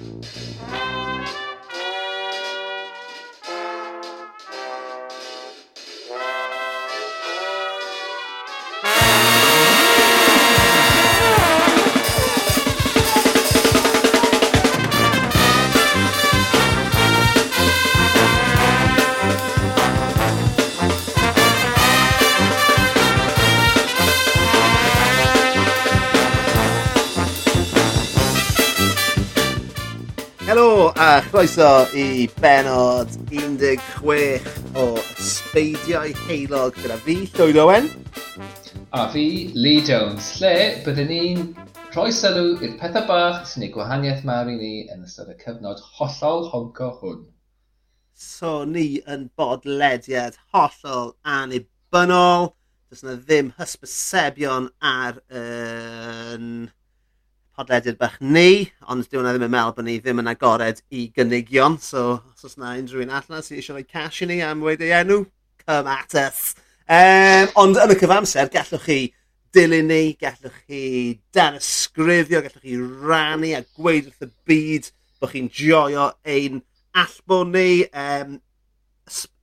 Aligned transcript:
Música 0.00 1.49
Croeso 31.40 31.88
i 31.96 32.28
benod 32.36 33.08
16 33.30 34.42
o 34.76 34.82
Ysbeidiau 35.16 36.10
Heilog 36.26 36.74
gyda 36.76 36.98
fi, 37.00 37.14
Llywyd 37.32 37.56
Owen. 37.62 37.86
A 38.92 39.06
fi, 39.08 39.22
Lee 39.56 39.80
Jones, 39.80 40.26
lle 40.42 40.50
byddwn 40.84 41.08
ni'n 41.08 41.46
rhoi 41.94 42.10
sylw 42.12 42.60
i'r 42.60 42.74
pethau 42.82 43.08
bach 43.08 43.46
sy'n 43.48 43.64
ei 43.64 43.72
gwahaniaeth 43.72 44.20
mawr 44.28 44.50
i 44.52 44.58
ni 44.58 44.72
yn 44.92 45.06
ystod 45.06 45.30
y 45.32 45.36
cyfnod 45.40 45.80
hollol 45.94 46.44
honco 46.50 46.90
hwn. 46.98 47.22
So 48.12 48.66
ni 48.68 49.00
yn 49.08 49.30
bodlediad 49.40 50.36
hollol 50.52 51.14
anibynnol. 51.38 52.50
Does 52.92 53.00
yna 53.06 53.16
ddim 53.22 53.54
hysbysebion 53.56 54.68
ar 54.92 55.22
yn... 55.30 56.52
Uh, 56.68 56.76
podlediad 57.60 57.98
bach 58.00 58.16
ni, 58.20 58.70
ond 58.88 59.04
dwi'n 59.10 59.26
ddim 59.26 59.44
yn 59.44 59.52
meddwl 59.52 59.74
bod 59.76 59.84
ni 59.84 59.98
ddim 60.00 60.22
yn 60.22 60.30
agored 60.30 60.80
i 60.96 61.06
gynigion, 61.16 61.76
so 61.82 62.04
os 62.32 62.46
oes 62.46 62.56
yna 62.56 62.72
unrhyw 62.80 63.04
un 63.04 63.12
allan 63.18 63.44
sy'n 63.44 63.58
eisiau 63.60 63.76
rhoi 63.76 63.84
cash 63.84 64.22
i 64.24 64.28
ni 64.30 64.38
am 64.44 64.62
wedi 64.64 64.88
ei 64.88 65.02
enw, 65.02 65.24
come 65.66 65.92
at 65.92 66.16
us. 66.22 66.54
Um, 66.88 67.52
ond 67.60 67.80
yn 67.82 67.92
y 67.92 67.98
cyfamser, 68.00 68.48
gallwch 68.54 68.86
chi 68.86 68.98
dilyn 69.52 69.90
ni, 69.92 70.14
gallwch 70.20 70.56
chi 70.64 70.80
dan 71.36 71.58
ysgrifio, 71.60 72.40
gallwch 72.46 72.64
chi 72.64 72.78
rannu 72.80 73.52
a 73.58 73.62
gweud 73.76 74.08
wrth 74.08 74.24
y 74.24 74.30
byd 74.48 74.90
bod 75.20 75.34
chi'n 75.34 75.52
joio 75.60 76.08
ein 76.24 76.62
allbwn 76.96 77.52
ni 77.58 77.68
um, 77.92 78.38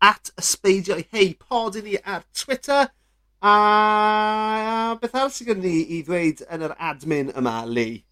at 0.01 0.33
ysbeidio 0.41 0.97
hei 1.13 1.35
pod 1.37 1.77
i 1.77 1.85
ni 1.85 2.01
ar 2.01 2.25
Twitter. 2.33 2.89
A, 3.37 3.53
a 3.53 4.97
beth 4.97 5.13
arall 5.13 5.29
sydd 5.29 5.53
gen 5.53 5.61
ni 5.61 5.77
i 5.93 6.01
ddweud 6.07 6.41
yn 6.49 6.65
yr 6.65 6.73
admin 6.81 7.29
yma, 7.37 7.59
Lee? 7.69 8.06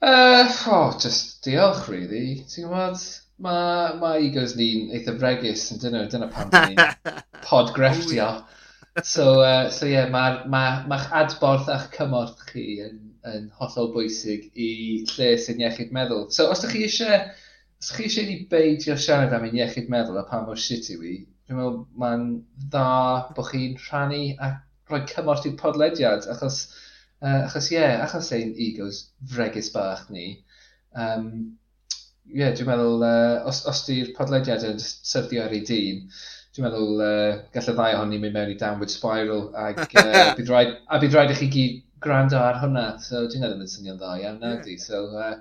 Uh, 0.00 0.48
oh, 0.66 0.96
just 1.00 1.42
diolch 1.44 1.88
really. 1.88 2.44
ti'n 2.46 2.68
gwybod, 2.68 3.00
mae 3.42 3.96
ma' 3.98 4.12
egos 4.22 4.54
ni'n 4.58 4.92
eitha 4.94 5.14
fregus 5.18 5.64
yn 5.74 5.80
dyna, 5.82 6.04
dyna 6.12 6.28
pan 6.30 6.52
'dan 6.52 6.70
ni'n 6.74 7.16
podgrefftio. 7.48 8.28
So 9.02 9.40
uh, 9.42 9.70
so 9.74 9.90
ie 9.90 10.04
mae'ch 10.12 10.46
ma' 10.54 10.86
ma 10.90 11.00
adborth 11.22 11.70
a'ch 11.74 11.90
cymorth 11.96 12.46
chi 12.50 12.64
yn 12.86 12.96
yn 13.32 13.50
hollol 13.58 13.90
bwysig 13.96 14.46
i 14.54 14.70
lle 15.10 15.32
sy'n 15.42 15.66
iechyd 15.66 15.90
meddwl. 15.94 16.28
So 16.34 16.46
os 16.52 16.62
ydych 16.62 16.76
chi 16.76 16.86
eisiau... 16.86 17.26
os 17.82 17.90
'dych 17.90 17.98
chi 17.98 18.06
eisiau 18.08 18.28
ni 18.30 18.38
beidio 18.54 18.96
siarad 19.02 19.34
am 19.34 19.48
ein 19.48 19.58
iechyd 19.58 19.90
meddwl 19.92 20.22
a 20.22 20.24
pa 20.30 20.44
mor 20.46 20.62
shit 20.62 20.90
i 20.94 20.98
wi, 21.00 21.16
dwi'n 21.46 21.58
meddwl 21.58 21.82
mae'n 22.04 22.26
dda 22.70 22.88
bod 23.34 23.50
chi'n 23.50 23.78
rhannu 23.88 24.22
a 24.38 24.54
rhoi 24.88 25.02
cymorth 25.10 25.50
i'r 25.50 25.58
podlediad 25.60 26.30
achos 26.34 26.62
Uh, 27.18 27.44
achos 27.48 27.70
ie, 27.72 27.78
yeah, 27.78 28.04
achos 28.04 28.30
ein 28.36 28.52
egos 28.54 29.08
fregus 29.26 29.72
bach 29.74 30.04
ni, 30.14 30.26
um, 30.94 31.30
ie, 32.28 32.44
yeah, 32.44 32.52
dwi'n 32.54 32.68
meddwl, 32.68 33.02
uh, 33.02 33.48
os, 33.50 33.64
os 33.66 33.80
di'r 33.88 34.12
podlediad 34.14 34.62
yn 34.68 34.78
syrdio 34.82 35.42
ar 35.42 35.56
ei 35.56 35.64
dyn, 35.66 36.04
dwi'n 36.54 36.68
meddwl 36.68 37.02
uh, 37.02 37.40
gall 37.54 37.72
y 37.72 37.74
ddau 37.74 37.96
ohoni 37.96 38.20
mynd 38.22 38.36
mewn 38.36 38.52
i 38.54 38.56
downward 38.60 38.92
spiral 38.92 39.48
ag 39.58 39.82
uh, 39.82 40.30
bydd 40.38 40.52
rhaid, 40.52 40.76
a 40.86 41.00
bydd 41.02 41.16
rhaid 41.16 41.34
i 41.34 41.38
chi 41.40 41.50
gyd 41.56 41.80
gwrando 42.06 42.38
ar 42.38 42.60
hwnna. 42.62 42.86
So 43.02 43.24
dwi'n 43.26 43.44
meddwl 43.44 43.64
yn 43.64 43.72
swnio'n 43.72 43.98
dda 43.98 44.14
iawn 44.22 44.38
yeah. 44.38 44.62
nawr 44.62 44.78
So 44.82 45.02
uh, 45.18 45.34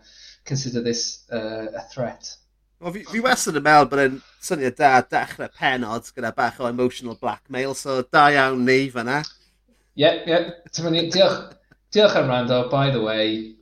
consider 0.46 0.81
this 0.81 1.25
uh, 1.31 1.69
a 1.78 1.85
threat. 1.94 2.34
Well, 2.79 2.94
fi, 2.94 3.02
fi 3.09 3.22
wastad 3.25 3.57
yn 3.57 3.66
meddwl 3.66 3.91
bod 3.91 4.03
e'n 4.03 4.18
syniad 4.46 4.78
da 4.78 4.96
dechrau 5.02 5.50
penod 5.57 6.09
gyda 6.13 6.34
bach 6.38 6.59
o 6.62 6.69
emotional 6.69 7.18
blackmail, 7.22 7.73
so 7.78 8.02
da 8.02 8.28
iawn 8.34 8.66
ni 8.66 8.84
fyna. 8.94 9.22
Ie, 9.97 10.03
yeah, 10.06 10.19
ie. 10.25 10.35
Yeah. 10.35 11.07
Diolch, 11.13 11.56
diolch 11.97 12.16
am 12.16 12.28
rando, 12.30 12.69
by 12.69 12.91
the 12.91 13.02
way, 13.02 13.56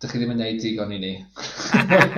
dych 0.00 0.12
chi 0.12 0.18
ddim 0.20 0.32
yn 0.34 0.40
neud 0.42 0.58
digon 0.60 0.90
i 0.92 0.98
ni. 1.00 1.12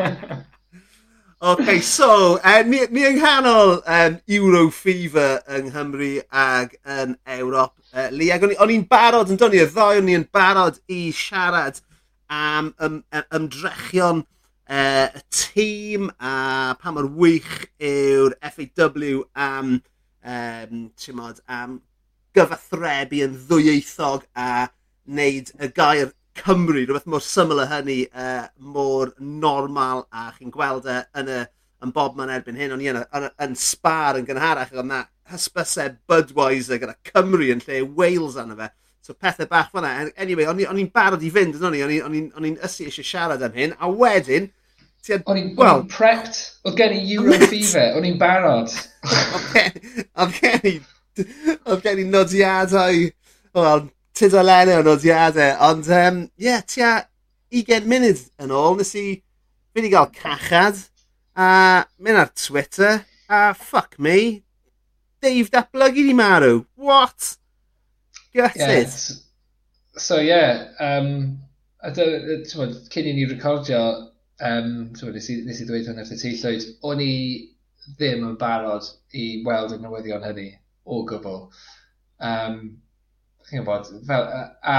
OK, 1.51 1.79
so, 1.87 2.41
uh, 2.43 2.63
ni, 2.67 2.81
ni 2.91 3.05
yng 3.07 3.21
nghanol 3.21 3.77
um, 3.87 4.17
Euro 4.35 4.65
Fever 4.75 5.37
yng 5.55 5.69
Nghymru 5.71 6.17
ag 6.35 6.73
yn 6.83 7.15
Ewrop. 7.37 7.77
Uh, 7.93 8.09
Lee, 8.11 8.33
ag 8.35 8.43
o'n 8.49 8.73
i'n 8.75 8.83
barod 8.91 9.31
yn 9.31 9.39
dod, 9.39 9.55
y 9.55 9.63
ddoi 9.69 10.01
o'n 10.01 10.11
i'n 10.11 10.25
barod 10.35 10.81
i 10.91 11.13
siarad 11.15 11.79
am 12.27 12.73
ym, 12.83 12.97
ym, 13.15 13.29
ymdrechion 13.39 14.25
uh, 14.25 15.07
y 15.07 15.23
tîm 15.31 16.09
a 16.19 16.33
pa 16.81 16.95
mor 16.97 17.07
wych 17.21 17.69
yw'r 17.79 18.35
FAW 18.43 19.23
am, 19.39 19.77
um, 20.27 20.83
mod, 21.15 21.39
am 21.47 21.79
gyfathrebu 22.35 23.23
yn 23.29 23.39
ddwyieithog 23.47 24.27
a 24.35 24.67
wneud 25.09 25.53
y 25.59 25.71
gair 25.75 26.13
Cymru, 26.39 26.85
rhywbeth 26.85 27.09
mor 27.11 27.23
syml 27.25 27.63
â 27.65 27.67
hynny, 27.73 28.03
uh, 28.15 28.45
mor 28.63 29.11
normal 29.19 30.05
a 30.15 30.29
chi'n 30.37 30.53
gweld 30.55 30.87
e 30.87 31.01
yn, 31.19 31.31
y, 31.35 31.39
yn 31.83 31.95
bob 31.95 32.19
man 32.19 32.31
erbyn 32.31 32.59
hyn, 32.61 32.75
ond 32.77 32.85
i 32.85 32.91
yn, 32.93 33.01
yn, 33.19 33.27
yn 33.47 33.57
spar 33.59 34.21
yn 34.21 34.29
gynharach 34.29 34.71
oedd 34.77 34.87
na 34.87 35.03
hysbysau 35.33 35.97
Budweiser 36.09 36.79
gyda 36.79 36.95
Cymru 37.11 37.51
yn 37.55 37.65
lle 37.65 37.83
Wales 37.99 38.39
arno 38.39 38.59
fe. 38.61 38.71
So 39.03 39.17
pethau 39.17 39.49
bach 39.51 39.73
fanna. 39.73 40.11
Anyway, 40.21 40.47
o'n 40.47 40.79
i'n 40.79 40.93
barod 40.95 41.25
i 41.25 41.33
fynd 41.33 41.59
o'n 41.65 41.75
i'n 41.75 42.31
o'n 42.37 42.47
i'n 42.47 42.59
ysu 42.69 42.87
eisiau 42.87 43.07
siarad 43.09 43.43
am 43.43 43.59
hyn, 43.59 43.75
a 43.81 43.91
wedyn, 43.91 44.51
Had, 45.09 45.23
o'n 45.31 45.39
i'n 45.41 45.53
well, 45.57 45.85
prepped, 45.89 46.37
oedd 46.69 46.75
gen 46.77 46.93
i 46.93 46.99
Euro 47.15 47.37
fever, 47.49 47.95
o'n 47.97 48.05
i'n 48.05 48.19
barod. 48.21 48.73
oedd 50.21 50.35
gen 50.37 50.67
i, 50.69 50.73
oedd 51.23 51.85
gen 51.87 52.03
i 52.03 52.05
nodiadau, 52.05 53.07
wel, 53.57 53.87
tudalennu 54.19 54.79
o 54.81 54.83
nodiadau. 54.87 55.55
Ond 55.71 55.89
ie, 55.89 56.03
um, 56.11 56.21
yeah, 56.43 56.65
tia 56.67 56.93
20 57.55 57.89
munud 57.89 58.23
yn 58.43 58.53
ôl, 58.55 58.77
nes 58.79 58.93
i 58.99 59.07
fynd 59.73 59.89
i 59.89 59.93
gael 59.93 60.11
cachad 60.15 60.81
a 61.39 61.49
mynd 62.03 62.21
ar 62.25 62.33
Twitter 62.35 63.05
a 63.29 63.55
fuck 63.55 63.99
me, 63.99 64.43
Dave 65.21 65.51
datblygu 65.51 66.05
di 66.07 66.15
marw. 66.15 66.65
What? 66.77 67.37
Gutted. 68.35 68.61
Yeah, 68.61 68.85
so 69.97 70.21
ie, 70.21 70.29
yeah, 70.29 70.69
um, 70.81 71.39
a 71.83 71.91
dy, 71.91 72.05
tywod, 72.47 72.77
cyn 72.93 73.09
i 73.11 73.15
ni 73.17 73.27
recordio, 73.27 73.83
um, 74.41 74.91
tywod, 74.95 75.17
nes, 75.19 75.31
i, 75.33 75.41
nes 75.47 75.63
i 75.63 75.67
ddweud 75.67 75.91
hwn 75.91 76.03
efo 76.05 76.19
ti 76.21 76.35
llwyd, 76.39 76.67
o'n 76.87 77.03
i 77.03 77.15
ddim 77.97 78.27
yn 78.29 78.37
barod 78.39 78.87
i 79.17 79.29
weld 79.47 79.75
y 79.75 79.81
newyddion 79.83 80.27
hynny 80.27 80.49
o 80.87 81.03
gwbl. 81.09 81.49
Um, 82.23 82.61
chi'n 83.49 83.63
gwybod, 83.63 83.91
fel, 84.09 84.29
a, 84.29 84.75
a, 84.75 84.77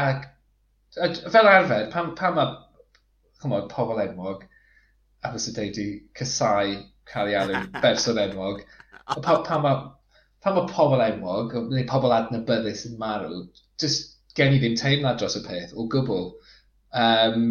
a, 0.00 0.04
a, 1.06 1.10
fel 1.34 1.48
arfer, 1.48 1.88
pan, 1.92 2.12
pan 2.18 2.36
mae 2.36 2.54
chymod, 3.42 3.68
pobl 3.72 4.00
enwog, 4.02 4.44
a 5.24 5.32
fysa 5.34 5.54
dweud 5.56 5.80
i 5.82 5.86
cysau 6.18 6.76
cael 7.10 7.32
ei 7.32 7.38
alw 7.40 7.62
berson 7.84 8.20
enwog, 8.22 8.62
pa, 9.08 9.38
pan, 9.48 9.62
mae, 9.64 9.78
pan 10.44 10.58
mae 10.58 10.70
pobl 10.70 11.04
enwog, 11.06 11.56
neu 11.70 11.86
pobl 11.90 12.16
adnabyddus 12.18 12.86
yn 12.90 12.98
marw, 13.00 13.44
just 13.82 14.18
gen 14.38 14.56
i 14.56 14.60
ddim 14.60 14.76
teimlad 14.78 15.20
dros 15.20 15.38
y 15.40 15.44
peth, 15.46 15.72
o 15.76 15.86
gwbl. 15.92 16.28
Um, 17.04 17.48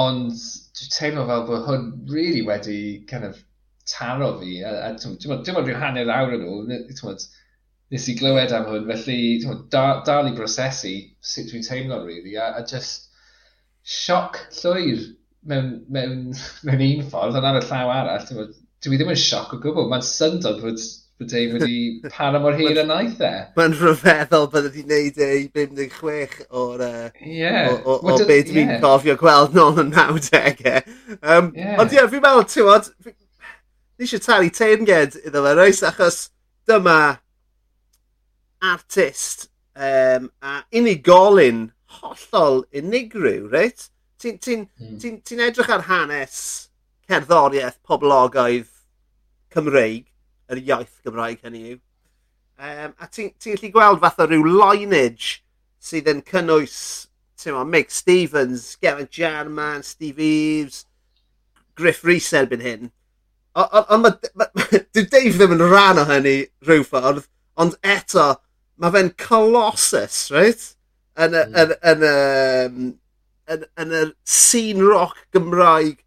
ond 0.00 0.32
dwi'n 0.78 0.92
teimlo 0.96 1.26
fel 1.28 1.46
bod 1.48 1.64
hwn 1.66 1.86
really 2.12 2.42
wedi 2.46 2.80
kind 3.10 3.26
of 3.28 3.38
taro 3.90 4.32
fi, 4.40 4.60
a, 4.62 4.74
a, 4.88 4.90
dwi'n 4.96 5.32
meddwl 5.34 5.62
rhyw 5.66 5.78
hanner 5.82 6.12
awr 6.16 6.36
yn 6.38 6.46
ôl, 6.48 6.74
nes 7.90 8.06
i 8.08 8.14
glywed 8.18 8.52
am 8.54 8.68
hwn, 8.68 8.86
felly 8.86 9.20
da, 9.72 9.84
dal 10.06 10.28
i 10.30 10.34
brosesu 10.36 10.94
sut 11.32 11.50
dwi'n 11.50 11.66
teimlo, 11.66 12.04
really, 12.06 12.36
a, 12.38 12.52
a 12.60 12.64
just 12.66 13.08
sioc 13.82 14.38
llwyr 14.60 15.02
mewn, 15.50 15.70
mewn, 15.90 16.16
mewn 16.66 16.84
un 16.86 17.06
ffordd, 17.10 17.38
ond 17.40 17.48
ar 17.48 17.58
y 17.58 17.62
llaw 17.66 17.92
arall, 17.94 18.26
dwi, 18.28 18.46
dwi 18.86 18.98
ddim 19.00 19.14
yn 19.14 19.18
sioc 19.18 19.54
o 19.56 19.60
gwbl, 19.62 19.88
mae'n 19.90 20.04
syndod 20.06 20.60
bod, 20.62 20.84
bod 21.20 21.34
ei 21.36 21.48
wedi 21.50 21.78
pan 22.14 22.38
mor 22.44 22.54
hir 22.56 22.78
yn 22.84 22.92
aeth 22.94 23.24
e. 23.26 23.30
Mae'n 23.58 23.74
rhyfeddol 23.80 24.46
bod 24.52 24.68
wedi 24.68 24.84
gwneud 24.84 25.18
ei 25.26 25.48
56 25.56 26.36
o'r 26.62 26.84
uh, 26.86 27.08
yeah. 27.26 27.72
o, 27.72 27.80
o, 27.80 27.96
o, 27.96 28.14
o 28.14 28.28
beth 28.28 28.52
yeah. 28.52 28.52
dwi'n 28.52 28.84
gofio 28.84 29.16
gweld 29.20 29.56
nôl 29.58 29.82
yn 29.82 29.90
90au. 29.96 30.84
Um, 31.18 31.50
yeah. 31.58 31.74
Ond 31.80 31.90
ie, 31.90 31.98
yeah, 31.98 32.06
fi'n 32.12 32.22
meddwl, 32.22 32.46
ti'n 32.54 32.70
bod, 32.70 32.92
fi 33.02 34.06
eisiau 34.06 34.22
talu 34.24 34.54
teimged 34.54 35.18
iddo 35.24 35.42
fe, 35.44 35.56
reis, 35.58 35.82
achos 35.90 36.22
dyma 36.70 37.00
artist 38.62 39.48
um, 39.76 40.30
a 40.42 40.62
unigolyn 40.72 41.70
hollol 42.00 42.64
unigryw, 42.76 43.48
reit? 43.52 43.88
Ti'n 44.20 44.38
ti 44.38 44.56
mm. 44.56 44.98
ti, 45.00 45.14
ti 45.24 45.38
edrych 45.40 45.70
ar 45.72 45.86
hanes 45.88 46.40
cerddoriaeth 47.08 47.80
poblogaidd 47.88 48.68
Cymreig, 49.50 50.04
yr 50.50 50.60
iaith 50.60 51.00
Gymraeg 51.04 51.40
hynny 51.46 51.62
yw. 51.72 51.78
Um, 52.60 52.92
a 53.00 53.08
ti'n 53.08 53.32
ti 53.40 53.54
gallu 53.54 53.72
gweld 53.74 54.02
fath 54.02 54.20
o 54.20 54.28
ryw 54.28 54.44
lineage 54.44 55.40
sydd 55.80 56.10
yn 56.12 56.20
cynnwys 56.28 57.08
ma, 57.48 57.64
Mick 57.64 57.90
Stevens, 57.90 58.76
Geraint 58.82 59.10
Jarman, 59.10 59.82
Steve 59.82 60.20
Eves, 60.20 60.84
Griff 61.74 62.04
Rhys 62.04 62.28
erbyn 62.36 62.60
hyn. 62.60 62.90
Ond 63.56 64.10
dyw 64.94 65.06
Dave 65.08 65.38
ddim 65.38 65.56
yn 65.56 65.64
rhan 65.64 66.02
o 66.02 66.04
hynny 66.10 66.36
rhyw 66.68 66.84
ffordd, 66.86 67.24
ond 67.56 67.78
eto 67.80 68.34
mae 68.80 68.94
fe'n 68.94 69.12
colossus, 69.20 70.22
right? 70.32 70.62
Yn 71.20 71.36
y, 71.36 71.42
mm. 71.44 71.58
yn, 71.60 71.74
yn, 71.90 72.04
yn, 73.50 73.66
yn, 73.84 73.94
yn 73.98 74.14
scene 74.24 74.86
rock 74.86 75.18
Gymraeg 75.34 75.98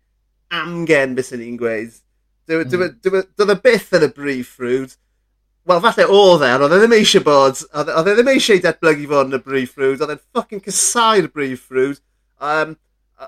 amgen 0.54 1.14
bys 1.18 1.34
ni'n 1.36 1.60
gweud. 1.60 1.94
E, 2.48 2.58
e, 2.58 2.64
hmm. 2.64 2.84
e, 2.84 3.24
doedd 3.38 3.54
y 3.54 3.58
byth 3.64 3.94
yn 3.98 4.08
y 4.08 4.12
brif 4.14 4.56
ffrwd. 4.58 4.96
Wel, 5.70 5.82
falle 5.86 6.06
oedd 6.12 6.44
e, 6.44 6.50
ond 6.58 6.66
oedd 6.66 6.74
e 6.76 6.80
ddim 6.82 6.96
eisiau 6.98 7.24
bod, 7.24 7.62
oedd 7.72 8.10
e 8.12 8.16
ddim 8.18 8.32
eisiau 8.34 8.64
datblygu 8.64 9.06
fod 9.12 9.30
yn 9.30 9.38
y 9.38 9.44
brif 9.46 9.76
ffrwd, 9.78 10.02
oedd 10.04 10.16
e'n 10.16 10.24
ffucking 10.24 10.64
casau'r 10.66 11.30
brif 11.32 11.68
ffrwd. 11.70 12.02
Um, 12.44 12.74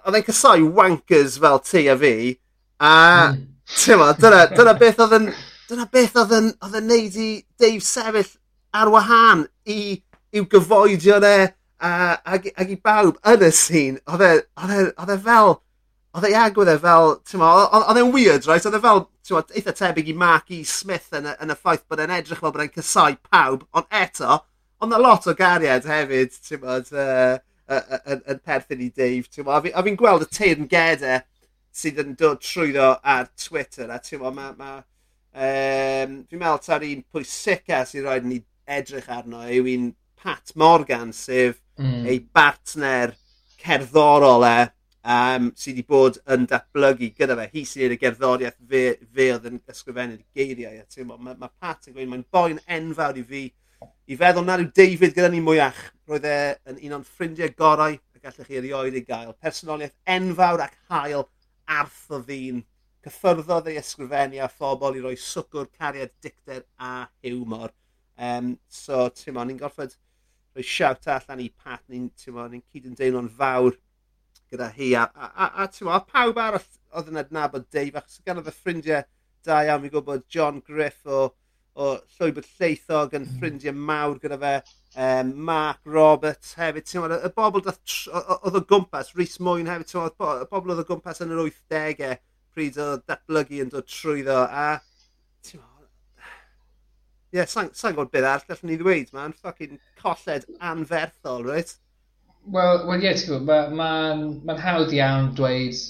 oedd 0.01 0.19
e'n 0.19 0.25
casau 0.27 0.65
wankers 0.75 1.37
fel 1.41 1.61
ti 1.63 1.85
a 1.91 1.95
fi, 2.01 2.15
a 2.83 2.95
mm. 3.31 3.45
dyna, 4.19 4.41
dyna 4.51 4.73
beth 4.81 4.99
oedd 5.05 5.15
yn, 5.21 5.29
dyna 5.69 5.87
beth 5.93 6.19
oedd 6.19 6.35
yn, 6.35 6.49
oedd 6.65 6.75
yn 6.81 6.91
neud 6.91 7.21
i 7.23 7.29
Dave 7.61 7.85
sefyll 7.85 8.33
ar 8.75 8.91
wahân 8.93 9.45
i 9.65 9.79
i'w 10.35 10.47
gyfoedio 10.51 11.19
e 11.23 11.37
uh, 11.45 12.15
ag, 12.23 12.49
ag 12.55 12.71
i 12.71 12.79
bawb 12.81 13.19
yn 13.31 13.45
y 13.45 13.51
sîn. 13.55 14.01
Oedd 14.09 14.25
e, 14.25 14.33
e, 14.41 14.81
e 15.15 15.19
fel... 15.27 15.55
Oedd 16.15 16.29
e 16.29 16.35
agwedd 16.39 16.71
e 16.71 16.77
fel... 16.83 17.15
Oedd 17.35 17.99
e'n 17.99 18.11
weird, 18.13 18.47
right? 18.49 18.65
Oedd 18.67 18.79
e 18.79 18.83
fel 18.83 19.05
mod, 19.33 19.51
eitha 19.57 19.73
tebyg 19.75 20.11
i 20.11 20.15
Mark 20.17 20.51
E. 20.53 20.61
Smith 20.67 21.11
yn 21.15 21.27
y, 21.31 21.35
yn 21.43 21.53
y 21.53 21.57
ffaith 21.59 21.85
bod 21.89 22.03
e'n 22.03 22.13
edrych 22.13 22.43
fel 22.43 22.53
bod 22.53 22.63
e'n 22.63 22.73
cysau 22.75 23.17
pawb, 23.29 23.65
ond 23.75 23.99
eto, 24.03 24.39
ond 24.83 24.93
na 24.93 24.99
lot 25.01 25.25
o 25.27 25.33
gariad 25.37 25.87
hefyd, 25.89 26.35
ti'n 26.45 26.61
bod, 26.61 26.91
uh, 26.93 27.37
yn, 28.13 28.41
perthyn 28.45 28.83
i 28.85 28.91
Dave. 28.95 29.45
A 29.49 29.83
fi'n 29.85 29.97
gweld 29.99 30.27
y 30.27 30.29
teirn 30.31 30.69
gedau 30.71 31.23
sydd 31.75 32.03
yn 32.05 32.13
dod 32.19 32.43
trwyddo 32.43 32.93
ar 33.03 33.27
Twitter. 33.39 33.89
A 33.91 33.99
ti'n 33.99 34.21
ma, 34.23 34.51
ma, 34.55 34.75
um, 34.79 36.19
fi'n 36.29 36.41
meddwl 36.41 36.61
ta'r 36.63 36.85
un 36.87 37.01
pwysica 37.11 37.81
sydd 37.89 38.05
rhaid 38.05 38.29
ni 38.29 38.43
edrych 38.65 39.09
arno 39.11 39.43
yw 39.45 39.69
un 39.75 39.91
Pat 40.25 40.55
Morgan, 40.55 41.11
sef 41.13 41.59
mm. 41.77 42.05
ei 42.09 42.19
bartner 42.33 43.13
cerddorol 43.61 44.45
e, 44.47 44.55
um, 45.05 45.51
sydd 45.57 45.75
wedi 45.75 45.85
bod 45.89 46.17
yn 46.33 46.47
datblygu 46.49 47.11
gyda 47.17 47.37
fe. 47.39 47.45
Hi 47.53 47.65
sydd 47.69 47.93
y 47.95 47.99
gerddoriaeth 48.01 48.57
fe, 48.71 48.83
fe 49.13 49.29
oedd 49.35 49.49
yn 49.51 49.61
ysgrifennu'r 49.71 50.23
geiriau. 50.35 50.81
Mae 51.11 51.37
ma 51.37 51.49
Pat 51.49 51.89
yn 51.89 51.95
gweud, 51.95 52.09
mae'n 52.11 52.25
boi'n 52.33 52.61
enfawr 52.79 53.21
i 53.21 53.25
fi. 53.29 53.45
I 54.09 54.17
feddwl 54.17 54.45
nad 54.47 54.63
yw 54.63 54.71
David 54.77 55.15
gyda 55.15 55.29
ni 55.33 55.41
mwyach. 55.45 55.81
Roedd 56.09 56.27
e 56.29 56.37
yn 56.71 56.81
un 56.87 56.99
o'n 56.99 57.07
ffrindiau 57.07 57.53
gorau 57.57 57.97
y 57.97 58.21
gallech 58.21 58.49
chi 58.49 58.59
erioed 58.61 58.97
ei 58.97 59.05
gael. 59.05 59.35
Personoliaeth 59.41 59.97
enfawr 60.17 60.65
ac 60.65 60.77
hael 60.89 61.27
arth 61.65 62.13
o 62.13 62.21
ddyn. 62.25 62.63
Cyffyrddodd 63.05 63.69
ei 63.69 63.77
ysgrifennu 63.81 64.41
a 64.41 64.49
phobl 64.49 64.97
i 64.97 65.01
roi 65.03 65.17
swcwr, 65.21 65.69
cariad, 65.77 66.13
dicter 66.23 66.63
a 66.81 67.05
hiwmor. 67.21 67.73
Um, 68.15 68.55
so, 68.71 69.07
ti'n 69.11 69.35
ni'n 69.35 69.59
gorfod 69.59 69.95
rhoi 70.55 70.63
siawt 70.63 71.09
allan 71.11 71.43
i 71.43 71.49
Pat, 71.51 71.83
ni'n 71.91 72.07
ni 72.07 72.61
cyd 72.71 72.87
yn 72.87 72.95
deimlo'n 72.95 73.31
fawr 73.39 73.75
gyda 74.51 74.69
hi. 74.75 74.93
A, 74.95 75.07
a, 75.11 75.31
a, 75.31 75.49
a 75.63 75.67
ti'n 75.71 75.89
oedd 75.91 76.07
pawb 76.11 76.39
arall 76.39 76.69
oedd 76.95 77.11
yn 77.11 77.19
adnabod 77.19 77.67
Dave, 77.75 77.99
achos 77.99 78.21
gan 78.25 78.39
oedd 78.39 78.51
y 78.51 78.55
ffrindiau 78.55 79.03
da 79.45 79.63
iawn, 79.65 79.83
fi 79.83 79.91
gwybod 79.93 80.23
John 80.31 80.61
Griff 80.65 81.03
o, 81.05 81.25
o 81.75 81.89
Llwybr 82.15 82.47
Lleithog 82.55 83.17
yn 83.17 83.25
hmm. 83.25 83.35
ffrindiau 83.35 83.75
mawr 83.91 84.21
gyda 84.23 84.39
fe, 84.41 84.53
um, 85.07 85.33
Mark 85.49 85.83
Roberts 85.97 86.55
hefyd, 86.59 86.87
ti'n 86.87 87.17
y 87.19 87.33
bobl 87.35 87.65
oedd 87.67 88.59
o 88.61 88.63
gwmpas, 88.71 89.11
Rhys 89.17 89.41
Moyn 89.43 89.69
hefyd, 89.69 89.91
ti'n 89.91 90.07
y 90.07 90.49
bobl 90.53 90.73
oedd 90.73 90.85
o 90.85 90.87
gwmpas 90.87 91.19
yn 91.25 91.35
yr 91.35 91.43
80au 91.49 92.15
pryd 92.55 92.79
o 92.79 92.91
datblygu 93.03 93.59
yn 93.65 93.73
dod 93.73 93.91
trwyddo, 93.91 94.39
a 94.47 94.79
yeah, 97.35 97.49
sa'n 97.51 97.71
sa 97.75 97.91
gwybod 97.91 98.13
beth 98.13 98.27
arall 98.29 98.47
gallwn 98.49 98.71
ni 98.71 98.77
ddweud, 98.79 99.11
mae'n 99.15 99.35
Fucking 99.41 99.79
colled 100.01 100.47
anferthol, 100.71 101.43
right? 101.49 101.73
Wel, 102.45 102.85
well, 102.87 103.01
ie, 103.01 103.09
yeah, 103.09 103.19
ti'n 103.19 103.31
gwybod, 103.33 103.75
mae'n 103.81 104.25
ma, 104.45 104.53
ma, 104.53 104.57
hawdd 104.61 104.93
iawn 104.95 105.33
dweud 105.37 105.81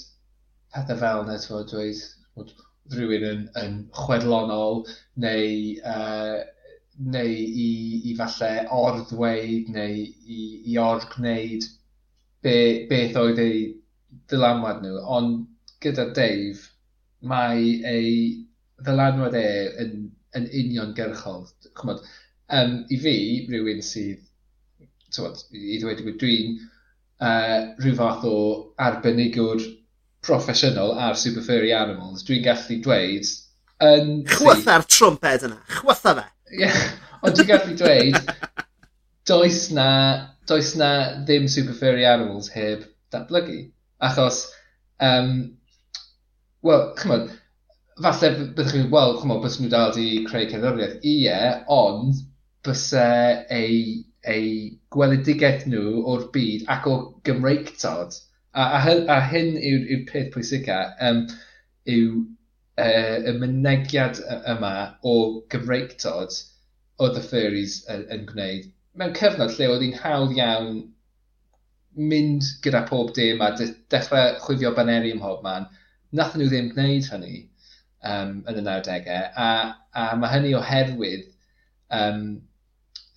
pethau 0.74 1.00
fel 1.02 1.24
yna, 1.24 1.38
ti'n 1.42 1.52
gwybod, 1.52 1.70
dweud 1.72 2.02
bod 2.36 2.52
rhywun 2.96 3.26
yn, 3.30 3.46
yn 3.62 3.78
chwedlonol 3.94 4.82
neu, 5.22 5.54
uh, 5.92 6.42
neu 7.14 7.32
i, 7.66 7.70
i 8.10 8.14
falle 8.18 8.50
orddweud 8.72 9.70
neu 9.74 10.02
i, 10.02 10.40
i 10.72 10.78
orgwneud 10.80 11.66
be, 12.46 12.56
beth 12.90 13.18
oedd 13.22 13.42
ei 13.42 13.62
ddylanwad 14.30 14.82
nhw. 14.82 14.98
Ond 15.18 15.46
gyda 15.84 16.10
Dave, 16.16 16.70
mae 17.22 17.74
ei 17.90 18.12
ddylanwad 18.82 19.36
e 19.38 19.48
yn 19.84 19.96
yn 20.38 20.48
uniongyrchol. 20.50 21.46
Chymod, 21.76 22.04
um, 22.52 22.78
i 22.92 23.00
fi, 23.02 23.16
rhywun 23.50 23.82
sydd, 23.84 24.22
tywod, 25.14 25.42
i 25.54 25.80
ddweud 25.80 26.02
i 26.02 26.14
dwi'n 26.20 26.54
uh, 26.60 27.72
rhyw 27.80 27.96
fath 27.98 28.26
o 28.28 28.36
arbenigwr 28.82 29.62
proffesiynol 30.26 30.94
ar 30.98 31.18
Super 31.18 31.44
Furry 31.46 31.72
Animals, 31.76 32.24
dwi'n 32.26 32.44
gallu 32.46 32.80
dweud... 32.84 33.34
Yn 33.86 34.22
Chwytha'r 34.30 34.86
trwmped 34.88 35.44
yna, 35.50 35.58
chwytha 35.68 36.14
fe. 36.16 36.24
Ie, 36.56 36.70
ond 37.20 37.36
dwi'n 37.36 37.50
gallu 37.50 37.76
dweud, 37.76 38.32
does 39.28 39.66
na, 39.76 39.88
does 40.48 40.72
na 40.80 40.90
ddim 41.26 41.48
Super 41.52 41.76
Furry 41.76 42.06
Animals 42.08 42.48
heb 42.54 42.86
datblygu. 43.12 43.66
Achos, 44.06 44.46
um, 45.04 45.34
wel, 46.66 46.88
chymod, 46.98 47.28
falle 48.04 48.30
byddwch 48.38 48.72
chi'n 48.74 48.90
wel, 48.94 49.14
ch'mo' 49.20 49.38
byswn 49.44 49.66
nhw 49.66 49.72
dal 49.74 49.92
'di 49.96 50.06
creu 50.28 50.48
cerddoriaeth. 50.52 50.98
Ie, 51.12 51.38
ond 51.78 52.22
byse 52.68 53.04
ei, 53.58 53.80
ei 54.36 54.46
gweledigaeth 54.96 55.66
nhw 55.72 56.02
o'r 56.14 56.26
byd 56.36 56.66
ac 56.76 56.88
o 56.92 56.96
Gymreigtod. 57.28 58.18
A 58.56 58.66
a 58.78 58.96
a 59.16 59.20
hyn 59.32 59.52
yw'r 59.70 59.90
yw 59.96 60.04
peth 60.10 60.32
pwysica 60.34 60.78
um, 61.08 61.24
yw 61.96 62.12
uh, 62.20 63.16
y 63.32 63.36
mynegiad 63.40 64.20
yma 64.54 64.74
o 65.12 65.16
Gymreigtod 65.54 66.40
oedd 67.04 67.20
y 67.20 67.26
fairies 67.30 67.80
yn 67.92 68.06
yn 68.16 68.24
gwneud 68.30 68.72
mewn 69.00 69.12
cyfnod 69.16 69.52
lle 69.56 69.66
oedd 69.72 69.82
hi'n 69.84 69.98
hawdd 70.02 70.30
iawn 70.38 70.68
mynd 72.12 72.46
gyda 72.64 72.80
pob 72.90 73.10
dim 73.18 73.42
a 73.44 73.50
de- 73.58 73.74
dechre 73.94 74.22
chwifio 74.44 74.72
baneri 74.78 75.12
ym 75.14 75.20
mhob 75.20 75.42
man, 75.46 75.66
nath 76.20 76.36
nhw 76.38 76.48
ddim 76.52 76.70
gwneud 76.72 77.08
hynny 77.12 77.34
um, 78.06 78.36
yn 78.50 78.60
y 78.60 78.64
90au. 78.66 79.22
A, 79.46 79.48
a 79.96 80.08
mae 80.20 80.32
hynny 80.34 80.54
oherwydd 80.58 81.28
um, 82.00 82.22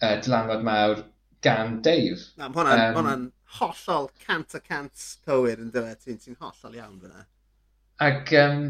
uh, 0.02 0.16
dylanwad 0.24 0.66
mawr 0.66 1.04
gan 1.46 1.80
Dave. 1.86 2.22
Na, 2.38 2.50
mae 2.50 2.64
hwnna'n 2.64 2.86
um, 2.86 3.00
hwnna 3.00 3.18
hollol 3.60 4.10
cant 4.26 4.56
a 4.58 4.62
cant 4.62 5.08
cywir 5.26 5.62
yn 5.64 5.72
dyle, 5.74 5.96
ti'n 5.98 6.20
ti 6.22 6.36
hollol 6.40 6.78
iawn 6.78 7.00
fyna. 7.02 7.26
Ac, 8.06 8.34
um, 8.40 8.62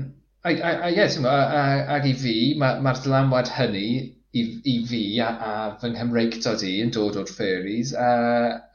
a, 0.44 0.54
a, 0.54 0.72
a, 0.88 0.94
yes, 0.94 1.18
a, 1.20 1.34
a, 1.34 1.66
ac 1.98 2.08
i 2.10 2.16
fi, 2.18 2.38
mae'r 2.60 2.82
ma 2.86 2.96
dylanwad 2.98 3.52
hynny 3.58 3.90
i, 4.32 4.44
i 4.72 4.76
fi 4.88 5.04
a, 5.26 5.30
a 5.50 5.52
fy 5.82 5.92
nghymreictod 5.94 6.64
i 6.66 6.76
yn 6.84 6.94
dod 6.96 7.18
o'r 7.20 7.30
furries, 7.30 7.94
a, 7.98 8.10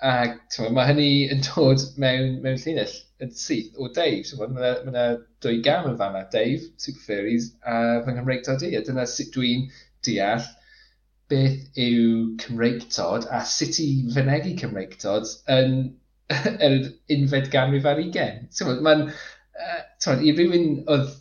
a 0.03 0.69
mae 0.77 0.89
hynny 0.91 1.11
yn 1.35 1.43
dod 1.49 1.87
mewn, 2.03 2.39
mewn 2.45 2.61
llinell 2.63 2.95
yn 3.25 3.33
syth 3.39 3.81
o 3.81 3.89
Dave. 3.97 4.23
So, 4.29 4.39
mae 4.43 4.75
yna 4.85 5.07
dwy 5.45 5.63
gam 5.65 5.89
yn 5.91 5.99
fanna, 6.01 6.25
Dave, 6.33 6.69
Super 6.77 7.05
Fairies, 7.07 7.51
a 7.65 8.03
fy 8.05 8.15
Nghymreictod 8.15 8.65
i. 8.67 8.75
A 8.79 8.85
dyna 8.87 9.07
sut 9.11 9.33
dwi'n 9.35 9.67
deall 10.07 10.47
beth 11.33 11.81
yw 11.81 12.37
Cymreictod 12.43 13.29
a 13.33 13.43
sut 13.49 13.81
i 13.83 13.89
fynegu 14.15 14.55
Cymreictod 14.61 15.31
yn 15.59 15.79
yr 16.69 16.79
unfed 17.17 17.51
ganrif 17.55 17.89
ar 17.89 18.03
ugen. 18.03 18.47
So, 18.55 18.71
mae'n... 18.85 19.09
Uh, 19.55 20.15
i 20.27 20.33
rywun 20.35 20.83
oedd 20.91 21.13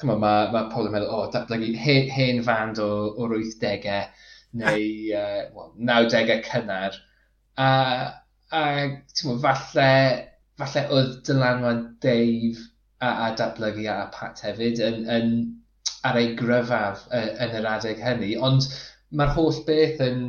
chymod, 0.00 0.20
mae 0.20 0.48
ma 0.52 0.62
pobl 0.72 0.88
yn 0.88 0.94
meddwl, 0.94 1.10
o, 1.12 1.18
oh, 1.24 1.32
datblygu 1.32 1.74
hen, 1.80 2.08
hen 2.12 2.40
fand 2.44 2.80
o, 2.82 2.88
o'r 3.22 3.36
80au 3.38 4.00
neu 4.60 4.86
uh, 5.16 5.42
well, 5.54 5.72
90au 5.90 6.40
cynnar. 6.46 6.96
A, 7.56 7.68
a 8.52 8.62
ti'n 9.16 9.40
falle 9.44 9.90
falle 10.60 10.82
oedd 10.96 11.14
dylanwad 11.28 11.84
Dave 12.04 12.64
a, 12.98 13.10
a 13.26 13.30
datblygu 13.38 13.86
a 13.92 13.98
Pat 14.14 14.42
hefyd 14.44 14.82
yn, 14.84 15.02
yn 15.12 15.32
ar 16.06 16.18
ei 16.20 16.34
gryfaf 16.38 17.06
uh, 17.10 17.32
yn 17.44 17.56
yr 17.60 17.68
adeg 17.74 18.00
hynny, 18.02 18.34
ond 18.48 18.68
mae'r 19.16 19.34
holl 19.36 19.58
beth 19.66 20.00
yn, 20.04 20.22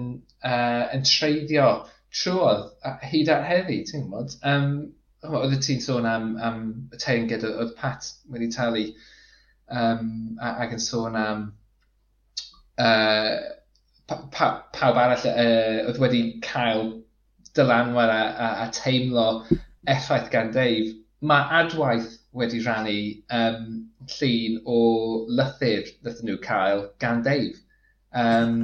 uh, 0.44 0.84
yn 0.96 1.06
treiddio 1.08 1.70
trwodd 2.18 2.68
hyd 3.12 3.32
at 3.34 3.46
heddi, 3.48 3.82
ti'n 3.88 4.08
gwybod? 4.08 4.36
Um, 4.48 4.72
oedd 5.28 5.56
y 5.58 5.62
ti'n 5.64 5.82
sôn 5.84 6.08
am, 6.08 6.34
am 6.44 6.60
y 6.94 7.00
teunged 7.02 7.46
oedd 7.48 7.76
Pat 7.80 8.10
wedi 8.32 8.50
talu 8.54 8.84
um, 9.68 10.38
ac 10.40 10.76
yn 10.76 10.84
sôn 10.84 11.18
am 11.20 11.44
uh, 12.80 13.36
pa, 14.08 14.20
pa, 14.32 14.50
pawb 14.76 15.02
arall 15.02 15.28
uh, 15.32 15.88
oedd 15.90 16.02
wedi 16.04 16.22
cael 16.46 16.92
dylanwad 17.58 18.14
a, 18.14 18.22
a, 18.30 18.50
a 18.66 18.68
teimlo 18.76 19.28
effaith 19.88 20.32
gan 20.32 20.52
Dave, 20.52 20.96
mae 21.22 21.48
adwaith 21.64 22.18
wedi 22.38 22.60
rhannu 22.64 22.98
um, 23.40 23.90
llun 24.18 24.60
o 24.66 24.82
lythyr 25.40 25.88
ddyn 26.04 26.30
nhw 26.30 26.42
cael 26.44 26.84
gan 27.04 27.24
Dave. 27.26 27.58
Um, 28.14 28.60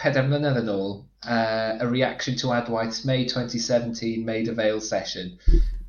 peder 0.00 0.24
mlynedd 0.26 0.62
yn 0.62 0.72
ôl, 0.72 0.96
uh, 1.26 1.76
a 1.80 1.86
reaction 1.88 2.36
to 2.36 2.52
adwaith's 2.52 3.04
May 3.04 3.24
2017 3.24 4.24
made 4.24 4.48
of 4.48 4.82
session. 4.82 5.38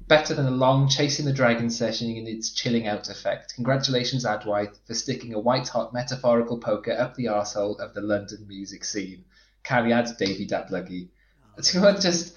Better 0.08 0.36
than 0.36 0.46
a 0.46 0.52
long 0.52 0.88
Chasing 0.88 1.26
the 1.26 1.34
Dragon 1.34 1.70
session 1.70 2.12
in 2.12 2.28
its 2.28 2.52
chilling 2.52 2.88
out 2.88 3.10
effect. 3.10 3.56
Congratulations, 3.56 4.24
Adwaith, 4.24 4.78
for 4.86 4.94
sticking 4.94 5.34
a 5.34 5.40
white 5.40 5.68
hot 5.68 5.94
metaphorical 5.94 6.60
poker 6.60 6.92
up 6.92 7.16
the 7.16 7.26
arsehole 7.26 7.80
of 7.80 7.96
the 7.96 8.02
London 8.02 8.46
music 8.48 8.86
scene. 8.86 9.26
Cariad 9.64 10.16
Davy 10.18 10.46
Datblygu. 10.46 11.08
Oh. 11.58 11.62
Ti'n 11.62 11.82
gwybod, 11.82 12.02
just 12.02 12.36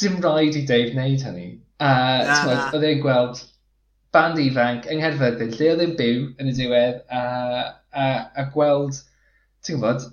dim 0.00 0.18
rhaid 0.22 0.56
i 0.58 0.64
Dave 0.66 0.94
wneud 0.94 1.22
hynny. 1.26 1.48
A 1.78 1.92
tmod, 2.26 2.74
oedd 2.74 2.86
e'n 2.88 3.02
gweld 3.02 3.44
band 4.14 4.40
ifanc 4.42 4.88
yng 4.90 5.02
Ngherfyddin, 5.02 5.52
lle 5.54 5.70
oedd 5.74 5.84
e'n 5.84 5.94
byw 5.98 6.24
yn 6.40 6.50
y 6.50 6.54
diwedd, 6.56 7.02
a, 7.12 7.22
a, 7.92 8.06
a 8.40 8.44
gweld, 8.54 8.98
ti'n 9.62 9.78
gwybod, 9.78 10.06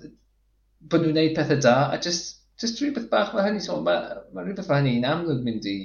bod 0.86 1.02
nhw'n 1.02 1.16
gwneud 1.16 1.36
pethau 1.38 1.60
da, 1.64 1.76
a 1.90 1.98
just, 2.02 2.42
just 2.60 2.82
rhywbeth 2.82 3.08
bach 3.12 3.32
mae 3.34 3.48
hynny. 3.48 3.62
So, 3.64 3.80
mae 3.82 4.20
ma 4.36 4.44
rhywbeth 4.44 4.70
mae 4.70 4.82
hynny'n 4.82 5.08
amlwg 5.10 5.42
mynd 5.46 5.68
i 5.70 5.76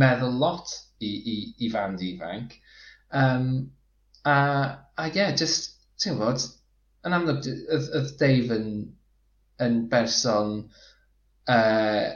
meddwl 0.00 0.38
lot 0.40 0.72
i, 1.04 1.10
i, 1.10 1.36
i 1.66 1.70
fand 1.72 2.02
ifanc. 2.06 2.56
Um, 3.12 3.48
a, 4.24 4.36
a 4.96 5.08
ie, 5.10 5.18
yeah, 5.18 5.34
just, 5.36 5.74
ti'n 6.00 6.16
gwybod, 6.16 6.48
yn 7.04 7.18
amlwg, 7.18 7.48
oedd 7.76 8.14
Dave 8.22 8.56
yn, 8.56 8.68
yn 9.64 9.80
berson 9.92 10.60
uh, 11.50 12.14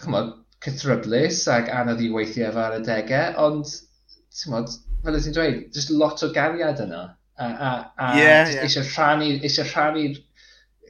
chymod, 0.00 0.32
cythryblus 0.64 1.42
ac 1.52 1.68
anodd 1.72 2.02
i 2.02 2.10
weithio 2.12 2.48
efo 2.48 2.62
ar 2.62 2.78
y 2.78 2.82
degau, 2.86 3.34
ond 3.46 3.68
t'mod, 4.34 4.72
fel 5.04 5.18
ti'n 5.20 5.36
dweud, 5.36 5.60
just 5.76 5.92
lot 5.92 6.22
o 6.24 6.30
gariad 6.34 6.82
yna. 6.84 7.04
A, 7.34 7.46
a, 7.46 7.70
a 7.98 8.08
yeah, 8.16 8.48
yeah. 8.48 8.62
eisiau 8.62 8.86
rhannu, 8.86 9.32
eisiau 9.42 9.66
rhannu'r 9.66 10.20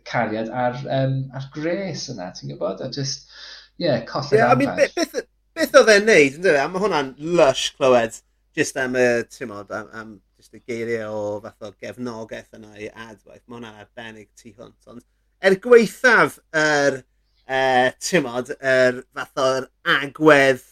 cariad 0.09 0.51
ar, 0.53 0.77
um, 0.99 1.17
ar 1.37 1.49
gres 1.55 2.09
yna, 2.13 2.31
ti'n 2.37 2.53
gwybod? 2.53 2.83
A 2.85 2.91
just, 2.93 3.31
ie, 3.79 3.87
yeah, 3.87 4.05
colli'r 4.09 4.43
yeah, 4.43 4.53
I 4.53 4.59
mean, 4.61 4.75
beth, 4.77 5.25
beth, 5.57 5.81
oedd 5.81 5.95
e'n 5.97 6.07
neud, 6.11 6.39
ynddo 6.39 6.53
fe? 6.53 6.61
A 6.61 6.69
mae 6.71 6.85
hwnna'n 6.85 7.15
lush 7.41 7.71
clywed, 7.79 8.21
just 8.57 8.79
am 8.81 8.99
y, 9.01 9.09
ti'n 9.33 9.51
modd, 9.51 9.73
am, 9.75 9.91
am 9.97 10.13
just 10.39 10.55
y 10.55 10.63
geiriau 10.69 11.17
o 11.17 11.25
fath 11.43 11.67
o 11.67 11.73
gefnogaeth 11.81 12.61
yna 12.61 12.77
i 12.77 12.91
adwaith. 12.93 13.43
Mae 13.49 13.59
hwnna'n 13.59 13.83
arbennig 13.83 14.29
tu 14.39 14.53
hwnt. 14.53 14.79
Ond 14.93 15.05
er 15.45 15.59
gweithaf 15.65 16.39
yr 16.53 17.01
er 17.01 17.03
uh, 17.49 17.91
timod, 18.03 18.53
yr 18.59 19.01
er, 19.01 19.03
fath 19.15 19.43
o'r 19.45 19.67
agwedd 19.97 20.63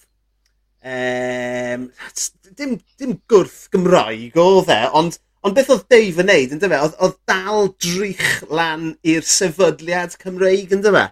um, 0.82 1.88
dim, 2.58 2.78
dim 2.98 3.18
gwrth 3.30 3.68
Gymraeg 3.72 4.38
oedd 4.40 4.72
e, 4.72 4.80
ond, 4.98 5.18
ond 5.42 5.56
beth 5.56 5.72
oedd 5.74 5.86
Dave 5.92 6.22
yn 6.22 6.30
neud, 6.30 6.54
ynddo 6.56 6.70
fe? 6.72 6.80
Oedd, 6.86 6.96
oedd 7.04 7.18
dal 7.30 7.72
drych 7.82 8.28
lan 8.50 8.92
i'r 9.14 9.26
sefydliad 9.26 10.16
Cymreig, 10.22 10.74
ynddo 10.74 10.94
fe? 10.96 11.06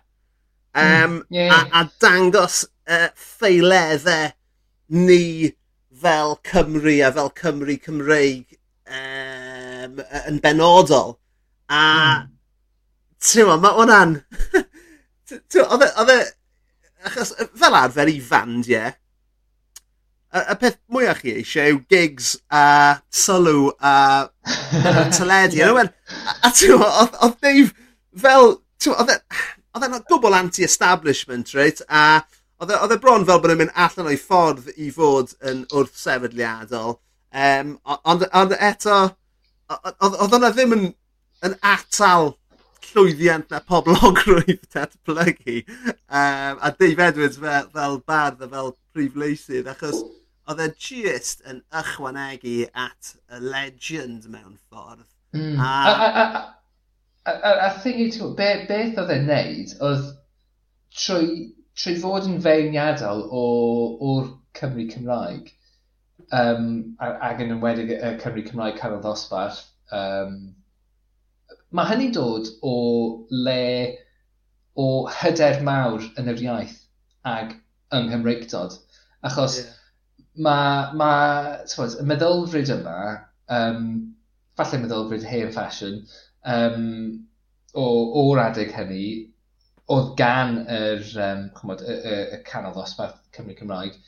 Um, 0.70 0.84
mm, 0.84 1.22
yeah. 1.34 1.54
a, 1.56 1.80
a 1.80 1.86
dangos 2.02 2.62
uh, 2.86 3.08
ffeileddau 3.18 4.30
ni 4.94 5.50
fel 6.00 6.36
Cymru 6.46 7.00
a 7.06 7.10
fel 7.12 7.32
Cymru 7.38 7.76
Cymreig 7.82 8.56
um, 8.86 10.02
yn 10.26 10.42
benodol. 10.42 11.16
A 11.70 11.82
mm. 12.22 12.34
ti'n 13.26 13.50
ma, 13.50 13.60
mae 13.62 13.78
hwnna'n... 13.78 14.18
Oedd 15.30 15.86
e, 15.86 15.90
e... 16.14 16.18
Achos 17.08 17.32
fel 17.56 17.76
arfer 17.78 18.10
i 18.12 18.18
fand, 18.20 18.68
ie. 18.68 18.90
Y, 20.30 20.40
y 20.40 20.56
peth 20.60 20.76
mwyaf 20.92 21.22
chi 21.24 21.32
eisiau 21.40 21.74
yw 21.74 21.78
gigs 21.90 22.34
a 22.54 22.64
sylw 23.22 23.70
a 23.80 23.94
teledu. 25.16 25.62
A, 25.80 25.86
a 26.44 26.52
ti'n 26.54 26.76
oedd 26.76 27.38
Dave 27.40 27.72
fel... 28.26 28.58
Oedd 28.90 29.14
e, 29.14 29.18
e'n 29.80 29.96
gwbl 30.08 30.36
anti-establishment, 30.38 31.54
reit? 31.56 31.82
A 31.88 32.22
oedd 32.60 32.74
e, 32.74 32.80
e 32.96 33.00
bron 33.00 33.26
fel 33.28 33.40
bod 33.42 33.54
e'n 33.54 33.62
mynd 33.62 33.76
allan 33.86 34.10
o'i 34.10 34.18
ffordd 34.20 34.68
i 34.76 34.90
fod 34.94 35.32
yn 35.46 35.64
wrth 35.72 35.96
sefydliadol. 36.00 36.98
Um, 37.30 37.76
ond, 37.94 38.26
ond 38.34 38.56
eto, 38.58 39.00
oedd 39.70 40.18
hwnna 40.34 40.50
ddim 40.54 40.74
yn, 40.76 40.86
yn 41.46 41.56
atal 41.64 42.34
llwyddiant 42.90 43.50
na 43.50 43.60
poblogrwydd 43.66 44.66
datblygu. 44.74 45.60
Um, 46.08 46.60
a 46.60 46.72
Dave 46.78 47.06
Edwards 47.08 47.40
fel, 47.42 47.68
fel 47.74 48.00
bardd 48.06 48.42
a 48.44 48.48
fel 48.50 48.74
prif 48.94 49.18
leisydd, 49.18 49.70
achos 49.70 50.02
oedd 50.50 50.62
e 50.64 50.68
just 50.88 51.44
yn 51.50 51.62
ychwanegu 51.82 52.64
at 52.74 53.14
y 53.30 53.42
legend 53.44 54.26
mewn 54.30 54.56
ffordd. 54.68 55.06
Mm. 55.36 55.60
A, 55.62 55.74
a, 55.90 56.08
a, 56.22 56.24
a, 57.30 57.32
a, 57.32 57.52
a 57.68 57.70
thing 57.82 58.00
i 58.02 58.10
ti, 58.10 58.22
be, 58.38 58.50
beth 58.68 58.98
oedd 58.98 59.14
e'n 59.14 59.28
neud 59.30 59.74
oedd 59.86 60.08
trwy, 60.98 61.30
trwy 61.78 61.96
fod 62.02 62.26
yn 62.28 62.40
feirniadol 62.42 63.26
o'r 63.30 64.30
Cymru 64.58 64.88
Cymraeg, 64.90 65.52
um, 66.34 66.70
ag 66.98 67.42
yn 67.44 67.54
ymwedig 67.54 67.94
y 67.94 68.14
Cymru 68.22 68.42
Cymraeg 68.48 68.80
Carol 68.80 69.02
Ddosbarth, 69.04 69.62
um, 69.94 70.40
Mae 71.70 71.86
hynny 71.86 72.08
dod 72.14 72.48
o 72.66 72.76
le 73.30 73.60
o 74.80 74.86
hyder 75.20 75.60
mawr 75.66 76.06
yn 76.18 76.30
yr 76.32 76.42
iaith 76.44 76.78
ag 77.32 77.52
yng 77.94 78.08
Nghymreictod. 78.10 78.76
Achos 79.28 79.58
yeah. 79.60 79.72
mae, 80.46 80.86
mae 80.98 81.66
tywed, 81.70 81.98
y 82.00 82.06
meddylfryd 82.10 82.72
yma, 82.74 82.96
um, 83.56 83.84
falle 84.58 84.80
meddylfryd 84.82 85.26
hen 85.30 85.52
ffasiwn, 85.54 86.00
um, 86.54 86.88
o, 87.74 87.86
o'r 88.22 88.42
adeg 88.48 88.74
hynny, 88.74 89.06
oedd 89.94 90.14
gan 90.18 90.60
yr, 90.64 91.04
um, 91.26 91.46
chymod, 91.58 91.84
y, 91.86 91.98
y, 91.98 92.18
y 92.38 92.42
canol 92.50 92.74
ddosbarth 92.74 93.18
Cymru 93.36 93.58
Cymraeg, 93.58 93.98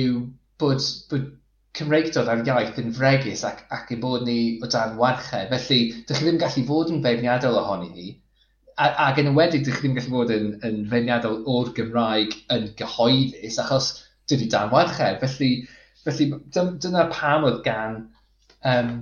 yw 0.00 0.22
bod, 0.62 0.82
bod 1.10 1.30
cymreigdod 1.74 2.28
a'r 2.30 2.42
iaith 2.46 2.76
yn 2.82 2.92
fregus 2.94 3.42
ac 3.46 3.64
ac 3.74 3.90
ein 3.94 4.02
bod 4.02 4.24
ni 4.26 4.38
o 4.62 4.68
dan 4.70 4.98
warchau. 5.00 5.46
Felly, 5.50 5.80
dych 6.08 6.20
chi 6.20 6.26
ddim 6.26 6.38
gallu 6.42 6.64
fod 6.68 6.92
yn 6.94 7.00
feirniadol 7.06 7.58
ohoni 7.60 7.90
ni, 7.90 8.10
a, 8.78 8.90
ac 9.08 9.18
yn 9.22 9.30
ymwedig, 9.32 9.64
dych 9.66 9.80
chi 9.80 9.88
ddim 9.88 9.96
gallu 9.98 10.12
fod 10.14 10.34
yn, 10.34 10.50
yn 10.68 10.84
feirniadol 10.92 11.40
o'r 11.50 11.72
Gymraeg 11.76 12.36
yn 12.54 12.68
gyhoeddus, 12.78 13.58
achos 13.62 13.90
dydy 14.30 14.46
dan 14.52 14.70
warchau. 14.74 15.18
Felly, 15.22 15.50
felly 16.06 16.30
dyna 16.54 17.08
pam 17.12 17.46
oedd 17.48 17.62
gan 17.66 17.98
um, 18.62 18.92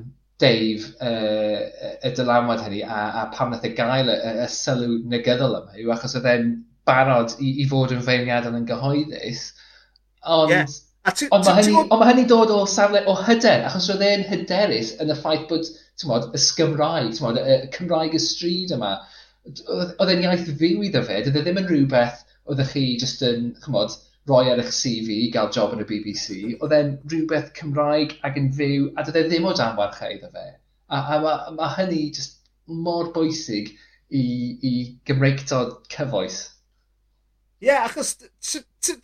Dave 0.42 0.88
uh, 1.04 1.58
y 2.02 2.12
dylanwad 2.16 2.64
hynny 2.64 2.80
a, 2.82 3.02
a 3.20 3.26
pam 3.34 3.52
nath 3.52 3.66
e 3.68 3.74
gael 3.76 4.08
y, 4.10 4.16
y, 4.16 4.32
y 4.42 4.46
sylw 4.50 4.96
negyddol 5.12 5.58
yma 5.60 5.76
yw 5.78 5.92
achos 5.94 6.16
oedd 6.18 6.30
e'n 6.32 6.48
barod 6.88 7.36
i, 7.38 7.52
i 7.62 7.68
fod 7.70 7.92
yn 7.94 8.02
feirniadol 8.02 8.56
yn 8.58 8.66
gyhoeddus. 8.70 9.44
Ond... 10.24 10.56
Yeah 10.56 10.72
Ond 11.02 11.46
mae 11.48 11.56
hynny, 11.58 11.74
on 11.82 11.98
ma 11.98 12.06
hynny 12.06 12.24
dod 12.30 12.50
o 12.54 12.60
safle 12.70 13.00
o 13.10 13.16
hyder, 13.18 13.64
achos 13.66 13.88
roedd 13.90 14.04
e'n 14.06 14.22
hyderus 14.28 14.92
yn 15.02 15.10
y 15.10 15.16
ffaith 15.18 15.48
bod 15.50 15.66
tmod, 15.98 16.28
y 16.30 16.40
Sgymraeg, 16.44 17.10
tmod, 17.16 17.40
y 17.42 17.56
Cymraeg 17.74 18.14
y 18.14 18.20
stryd 18.22 18.74
yma, 18.76 18.92
oedd 19.72 20.12
e'n 20.12 20.22
iaith 20.22 20.46
fyw 20.60 20.84
iddo 20.86 21.02
fe, 21.08 21.18
dydw 21.24 21.40
e 21.40 21.42
ddim 21.42 21.58
yn 21.64 21.66
rhywbeth 21.66 22.22
oeddech 22.46 22.70
chi 22.76 22.84
jyst 23.02 23.26
yn, 23.26 23.50
chymod, 23.64 23.98
roi 24.30 24.44
ar 24.52 24.62
eich 24.62 24.70
CV 24.76 25.18
i 25.24 25.28
gael 25.34 25.50
job 25.56 25.74
yn 25.74 25.82
y 25.82 25.88
BBC, 25.90 26.38
oedd 26.60 26.76
e'n 26.78 26.94
rhywbeth 27.10 27.50
Cymraeg 27.58 28.14
ac 28.28 28.38
yn 28.38 28.50
fyw, 28.54 28.88
a 28.94 29.02
dydw 29.08 29.24
e 29.24 29.26
ddim 29.26 29.50
o 29.50 29.58
dan 29.58 29.74
warchau 29.80 30.14
iddo 30.14 30.30
fe. 30.30 30.48
A, 30.86 31.02
a 31.02 31.20
mae 31.24 31.56
ma 31.58 31.74
hynny 31.80 32.04
just 32.14 32.38
mor 32.70 33.10
bwysig 33.16 33.74
i, 33.74 34.22
i 34.62 34.72
Gymreigtod 35.08 35.80
cyfoes. 35.90 36.44
Ie, 37.62 37.72
yeah, 37.72 37.88
achos, 37.90 38.14
ti'n 38.86 39.02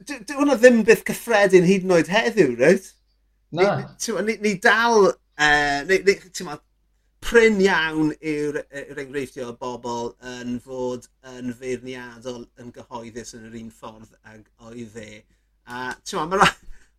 Dwi 0.00 0.36
hwnna 0.38 0.58
ddim 0.58 0.82
byth 0.88 1.06
cyffredin 1.08 1.68
hyd 1.68 1.86
yn 1.86 1.96
oed 1.98 2.10
heddiw, 2.12 2.56
reit? 2.60 2.92
Na. 3.52 3.78
Ni, 3.82 4.18
ni, 4.28 4.38
ni 4.44 4.58
dal... 4.62 5.12
Uh, 5.42 5.80
ni, 5.88 5.98
ni, 6.06 6.14
ma, 6.46 6.58
pryn 7.22 7.60
iawn 7.62 8.10
yw'r 8.18 8.58
yw 8.62 8.98
enghreifftiau 8.98 9.52
o 9.52 9.54
bobl 9.58 10.10
yn 10.28 10.58
fod 10.62 11.06
yn 11.30 11.52
feirniadol 11.56 12.42
yn 12.60 12.72
gyhoeddus 12.74 13.36
yn 13.38 13.46
yr 13.48 13.58
un 13.60 13.70
ffordd 13.72 14.16
ag 14.28 14.42
oedd 14.66 14.98
e. 14.98 15.22
A 15.70 15.92
ti'n 16.02 16.32
ma, 16.32 16.40
mae 16.42 16.50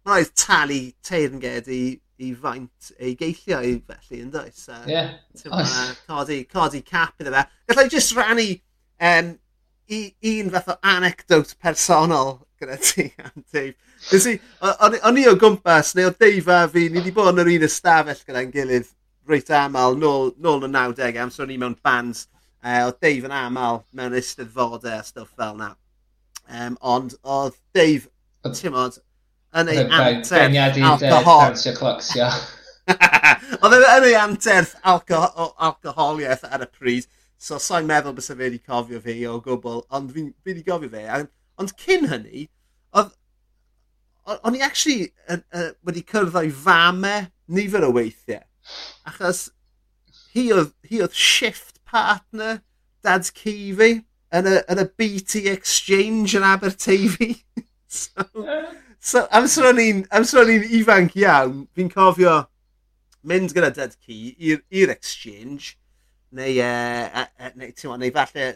rhaid 0.07 0.31
talu 0.39 0.79
teirnged 1.05 1.69
i, 1.71 1.81
i 2.23 2.31
faint 2.39 2.91
ei 2.99 3.17
geilliau 3.19 3.75
felly 3.89 4.21
yn 4.23 4.31
dweud. 4.33 4.63
Ie. 4.87 4.95
Yeah. 4.95 5.93
Codi, 6.07 6.39
codi 6.49 6.83
cap 6.87 7.19
iddo 7.19 7.35
fe. 7.35 7.45
Gallai 7.69 7.87
jyst 7.91 8.15
rannu 8.17 8.47
um, 9.11 9.35
i, 9.91 10.01
un 10.33 10.53
fath 10.55 10.71
o 10.71 10.79
anecdote 10.95 11.59
personol 11.61 12.37
gyda 12.63 12.79
ti 12.81 13.07
am 13.27 13.45
Dave. 13.53 13.75
O'n 15.03 15.21
i 15.21 15.27
o 15.29 15.37
gwmpas, 15.39 15.93
neu 15.99 16.09
o 16.09 16.15
Dave 16.17 16.57
a 16.57 16.65
fi, 16.71 16.87
ni 16.89 17.01
wedi 17.01 17.13
bod 17.15 17.33
yn 17.33 17.43
yr 17.43 17.53
un 17.53 17.67
ystafell 17.69 18.25
gyda'n 18.25 18.51
gilydd 18.55 18.89
reit 19.29 19.49
aml, 19.55 19.97
nôl, 19.99 20.33
nôl 20.41 20.65
yn 20.67 20.75
90au, 20.75 21.15
amser 21.23 21.51
i 21.51 21.57
mewn 21.59 21.77
bands. 21.83 22.27
Uh, 22.63 22.85
oedd 22.87 22.99
Dave 23.03 23.27
yn 23.27 23.35
aml 23.35 23.81
mewn 23.95 24.15
eisteddfodau 24.15 24.93
a 24.95 25.01
stwff 25.03 25.33
fel 25.39 25.57
na. 25.59 25.73
Um, 26.47 26.77
ond 26.79 27.15
oedd 27.23 27.57
Dave, 27.75 28.07
ti'n 28.47 28.75
modd, 28.75 28.99
e 29.53 29.63
yn 29.63 29.69
ei 29.73 29.83
anterth 29.85 30.55
alcohol. 30.87 31.51
Oedd 33.59 33.75
yn 33.77 34.07
ei 34.07 34.15
anterth 34.19 34.73
alcoholiaeth 34.83 36.47
ar 36.49 36.65
y 36.65 36.69
pryd. 36.71 37.09
So, 37.43 37.59
sa'n 37.59 37.87
meddwl 37.87 38.15
bys 38.15 38.31
y 38.31 38.37
fe 38.37 38.45
wedi 38.45 38.59
cofio 38.63 39.01
fi 39.03 39.17
o 39.27 39.37
gwbl, 39.43 39.83
ond 39.91 40.11
fi 40.15 40.25
wedi 40.47 40.63
gofio 40.63 40.91
fe. 40.91 41.03
Ond 41.63 41.75
cyn 41.79 42.09
hynny, 42.11 42.47
oedd... 42.99 43.13
O'n 44.33 44.55
i 44.55 44.61
actually 44.63 45.09
uh, 45.27 45.41
uh, 45.51 45.69
wedi 45.83 46.03
cyrraedd 46.07 46.37
o'i 46.39 46.51
fame 46.55 47.15
nifer 47.51 47.83
o 47.83 47.89
weithiau. 47.95 48.43
Achos 49.07 49.49
hi 50.33 50.45
oedd, 50.55 50.71
hi 50.87 51.01
oedd 51.03 51.15
shift 51.15 51.81
partner 51.87 52.61
dad's 53.03 53.33
ci 53.35 53.73
fi 53.75 53.89
yn 54.33 54.47
y, 54.49 54.55
yn 54.71 54.81
y 54.81 54.87
BT 54.99 55.43
Exchange 55.51 56.37
yn 56.39 56.47
Aberteifi. 56.47 57.33
so, 57.99 58.25
so 58.99 59.25
amser 59.35 59.67
o'n 59.67 59.83
i'n 59.83 60.67
ifanc 60.79 61.19
iawn, 61.19 61.65
fi'n 61.75 61.91
cofio 61.91 62.39
mynd 63.27 63.53
gyda 63.55 63.71
dad 63.75 63.95
ci 64.03 64.33
i'r 64.39 64.91
exchange 64.91 65.75
neu, 66.33 66.57
uh, 66.63 67.23
uh, 67.23 67.51
neu, 67.59 67.71
ti'n 67.75 67.99
neu 68.01 68.15
falle 68.15 68.49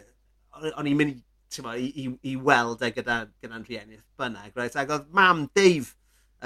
o'n 0.74 0.88
i'n 0.90 0.98
mynd 0.98 1.14
i 1.14 1.18
ma, 1.64 1.74
i, 1.76 1.88
i, 2.04 2.08
i 2.32 2.36
weld 2.36 2.82
e 2.84 2.90
gyda'n 2.94 3.30
gyda, 3.30 3.48
gyda 3.48 3.62
rhieniaeth 3.64 4.06
bynnag. 4.20 4.52
Right? 4.58 4.76
Ac 4.76 4.92
oedd 4.94 5.08
mam 5.16 5.46
Dave 5.56 5.94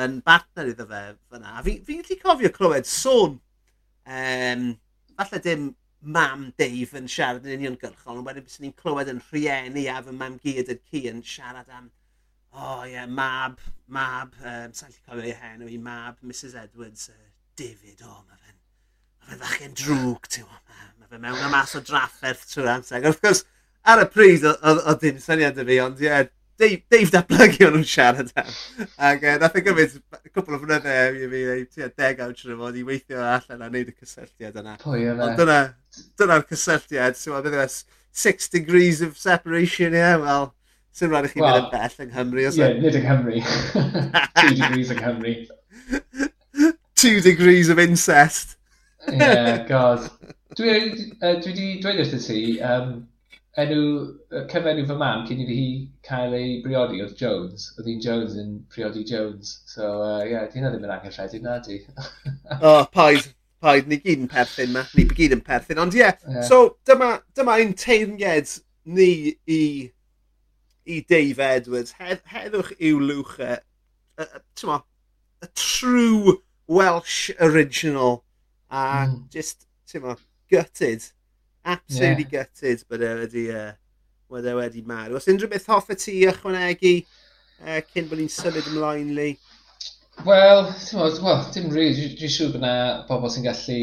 yn 0.03 0.21
bartner 0.25 0.71
iddo 0.73 0.87
fe 0.89 1.03
fyna. 1.31 1.59
Fi'n 1.67 1.85
fi 1.85 1.99
gallu 2.01 2.19
cofio 2.23 2.53
clywed 2.55 2.89
sôn, 2.89 3.39
um, 4.09 4.69
falle 5.19 5.43
dim 5.45 5.73
mam 6.03 6.49
Dave 6.59 6.99
yn 6.99 7.11
siarad 7.11 7.47
yn 7.47 7.59
uniongyrchol, 7.59 8.19
ond 8.19 8.27
wedyn 8.27 8.47
bys 8.47 8.61
ni'n 8.63 8.77
clywed 8.79 9.11
yn 9.13 9.21
rhieni 9.31 9.89
a 9.91 10.01
fy 10.03 10.15
mam 10.17 10.39
gyd 10.43 10.73
yn 10.73 10.81
ci 10.89 11.05
yn 11.11 11.21
siarad 11.27 11.69
am 11.71 11.91
o 12.53 12.65
oh, 12.65 12.81
ie, 12.85 12.93
yeah, 12.93 13.07
mab, 13.09 13.61
mab, 13.89 14.35
um, 14.45 14.73
sa'n 14.77 14.91
lli 14.93 14.99
cofio 15.07 15.25
ei 15.25 15.37
hen 15.41 15.63
i 15.65 15.79
mab, 15.81 16.19
Mrs 16.21 16.57
Edwards, 16.61 17.07
uh, 17.09 17.31
David, 17.57 18.03
o, 18.05 18.11
oh, 18.11 18.19
mae 18.29 18.37
fe'n, 18.43 18.59
mae 19.23 19.31
fe'n 19.31 19.41
ddachgen 19.41 19.79
drwg, 19.81 20.29
ti'n 20.29 20.45
gwybod, 20.45 20.91
mae 21.01 21.09
fe 21.09 21.21
mewn 21.23 21.47
am 21.47 21.55
mas 21.57 21.73
o 21.79 21.81
drafferth 21.81 22.45
trwy'r 22.51 22.75
amser. 22.75 23.07
Wrth 23.09 23.23
gwrs, 23.25 23.43
ar 23.89 24.05
y 24.05 24.07
pryd 24.13 24.47
o 24.47 24.95
dim 25.01 25.19
syniad 25.23 25.59
i 25.59 25.67
fi, 25.67 25.81
ond 25.83 26.01
ie, 26.03 26.09
yeah, 26.09 26.31
Dave 26.63 26.83
Dave 26.93 27.11
datblygu 27.11 27.67
o'n 27.67 27.73
nhw'n 27.75 27.87
siarad 27.89 28.29
am. 28.39 28.51
Ac 29.09 29.25
uh, 29.25 29.37
nath 29.41 29.57
e 29.59 29.63
gymryd 29.67 29.95
cwpl 30.35 30.57
o 30.57 30.61
fnyddau 30.63 31.17
i 31.19 31.29
fi 31.33 31.41
ei 31.55 31.65
tua 31.67 31.89
deg 31.89 32.21
awd 32.23 32.37
trwy 32.39 32.59
fod 32.61 32.79
i 32.79 32.85
weithio 32.87 33.23
allan 33.25 33.65
a 33.65 33.71
wneud 33.71 33.91
y 33.91 33.95
cysylltiad 33.97 34.59
yna. 34.61 34.77
Pwy 34.83 35.09
yna? 35.11 35.27
Ond 35.27 35.33
e? 35.33 35.39
dyna, 35.41 35.59
dyna'r 36.21 36.47
cysylltiad, 36.51 37.19
sy'n 37.19 37.35
meddwl 37.35 37.57
beth 37.57 37.79
e, 37.81 37.99
six 38.25 38.53
degrees 38.53 39.01
of 39.03 39.17
separation, 39.19 39.97
ie, 39.97 40.03
yeah, 40.05 40.19
wel, 40.23 40.51
sy'n 40.95 41.11
rhaid 41.11 41.31
i 41.31 41.33
chi 41.33 41.43
well, 41.43 41.57
mynd 41.57 41.67
yn 41.67 41.75
bell 41.75 42.05
yng 42.05 42.13
Nghymru, 42.13 42.47
os 42.51 42.61
e? 42.61 42.69
Ie, 42.69 42.81
nid 42.85 42.99
yng 43.01 43.09
Nghymru. 43.09 43.43
Two 44.43 44.55
degrees 44.61 44.93
yng 44.95 45.01
Nghymru. 45.03 45.35
Two 47.03 47.21
degrees 47.25 47.73
of 47.73 47.81
incest. 47.83 48.59
Ie, 49.09 49.19
yeah, 49.19 49.65
god. 49.67 50.07
Dwi 50.55 50.77
wedi 50.77 51.73
dweud 51.81 52.05
wrth 52.05 52.19
i 52.21 52.23
ti, 52.29 52.43
um, 52.61 53.01
enw, 53.61 53.83
cyfenw 54.49 54.87
fy 54.89 54.95
mam 54.97 55.27
cyn 55.29 55.43
iddi 55.45 55.57
hi 55.59 55.69
cael 56.09 56.35
ei 56.39 56.53
briodi 56.65 57.03
oedd 57.05 57.19
Jones. 57.21 57.69
Oedd 57.77 57.91
hi'n 57.91 58.01
Jones 58.05 58.37
yn 58.41 58.55
priodi 58.73 59.05
Jones. 59.09 59.59
So, 59.69 59.85
ie, 59.85 60.09
uh, 60.09 60.25
yeah, 60.31 60.47
di 60.49 60.61
hynna 60.61 60.71
ddim 60.73 60.87
yn 60.87 60.95
angen 60.95 61.11
anghyffredin, 61.11 61.45
na 61.45 61.59
di. 61.67 61.81
o, 62.63 62.71
oh, 62.71 62.87
paid, 62.95 63.29
paid, 63.61 63.91
ni 63.91 64.01
gyd 64.01 64.25
yn 64.25 64.31
perthyn 64.33 64.73
ma. 64.73 64.87
Ni 64.97 65.05
gyd 65.11 65.37
yn 65.37 65.45
perthyn. 65.45 65.83
Ond 65.83 65.99
ie, 65.99 66.01
yeah. 66.01 66.17
yeah. 66.29 66.47
so 66.49 66.79
dyma, 66.89 67.19
dyma 67.37 67.59
ein 67.61 67.77
teirnged 67.77 68.57
ni 68.89 69.11
i, 69.45 69.63
i 70.89 71.03
Dave 71.13 71.45
Edwards. 71.51 71.99
Hed, 72.01 72.25
heddwch 72.33 72.73
i'w 72.79 73.05
lwchau. 73.05 73.61
E. 74.17 74.25
Y, 74.25 74.29
y, 74.65 74.81
y 75.45 75.55
true 75.59 76.39
Welsh 76.73 77.29
original. 77.39 78.23
A 78.73 79.05
mm. 79.05 79.27
just, 79.29 79.67
ti'n 79.93 80.15
gutted 80.49 81.13
Absolutely 81.65 82.27
yeah. 82.27 82.47
gutted 82.47 82.85
bod 82.91 83.03
e 83.07 83.15
wedi, 83.21 83.47
e, 83.49 83.65
uh, 83.71 83.73
bod 84.31 84.47
e 84.47 84.55
wedi 84.59 84.83
marw. 84.87 85.17
Os 85.19 85.29
unrhyw 85.31 85.51
beth 85.53 85.69
hoffa 85.71 85.97
ti 85.99 86.19
ychwanegu 86.27 86.95
uh, 87.03 87.81
cyn 87.93 88.09
bod 88.11 88.23
ni'n 88.23 88.33
symud 88.33 88.71
ymlaen 88.73 89.13
li? 89.19 89.31
Wel, 90.27 90.67
ti'n 90.77 90.99
modd, 91.01 91.21
well, 91.25 91.45
dim 91.55 91.71
rili. 91.73 92.09
Dwi'n 92.19 92.33
siŵr 92.35 92.51
bod 92.53 92.61
yna 92.61 92.75
bobl 93.09 93.31
sy'n 93.33 93.47
gallu 93.47 93.79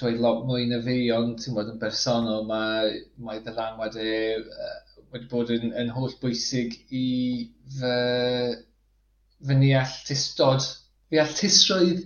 dweud 0.00 0.22
lot 0.24 0.46
mwy 0.48 0.66
na 0.70 0.80
fi, 0.84 0.96
ond 1.14 1.38
ti'n 1.42 1.56
modd 1.56 1.70
yn 1.72 1.80
bersonol 1.82 2.48
mae, 2.48 2.96
mae 3.24 3.42
ddylanwad 3.44 3.98
e 4.02 4.14
uh, 4.40 4.72
wedi 5.12 5.28
bod 5.30 5.52
yn, 5.54 5.70
yn 5.80 5.92
holl 5.94 6.16
bwysig 6.22 6.74
i 6.88 7.04
fy, 7.78 7.92
fy 9.48 9.58
ni 9.60 9.70
alltistod, 9.78 10.64
fy 11.08 11.20
alltisrwydd 11.22 12.02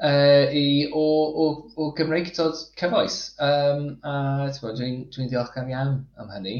uh, 0.00 0.46
i, 0.52 0.88
o, 0.92 1.04
o, 1.44 1.46
o 1.76 1.90
Gymreig 1.96 2.32
dod 2.36 2.56
cyfoes. 2.80 3.20
Um, 3.42 3.98
a 4.02 4.48
dwi'n 4.56 4.74
dwi, 4.78 4.88
n, 4.88 5.04
dwi 5.12 5.28
n 5.28 5.74
iawn 5.74 5.94
am 6.20 6.32
hynny. 6.36 6.56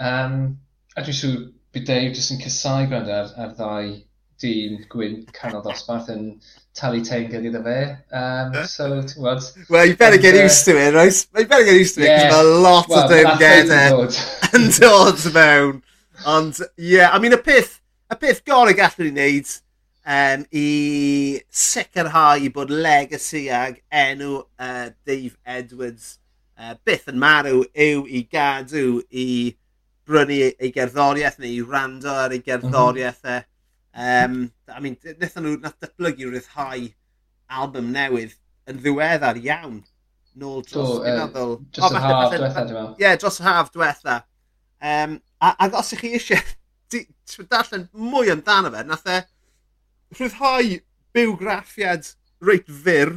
Um, 0.00 0.40
a 0.96 1.04
dwi'n 1.04 1.20
siŵr 1.20 1.38
bydd 1.74 1.86
Dave 1.90 2.10
jyst 2.14 2.34
yn 2.34 2.42
cysau 2.42 2.88
gwrando 2.90 3.14
ar, 3.14 3.32
ar 3.38 3.54
ddau 3.58 3.94
dyn 4.42 4.80
gwyn 4.90 5.22
canol 5.34 5.62
dosbarth 5.64 6.10
yn 6.12 6.26
talu 6.76 7.02
tein 7.06 7.28
gyda 7.30 7.50
iddo 7.50 7.62
fe. 7.64 7.78
Um, 8.14 8.56
so, 8.70 8.88
ti'n 9.00 9.18
gwybod... 9.18 9.48
Well, 9.70 9.86
you 9.86 9.96
better 9.96 10.18
get 10.18 10.38
uh, 10.38 10.44
used 10.44 10.64
to 10.66 10.76
uh, 10.76 10.88
it, 10.88 10.94
right? 10.94 11.26
You 11.38 11.46
better 11.46 11.64
get 11.64 11.80
used 11.80 11.96
to 11.96 12.02
it, 12.02 12.06
yeah. 12.06 12.28
because 12.28 12.46
a 12.46 12.60
lot 12.64 12.88
well, 12.88 13.04
of 13.04 13.10
them 13.10 13.38
get 13.38 13.66
it. 13.68 14.20
Yn 14.54 14.70
dod 14.78 15.26
mewn. 15.34 15.82
Ond, 16.30 16.60
yeah, 16.78 17.10
I 17.12 17.18
mean, 17.18 17.34
y 17.34 17.42
peth, 17.42 17.78
y 18.10 18.18
peth 18.18 18.44
gorau 18.46 18.74
gallwn 18.76 19.10
ni 19.10 19.12
wneud 19.12 19.54
um, 20.04 20.44
i 20.52 21.40
sicrhau 21.50 22.50
bod 22.54 22.70
legacy 22.70 23.48
ag 23.50 23.80
enw 23.90 24.42
uh, 24.58 24.90
Dave 25.06 25.36
Edwards 25.44 26.18
uh, 26.58 26.74
byth 26.84 27.08
yn 27.12 27.20
marw 27.20 27.64
yw 27.72 28.04
i 28.06 28.24
gadw 28.30 29.00
i 29.10 29.28
brynu 30.04 30.38
ei 30.52 30.70
gerddoriaeth 30.74 31.40
neu 31.40 31.56
i 31.56 31.64
rando 31.64 32.12
ar 32.12 32.34
ei 32.34 32.42
mhm. 32.42 32.48
gerddoriaeth 32.50 33.24
e. 33.24 33.40
Um, 33.94 34.38
I 34.68 34.80
mean, 34.82 34.96
nethon 35.20 35.46
nhw 35.46 35.58
nath 35.62 35.78
datblygu 35.80 36.32
rhyddhau 36.32 36.88
album 37.60 37.92
newydd 37.94 38.34
yn 38.68 38.80
ddiweddar 38.82 39.38
iawn 39.38 39.82
nôl 40.34 40.64
dros, 40.66 40.96
so, 40.96 41.02
uh, 41.04 41.14
meddwl... 41.20 41.56
Dros 41.70 41.86
oh, 41.86 41.94
yr 41.94 42.02
haf 42.02 42.32
diwetha, 42.32 42.64
dwi'n 42.66 42.80
meddwl. 42.80 43.04
Ie, 43.04 43.12
dros 43.22 43.38
yr 43.38 43.46
haf 43.46 43.70
diwetha. 43.70 44.16
Um, 44.84 45.14
a, 45.38 45.52
ac 45.64 45.76
os 45.78 45.92
ych 45.94 46.02
chi 46.02 46.10
eisiau 46.18 47.46
darllen 47.52 47.86
mwy 47.94 48.32
amdano 48.34 48.72
fe, 48.74 48.82
nath 48.88 49.06
e 49.14 49.20
rhyddhau 50.14 50.80
bywgraffiad 51.14 52.10
reit 52.44 52.68
fyr 52.84 53.16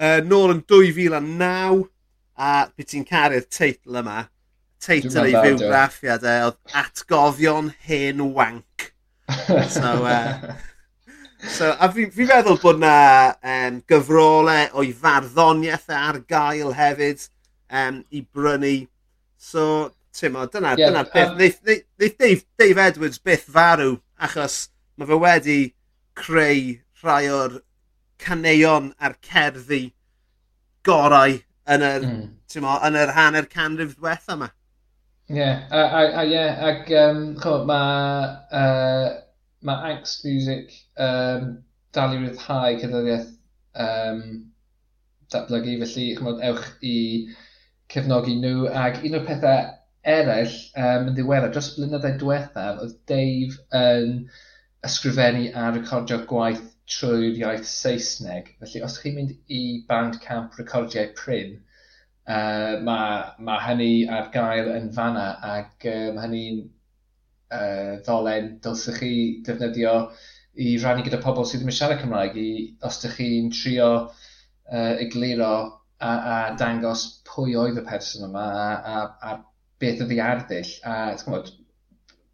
uh, 0.00 0.18
nôl 0.24 0.54
yn 0.54 0.64
2009 0.70 1.86
a 2.38 2.52
beth 2.70 2.92
ti'n 2.92 3.06
caru'r 3.08 3.46
teitl 3.50 4.00
yma. 4.00 4.22
Teitl 4.82 5.24
ei 5.24 5.34
fywgraffiad 5.34 6.22
e, 6.22 6.34
oedd 6.46 6.76
Atgofion 6.78 7.72
Hen 7.86 8.22
Wank. 8.34 8.92
so, 9.74 9.90
uh, 10.06 10.54
so, 11.56 11.72
a 11.74 11.90
fi'n 11.92 12.12
fi 12.14 12.28
meddwl 12.28 12.60
bod 12.62 12.78
na 12.82 12.94
um, 13.42 13.80
gyfrolau 13.90 14.78
o'i 14.78 14.94
farddoniaeth 15.02 15.90
ar 15.98 16.22
gael 16.30 16.72
hefyd 16.78 17.26
um, 17.68 18.04
i 18.14 18.22
brynu. 18.22 18.76
So, 19.38 19.90
ti'n 20.14 20.34
mo, 20.34 20.46
dyna, 20.46 20.76
yeah, 20.78 20.92
dyna 20.92 21.02
um... 21.04 21.10
beth, 21.12 21.34
neith, 21.40 21.60
neith 21.98 22.18
Dave, 22.18 22.46
Dave 22.58 22.86
Edwards 22.86 23.18
byth 23.18 23.50
farw, 23.50 23.96
achos 24.22 24.68
mae 24.98 25.10
fe 25.10 25.18
wedi 25.22 25.58
creu 26.18 26.76
rhai 27.02 27.30
o'r 27.32 27.60
caneuon 28.22 28.92
a'r 28.98 29.14
cerddi 29.24 29.82
gorau 30.88 31.38
yn 31.74 31.84
yr, 31.84 32.06
mm. 32.06 32.28
mo, 32.64 32.76
yn 32.88 32.98
yr 32.98 33.12
hanner 33.16 33.48
canrif 33.52 33.94
diwetha 33.96 34.34
yma. 34.36 34.50
Ie, 35.28 35.36
yeah, 35.36 35.64
a, 35.70 35.80
a, 35.84 36.02
a, 36.22 36.24
yeah, 36.24 36.60
ac 36.70 36.92
um, 36.96 37.24
chod, 37.42 37.66
mae 37.68 38.28
uh, 38.60 39.08
ma 39.68 39.74
angst 39.90 40.24
music 40.24 40.72
um, 40.96 41.50
dal 41.92 42.14
i 42.16 42.22
ryddhau 42.22 42.78
cydyddiaeth 42.80 43.28
um, 43.84 44.22
datblygu, 45.32 45.76
felly 45.82 46.06
chymod, 46.16 46.40
ewch 46.48 46.70
i 46.80 46.96
cefnogi 47.92 48.38
nhw. 48.40 48.70
Ac 48.86 49.02
un 49.04 49.18
o'r 49.20 49.26
pethau 49.28 49.68
eraill 50.08 50.56
um, 50.80 51.10
yn 51.10 51.16
ddiweddar, 51.18 51.52
dros 51.52 51.74
blynyddoedd 51.76 52.22
diwethaf, 52.24 52.84
oedd 52.86 53.00
Dave 53.10 53.58
yn... 53.84 54.14
Um, 54.24 54.46
ysgrifennu 54.86 55.48
a 55.58 55.70
recordio 55.74 56.20
gwaith 56.30 56.64
trwy'r 56.88 57.40
iaith 57.42 57.66
Saesneg. 57.68 58.52
Felly 58.60 58.82
os 58.86 58.98
chi'n 59.02 59.16
mynd 59.18 59.34
i 59.52 59.62
Bandcamp 59.88 60.56
recordiau 60.60 61.10
Pryn, 61.18 61.58
uh, 62.28 62.78
mae 62.86 63.20
ma 63.44 63.58
hynny 63.66 63.92
ar 64.18 64.30
gael 64.34 64.70
yn 64.76 64.90
fanna 64.96 65.28
ac 65.54 65.88
uh, 65.90 66.08
mae 66.14 66.24
hynny'n 66.26 66.62
uh, 66.64 67.98
ddolen 68.06 68.54
dylsych 68.64 69.02
chi 69.02 69.12
defnyddio 69.48 69.94
i 70.58 70.70
rannu 70.82 71.04
gyda 71.06 71.20
pobl 71.22 71.46
sydd 71.46 71.62
ddim 71.62 71.72
yn 71.72 71.78
siarad 71.80 72.00
Cymraeg 72.02 72.38
i, 72.40 72.48
os 72.86 72.98
ydych 73.00 73.18
chi'n 73.20 73.52
trio 73.54 73.90
uh, 74.06 74.94
egluro 75.04 75.52
a, 75.98 76.10
a 76.10 76.38
dangos 76.58 77.04
pwy 77.28 77.56
oedd 77.58 77.78
y 77.80 77.86
person 77.86 78.28
yma 78.30 78.48
a, 78.64 78.68
a, 78.94 79.04
a 79.30 79.36
beth 79.82 80.02
ydi 80.06 80.18
arddull 80.22 80.74
a, 80.82 80.98
gwybod, 81.22 81.52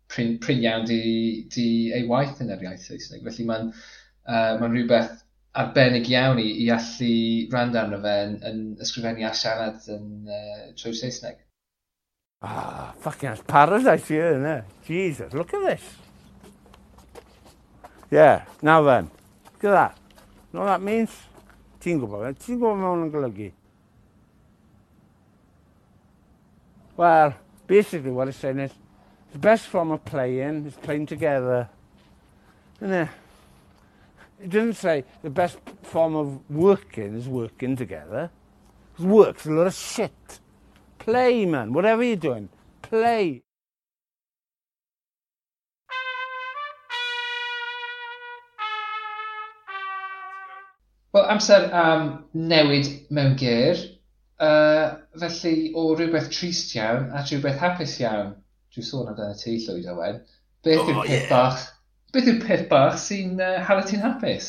prin, 0.08 0.38
prin 0.38 0.62
iawn 0.64 0.86
di, 0.88 1.46
di 1.52 1.68
ei 1.96 2.06
waith 2.08 2.40
yn 2.44 2.52
yr 2.54 2.64
iaith 2.66 2.86
Saesneg. 2.88 3.24
Felly 3.26 3.46
mae'n 3.48 3.70
uh, 3.70 4.52
ma 4.60 4.68
rhywbeth 4.68 5.22
arbennig 5.54 6.10
iawn 6.10 6.40
i, 6.42 6.48
i 6.64 6.68
allu 6.74 7.14
rand 7.54 7.78
arno 7.78 8.00
fe 8.02 8.14
yn, 8.26 8.38
yn 8.50 8.62
ysgrifennu 8.84 9.26
a 9.28 9.32
siarad 9.38 9.90
yn 9.94 10.30
uh, 10.30 10.70
trwy 10.78 10.94
Saesneg. 10.98 11.40
Ah, 12.44 12.92
fucking 13.00 13.30
hell, 13.30 13.44
paradise 13.46 14.08
here, 14.08 14.32
isn't 14.34 14.44
it? 14.44 14.64
Jesus, 14.84 15.32
look 15.32 15.54
at 15.54 15.62
this. 15.64 15.84
Yeah, 18.10 18.44
now 18.60 18.82
then, 18.82 19.10
look 19.54 19.64
at 19.64 19.70
that. 19.70 19.98
You 20.52 20.58
know 20.58 20.66
what 20.66 20.72
that 20.72 20.82
means? 20.82 21.10
Ti'n 21.80 21.98
gwybod, 22.00 22.28
eh? 22.28 22.34
ti'n 22.40 22.58
gwybod 22.60 22.78
mewn 22.80 23.06
yn 23.06 23.12
golygu. 23.12 23.48
Well, 26.96 27.34
basically 27.66 28.10
what 28.10 28.28
it's 28.28 28.38
saying 28.38 28.60
is, 28.60 28.72
the 29.34 29.40
best 29.40 29.66
form 29.66 29.90
of 29.90 30.04
playing 30.04 30.64
is 30.64 30.74
playing 30.74 31.06
together. 31.06 31.68
Isn't 32.80 32.94
it? 32.94 33.08
It 34.40 34.50
doesn't 34.50 34.74
say 34.74 35.04
the 35.22 35.30
best 35.30 35.58
form 35.82 36.14
of 36.14 36.38
working 36.48 37.16
is 37.16 37.28
working 37.28 37.74
together. 37.74 38.30
Work's 38.96 39.46
a 39.46 39.50
lot 39.50 39.66
of 39.66 39.74
shit. 39.74 40.38
Play, 41.00 41.46
man. 41.46 41.72
Whatever 41.72 42.04
you're 42.04 42.14
doing, 42.14 42.48
play. 42.80 43.42
Wel, 51.12 51.26
amser 51.28 51.72
am 51.72 52.24
newid 52.34 53.10
mewn 53.10 53.36
gyr. 53.36 53.76
Uh, 54.38 54.98
felly, 55.18 55.72
o 55.74 55.96
rhywbeth 55.96 56.30
trist 56.30 56.74
iawn 56.76 57.10
a 57.10 57.26
rhywbeth 57.26 57.58
hapus 57.58 57.98
iawn, 58.00 58.34
Dwi'n 58.74 58.86
sôn 58.86 59.06
amdano 59.06 59.36
ti, 59.38 59.52
llwyd 59.62 59.84
Owen. 59.92 60.16
Beth 60.66 60.80
yw'r 60.80 60.88
oh, 60.88 61.04
yw'r 61.04 61.06
peth 61.06 61.20
yeah. 61.20 61.30
bach... 61.30 61.60
Beth 62.10 62.30
yw'r 62.30 62.40
peth 62.42 62.64
bach 62.72 62.96
sy'n 62.98 63.38
uh, 63.38 63.60
hala 63.68 63.84
ti'n 63.86 64.02
hapus? 64.02 64.48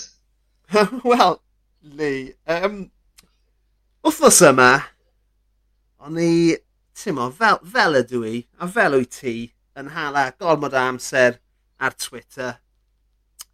Wel, 1.11 1.37
ni... 1.99 2.09
Um, 2.49 2.79
wythnos 4.01 4.41
yma, 4.49 4.71
o'n 6.01 6.17
i... 6.17 6.31
ti'n 6.97 7.19
mo, 7.19 7.29
fel, 7.37 7.61
fel 7.69 7.99
ydw 8.01 8.23
i, 8.25 8.41
a 8.57 8.69
fel 8.71 8.97
wyt 8.97 9.13
ti, 9.19 9.35
yn 9.77 9.93
hala 9.93 10.31
gormod 10.41 10.73
amser 10.79 11.37
ar 11.77 11.93
Twitter. 12.01 12.55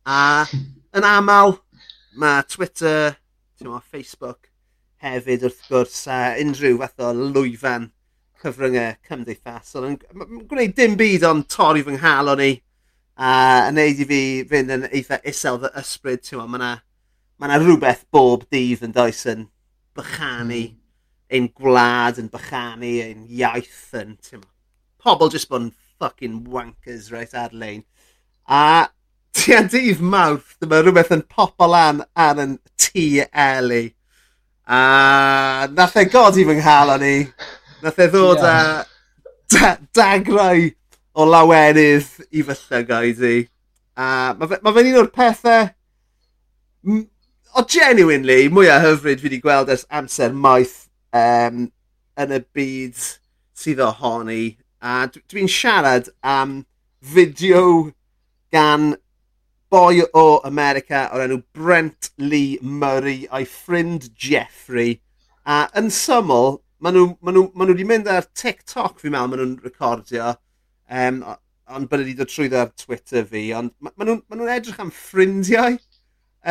A 0.07 0.47
yn 0.95 1.11
aml, 1.11 1.57
mae 2.15 2.47
Twitter, 2.47 3.17
timo, 3.59 3.83
Facebook 3.91 4.47
hefyd 5.03 5.49
wrth 5.49 5.65
gwrs, 5.67 6.05
a 6.07 6.37
unrhyw 6.39 6.79
fath 6.85 7.03
o 7.09 7.11
lwyfan 7.17 7.91
cyfryngau 8.41 8.97
cymdeithasol 9.07 9.87
yn 9.89 9.97
gwneud 10.49 10.75
dim 10.77 10.97
byd 10.99 11.25
ond 11.29 11.47
torri 11.51 11.85
fy 11.85 11.95
nghalon 11.97 12.43
i 12.45 12.51
a 13.21 13.33
yn 13.69 13.77
neud 13.77 13.99
i 14.01 14.07
fi 14.09 14.21
fynd 14.49 14.73
yn 14.75 14.87
eitha 14.89 15.19
isel 15.29 15.59
fy 15.61 15.71
ysbryd. 15.81 16.29
Mae 16.39 16.57
yna 16.59 16.71
ma 17.41 17.49
na 17.49 17.59
rhywbeth 17.61 18.05
bob 18.13 18.47
dydd 18.53 18.85
yn 18.87 18.95
does 18.95 19.25
yn 19.29 19.47
bychanu 19.97 20.61
hmm. 20.61 20.79
ein 21.31 21.47
gwlad, 21.57 22.19
yn 22.21 22.31
bychanu 22.33 22.95
ein 23.05 23.23
iaith, 23.29 23.93
yn 23.97 24.17
ma, 24.39 24.49
pobl 25.01 25.31
jyst 25.33 25.49
bod 25.51 25.67
yn 25.67 25.71
fucking 26.01 26.43
wankers 26.53 27.11
right 27.13 27.33
ar-lein. 27.37 27.85
A 28.45 28.89
tua 29.37 29.63
dydd 29.69 30.01
mawrth, 30.01 30.55
dyma 30.61 30.81
rhywbeth 30.81 31.13
yn 31.15 31.25
popo 31.29 31.69
lan 31.71 32.03
ar 32.13 32.41
yn 32.43 32.57
tŷ 32.77 33.07
Eli. 33.29 33.85
A 34.69 35.67
nath 35.71 35.97
e 35.97 36.05
godi 36.09 36.45
fy 36.47 36.57
nghalon 36.59 37.05
i. 37.09 37.15
Nath 37.81 37.99
e 37.99 38.07
ddod 38.11 38.43
yeah. 38.43 38.83
a 38.83 38.85
da, 39.51 39.71
dagrau 39.95 40.67
o 41.17 41.25
lawenydd 41.27 42.09
i 42.31 42.43
fy 42.45 42.57
llygaid 42.59 43.23
i. 43.25 43.37
A 43.97 44.07
mae 44.37 44.51
fe'n 44.51 44.63
ma 44.65 44.73
un 44.81 44.99
o'r 45.01 45.11
pethau 45.15 45.69
o 47.57 47.63
genuinely 47.67 48.47
mwyaf 48.53 48.85
hyfryd 48.85 49.21
fi 49.21 49.27
wedi 49.27 49.41
gweld 49.43 49.71
ers 49.73 49.85
amser 49.99 50.33
maith 50.45 50.77
um, 51.13 51.67
yn 52.21 52.35
y 52.37 52.41
byd 52.55 53.01
sydd 53.63 53.83
ohoni. 53.83 54.57
A 54.81 55.05
dwi'n 55.11 55.51
siarad 55.51 56.09
am 56.23 56.61
fideo 57.01 57.91
gan 58.53 58.93
boi 59.71 60.03
o 60.13 60.25
America 60.47 61.07
o'r 61.13 61.25
enw 61.27 61.41
Brent 61.55 62.11
Lee 62.17 62.59
Murray 62.61 63.27
a'i 63.31 63.47
ffrind 63.47 64.09
Jeffrey. 64.15 64.99
A 65.45 65.65
yn 65.79 65.89
syml, 65.93 66.59
maen 66.81 66.97
nhw, 66.97 67.11
maen 67.21 67.37
nhw, 67.37 67.45
maen 67.53 67.69
nhw 67.69 67.75
wedi 67.75 67.85
mynd 67.87 68.09
ar 68.09 68.25
TikTok 68.37 69.01
fi'n 69.01 69.13
meddwl, 69.13 69.29
maen 69.31 69.41
nhw'n 69.43 69.65
recordio, 69.65 70.31
um, 70.89 71.21
ond 71.71 71.89
bod 71.91 72.01
wedi 72.01 72.15
dod 72.17 72.31
trwy 72.31 72.49
ar 72.57 72.71
Twitter 72.79 73.27
fi, 73.27 73.43
ond 73.57 73.73
maen 73.79 73.93
ma 73.95 74.07
nhw'n 74.07 74.23
ma 74.25 74.39
nhw 74.39 74.49
edrych 74.55 74.81
am 74.81 74.89
ffrindiau, 74.95 75.77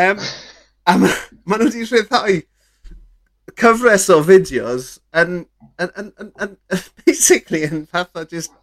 um, 0.04 0.22
a 0.86 0.94
maen 1.00 1.50
nhw 1.50 1.66
wedi 1.66 1.82
rhyddhau 1.88 2.38
cyfres 3.58 4.06
o 4.14 4.20
fideos 4.22 4.92
yn, 5.22 5.42
yn, 5.82 5.90
yn, 5.98 6.12
yn, 6.22 6.30
yn, 6.46 6.54
basically 7.02 7.64
yn 7.66 7.84
fath 7.90 8.14
o 8.14 8.24
just, 8.30 8.54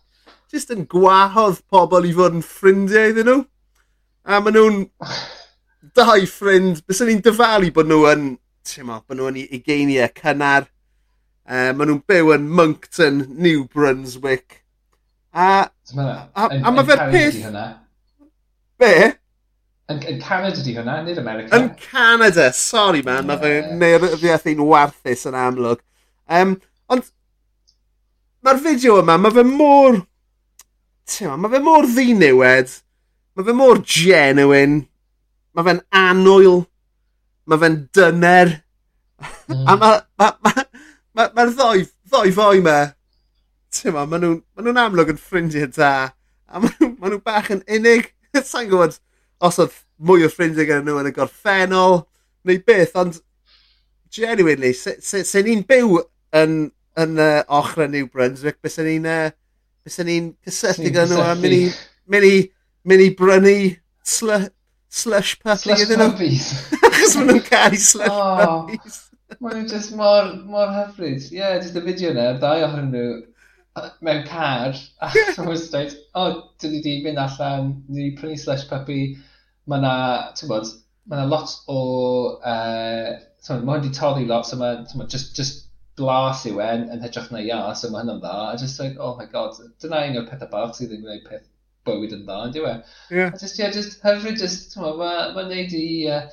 just 0.52 0.72
yn 0.74 0.88
gwahodd 0.90 1.60
pobl 1.72 2.08
i 2.08 2.16
fod 2.16 2.40
yn 2.40 2.46
ffrindiau 2.46 3.12
iddyn 3.12 3.28
nhw. 3.28 3.44
A 4.28 4.40
maen 4.44 4.56
nhw'n 4.56 4.82
dau 5.98 6.24
ffrind, 6.32 6.82
bys 6.88 7.04
ni'n 7.04 7.22
dyfalu 7.28 7.76
bod 7.76 7.92
nhw 7.92 8.08
yn, 8.14 8.26
ti'n 8.68 8.88
bod 8.88 9.20
nhw 9.20 9.30
yn 9.34 9.44
ugeiniau 9.60 10.08
cynnar, 10.16 10.72
Uh, 11.48 11.72
maen 11.72 11.88
nhw'n 11.88 12.02
byw 12.12 12.34
yn 12.36 12.48
Moncton, 12.52 13.22
New 13.40 13.64
Brunswick. 13.72 14.66
A, 15.32 15.70
a, 15.96 16.08
a, 16.36 16.48
a 16.60 16.74
mae 16.76 16.88
fe'r 16.90 17.04
peth... 17.14 17.38
Be? 18.78 18.92
Yn, 19.88 20.02
yn 20.12 20.20
Canada 20.20 20.64
di 20.66 20.74
hwnna, 20.76 20.98
nid 21.06 21.22
America. 21.22 21.56
Yn 21.56 21.70
Canada, 21.80 22.50
sorry 22.52 23.00
man, 23.06 23.22
yeah. 23.22 23.30
mae 23.30 23.40
fe 23.40 23.78
neirfiaeth 23.80 24.50
un 24.52 24.66
warthus 24.68 25.24
yn 25.30 25.38
amlwg. 25.40 25.80
Um, 26.28 26.58
ond, 26.92 27.08
mae'r 28.44 28.62
fideo 28.68 29.00
yma, 29.06 29.16
mae 29.24 29.36
fe 29.40 29.48
mor... 29.48 30.04
Mae 31.08 31.54
fe 31.54 31.64
mor 31.64 31.88
ddiniwed, 31.88 32.74
mae 33.40 33.48
fe 33.48 33.54
mor 33.56 33.80
genuine, 33.88 34.82
mae 35.56 35.64
fe'n 35.70 35.80
anwyl, 35.96 36.66
mae 37.48 37.62
fe'n 37.62 37.78
dyner. 37.96 38.58
Mm. 39.48 39.64
a 39.64 39.74
mae 39.80 40.02
ma, 40.20 40.28
ma, 40.44 40.52
Mae'r 41.18 41.34
ma 41.34 41.48
ddoi, 41.50 41.88
ddoi 42.12 42.32
foi 42.36 42.60
me, 42.62 42.76
ti'n 43.74 43.96
ma, 43.96 44.04
maen 44.06 44.22
nhw'n 44.22 44.42
ma 44.54 44.66
nhw 44.66 44.82
amlwg 44.84 45.16
yn 45.16 45.18
ffrindiau 45.18 45.70
da, 45.74 46.12
a 46.46 46.62
maen 46.62 46.76
nhw, 46.78 46.90
ma 47.02 47.10
nhw 47.10 47.18
bach 47.26 47.50
yn 47.56 47.64
unig. 47.74 48.12
Sa'n 48.38 48.68
gwybod 48.70 49.00
os 49.48 49.58
oedd 49.64 49.80
mwy 49.98 50.28
o 50.28 50.30
ffrindiau 50.30 50.68
gyda 50.70 50.84
nhw 50.86 51.00
yn 51.02 51.10
y 51.10 51.14
gorffennol, 51.16 52.04
neu 52.46 52.62
beth, 52.68 52.94
ond 53.02 53.18
genuinely, 54.14 54.76
se, 54.78 54.94
se, 55.02 55.24
se 55.26 55.42
ni'n 55.42 55.66
byw 55.66 55.98
yn, 56.38 56.56
yn 57.02 57.18
uh, 57.24 57.42
ochr 57.62 57.88
New 57.90 58.12
Brunswick, 58.14 58.62
bys 58.62 58.78
ni'n 58.86 59.10
uh, 59.10 59.34
bys 59.88 59.98
ni'n 60.06 60.30
cysylltu 60.46 60.92
gyda 60.92 61.08
nhw 61.10 61.26
a 61.26 61.34
mynd 61.42 61.58
i, 61.58 61.64
mynd 62.14 62.30
i, 62.30 62.38
mynd 62.86 63.08
i 63.08 63.10
brynu 63.18 63.58
slu, 64.06 64.38
slush 65.02 65.34
puppy 65.42 65.74
iddyn 65.82 66.06
nhw. 66.06 66.14
Slush 66.14 66.14
puppies. 66.14 66.48
Achos 66.94 67.18
maen 67.18 67.34
nhw'n 67.34 67.46
cael 67.50 67.82
slush 67.90 68.14
oh. 68.14 68.40
puppies. 68.46 69.07
Mae'n 69.36 69.58
nhw 69.60 69.70
just 69.70 69.92
mor, 70.00 70.30
mor 70.48 70.70
hyfryd. 70.72 71.26
Ie, 71.34 71.40
yeah, 71.42 71.58
just 71.60 71.76
y 71.76 71.84
fideo 71.84 72.14
yna, 72.14 72.30
ddau 72.40 72.64
ohonyn 72.64 72.94
nhw 72.94 73.08
mewn 74.02 74.24
car, 74.28 74.76
a 75.04 75.10
mae'n 75.38 75.64
dweud, 75.72 75.96
o, 76.14 76.22
oh, 76.24 76.38
dyn 76.62 76.74
ni 76.74 76.80
wedi 76.80 76.94
mynd 77.06 77.22
allan, 77.22 77.72
ni 77.92 78.12
prynu 78.18 78.38
slash 78.40 78.66
puppy, 78.70 79.02
mae 79.68 79.82
yna, 79.82 79.96
ti'n 80.38 80.52
bod, 80.52 80.72
mae 81.06 81.20
yna 81.20 81.28
lot 81.34 81.54
o, 81.70 81.82
uh, 82.40 83.12
mae 83.18 83.52
hwn 83.52 83.68
mae 83.68 83.82
wedi 83.82 83.94
torri 84.00 84.26
lot, 84.30 84.48
so 84.48 84.60
mae, 84.62 84.80
ti'n 84.88 85.04
bod, 85.04 85.12
just, 85.14 85.36
just 85.38 85.66
blas 86.00 86.46
yw 86.48 86.62
en, 86.64 86.88
yn 86.94 87.04
hytrach 87.04 87.30
na 87.34 87.44
ia, 87.44 87.60
so 87.76 87.92
mae 87.92 88.06
hynny'n 88.06 88.24
dda, 88.24 88.34
a 88.48 88.58
just 88.64 88.80
like, 88.82 88.98
oh 89.02 89.16
my 89.20 89.28
god, 89.34 89.60
dyna 89.84 90.06
un 90.08 90.20
o'r 90.22 90.28
pethau 90.32 90.52
bach 90.54 90.76
sydd 90.78 90.96
yn 90.96 91.04
gwneud 91.04 91.28
peth 91.28 91.46
bywyd 91.88 92.16
yn 92.16 92.24
dda, 92.24 92.40
ynddi 92.48 92.64
we? 92.64 92.74
Yeah. 93.12 93.34
A 93.34 93.44
just, 93.44 93.60
yeah, 93.60 93.74
just 93.76 94.00
hyfryd, 94.06 94.40
just, 94.40 94.72
ti'n 94.74 94.88
bod, 94.88 95.04
mae'n 95.04 95.36
ma, 95.36 95.46
neud 95.52 95.78
i, 95.78 95.88
uh, 96.16 96.26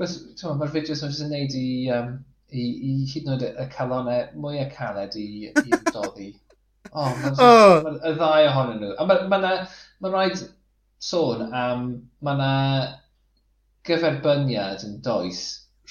mae'r 0.00 0.74
fideos 0.74 1.04
mae'n 1.04 1.22
yn 1.26 1.34
neud 1.36 1.56
i, 1.60 1.70
um, 1.96 2.12
i, 2.52 2.66
i 2.90 2.94
hyd 3.10 3.26
yn 3.26 3.34
oed 3.34 3.44
y 3.48 3.66
calonau 3.74 4.28
mwy 4.42 4.62
o 4.62 4.68
caled 4.74 5.16
i, 5.18 5.28
i 5.50 5.80
doddi. 5.94 6.32
O, 6.90 7.04
oh, 7.04 7.10
mae'n 7.22 7.36
oh. 7.38 7.74
Ma, 7.84 7.92
y 8.08 8.14
ddau 8.16 8.48
ohonyn 8.48 8.80
nhw. 8.82 8.94
A 8.98 9.06
mae'n 9.06 9.28
ma, 9.30 9.38
ma, 9.42 9.52
ma 10.02 10.12
rhaid 10.12 10.40
sôn 11.00 11.46
am, 11.54 11.86
mae 12.24 12.36
yna 12.36 12.52
gyferbyniad 13.86 14.84
yn 14.88 14.98
does 15.04 15.42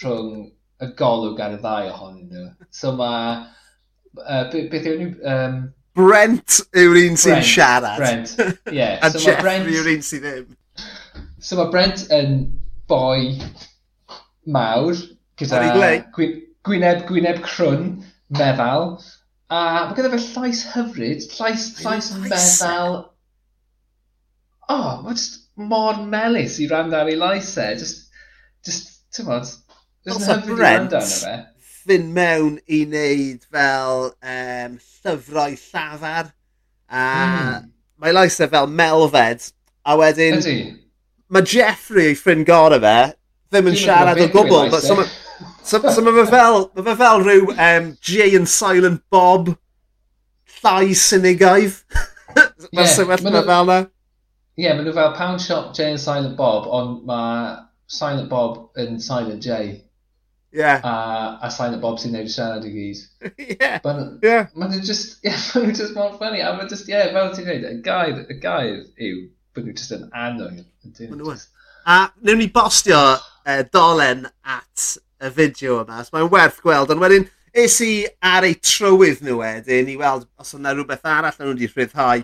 rhwng 0.02 0.50
y 0.84 0.90
golwg 1.00 1.40
ar 1.44 1.56
y 1.56 1.62
ddau 1.64 1.92
ohonyn 1.94 2.30
nhw. 2.34 2.48
So 2.76 2.94
mae... 3.00 3.40
Uh, 4.20 4.46
beth 4.52 4.88
yw'n... 4.90 5.14
Um, 5.24 5.60
Brent 5.98 6.60
yw'r 6.78 6.98
un 7.02 7.18
sy'n 7.20 7.44
siarad. 7.46 8.00
Brent, 8.00 8.36
ie. 8.40 8.78
Yeah. 8.78 9.00
A 9.06 9.12
so 9.12 9.22
Jeffrey 9.24 9.44
Brent... 9.44 9.72
yw'r 9.72 9.92
un 9.96 10.06
sy'n 10.06 10.26
ddim. 10.26 10.58
So 11.40 11.60
mae 11.60 11.72
Brent 11.74 12.06
yn 12.16 12.38
boi 12.92 13.38
mawr 14.50 14.96
gyda... 15.40 15.64
Ar 15.64 15.68
ei 15.70 16.30
gwyneb, 16.68 17.06
gwyneb 17.08 17.42
crwn, 17.46 17.92
meddal, 18.36 18.98
a 19.50 19.62
mae 19.90 19.96
gyda 19.98 20.12
fe 20.14 20.20
llais 20.24 20.64
hyfryd, 20.74 21.28
llais, 21.38 21.68
llais 21.84 22.10
meddal. 22.24 22.98
O, 24.70 24.76
oh, 24.76 24.90
mae 25.06 25.16
just 25.18 25.40
mor 25.60 26.02
melus 26.12 26.60
i 26.62 26.68
rand 26.70 26.94
ar 26.96 27.10
ei 27.10 27.18
lais 27.20 27.52
e. 27.58 27.70
Just, 27.80 28.10
just, 28.66 28.92
ti'n 29.16 29.30
modd, 29.30 29.48
just 30.08 30.20
yn 30.20 30.28
hyfryd 30.28 30.58
i 30.58 30.60
rand 30.62 30.98
ar 31.00 31.08
fe. 31.10 31.38
Fynd 31.90 32.12
mewn 32.14 32.60
i 32.68 32.84
wneud 32.86 33.48
fel 33.50 34.12
um, 34.12 34.76
llyfrau 35.00 35.56
llafar. 35.56 36.34
A 36.90 37.06
mm. 37.06 37.72
mae 38.04 38.14
lais 38.14 38.38
e 38.40 38.50
fel 38.52 38.70
melfed. 38.70 39.50
A 39.88 39.96
wedyn... 39.98 40.38
Ydy. 40.44 40.60
Mae 41.30 41.46
Jeffrey, 41.46 42.10
ei 42.10 42.16
ffrind 42.18 42.48
gorau 42.48 42.82
fe, 42.82 42.96
ddim 43.54 43.68
yn 43.70 43.76
siarad 43.78 44.18
o 44.22 44.26
gwbl. 44.34 44.72
So 44.82 44.96
mae 44.98 45.10
so, 45.64 45.80
so 45.80 46.04
mae 46.06 46.16
fe 46.20 46.26
fel, 46.32 46.70
ma 46.76 46.86
fe 46.90 46.96
fel 47.00 47.24
rhyw 47.26 47.54
um, 47.56 47.90
Jay 48.02 48.36
and 48.36 48.50
Silent 48.50 49.02
Bob 49.12 49.54
llai 50.60 50.92
synigaidd. 50.98 51.80
Mae'n 52.36 52.86
yeah, 52.86 52.94
sefyll 52.94 53.26
mae 53.26 53.46
fel 53.48 53.70
na. 53.70 53.80
Ie, 54.60 54.66
yeah, 54.66 54.76
maen 54.76 54.88
nhw 54.88 54.96
fel 54.98 55.14
Pound 55.18 55.44
Shop 55.44 55.74
Jay 55.78 55.94
and 55.94 56.02
Silent 56.02 56.36
Bob, 56.40 56.68
ond 56.68 57.06
mae 57.08 57.56
Silent 57.90 58.30
Bob 58.32 58.80
yn 58.80 59.00
Silent 59.04 59.46
Jay. 59.46 59.78
Yeah. 60.52 60.82
A, 60.84 61.40
a 61.46 61.52
Silent 61.54 61.82
Bob 61.82 62.00
sy'n 62.02 62.16
neud 62.18 62.30
siarad 62.34 62.66
i 62.66 62.72
gyd. 62.74 63.04
Ie. 63.46 63.70
But, 63.84 64.02
yeah. 64.26 64.50
Maen 64.56 64.74
nhw 64.74 64.82
just, 64.86 65.20
yeah, 65.26 65.38
maen 65.54 65.70
nhw 65.70 65.78
just 65.78 65.96
mor 65.98 66.16
funny. 66.22 66.42
A 66.42 66.56
maen 66.58 66.72
just, 66.72 66.90
ie, 66.90 66.98
yeah, 66.98 67.14
fel 67.16 67.32
ti'n 67.36 67.48
dweud, 67.48 67.68
y 67.70 67.82
gair, 67.86 68.24
y 68.26 68.40
gair 68.42 68.76
yw 69.10 69.28
bod 69.56 69.70
nhw 69.70 69.78
just 69.78 69.96
yn 69.96 70.08
anwyl. 70.12 70.64
Maen 70.90 71.16
nhw 71.16 71.32
just... 71.32 71.54
A 71.90 72.02
newn 72.26 72.42
ni 72.42 72.50
bostio 72.54 73.00
uh, 73.16 73.62
dolen 73.74 74.28
at 74.44 74.90
y 75.20 75.32
fideo 75.36 75.82
yna. 75.84 76.04
So 76.04 76.16
mae'n 76.16 76.32
werth 76.32 76.60
gweld, 76.64 76.92
ond 76.94 77.04
wedyn 77.04 77.28
es 77.54 77.80
i 77.84 77.94
ar 78.24 78.46
ei 78.48 78.56
trywydd 78.62 79.24
nhw 79.26 79.40
wedyn 79.42 79.90
i 79.92 79.98
weld 80.00 80.28
os 80.40 80.54
yna 80.58 80.74
rhywbeth 80.76 81.08
arall 81.10 81.40
nhw 81.40 81.54
wedi 81.54 81.70
rhyddhau. 81.72 82.24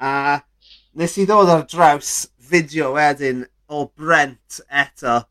A 0.00 0.40
nes 0.96 1.16
i 1.18 1.26
ddod 1.28 1.52
ar 1.52 1.64
draws 1.70 2.12
fideo 2.50 2.92
wedyn 2.96 3.44
o 3.68 3.86
Brent 3.96 4.60
eto 4.68 5.22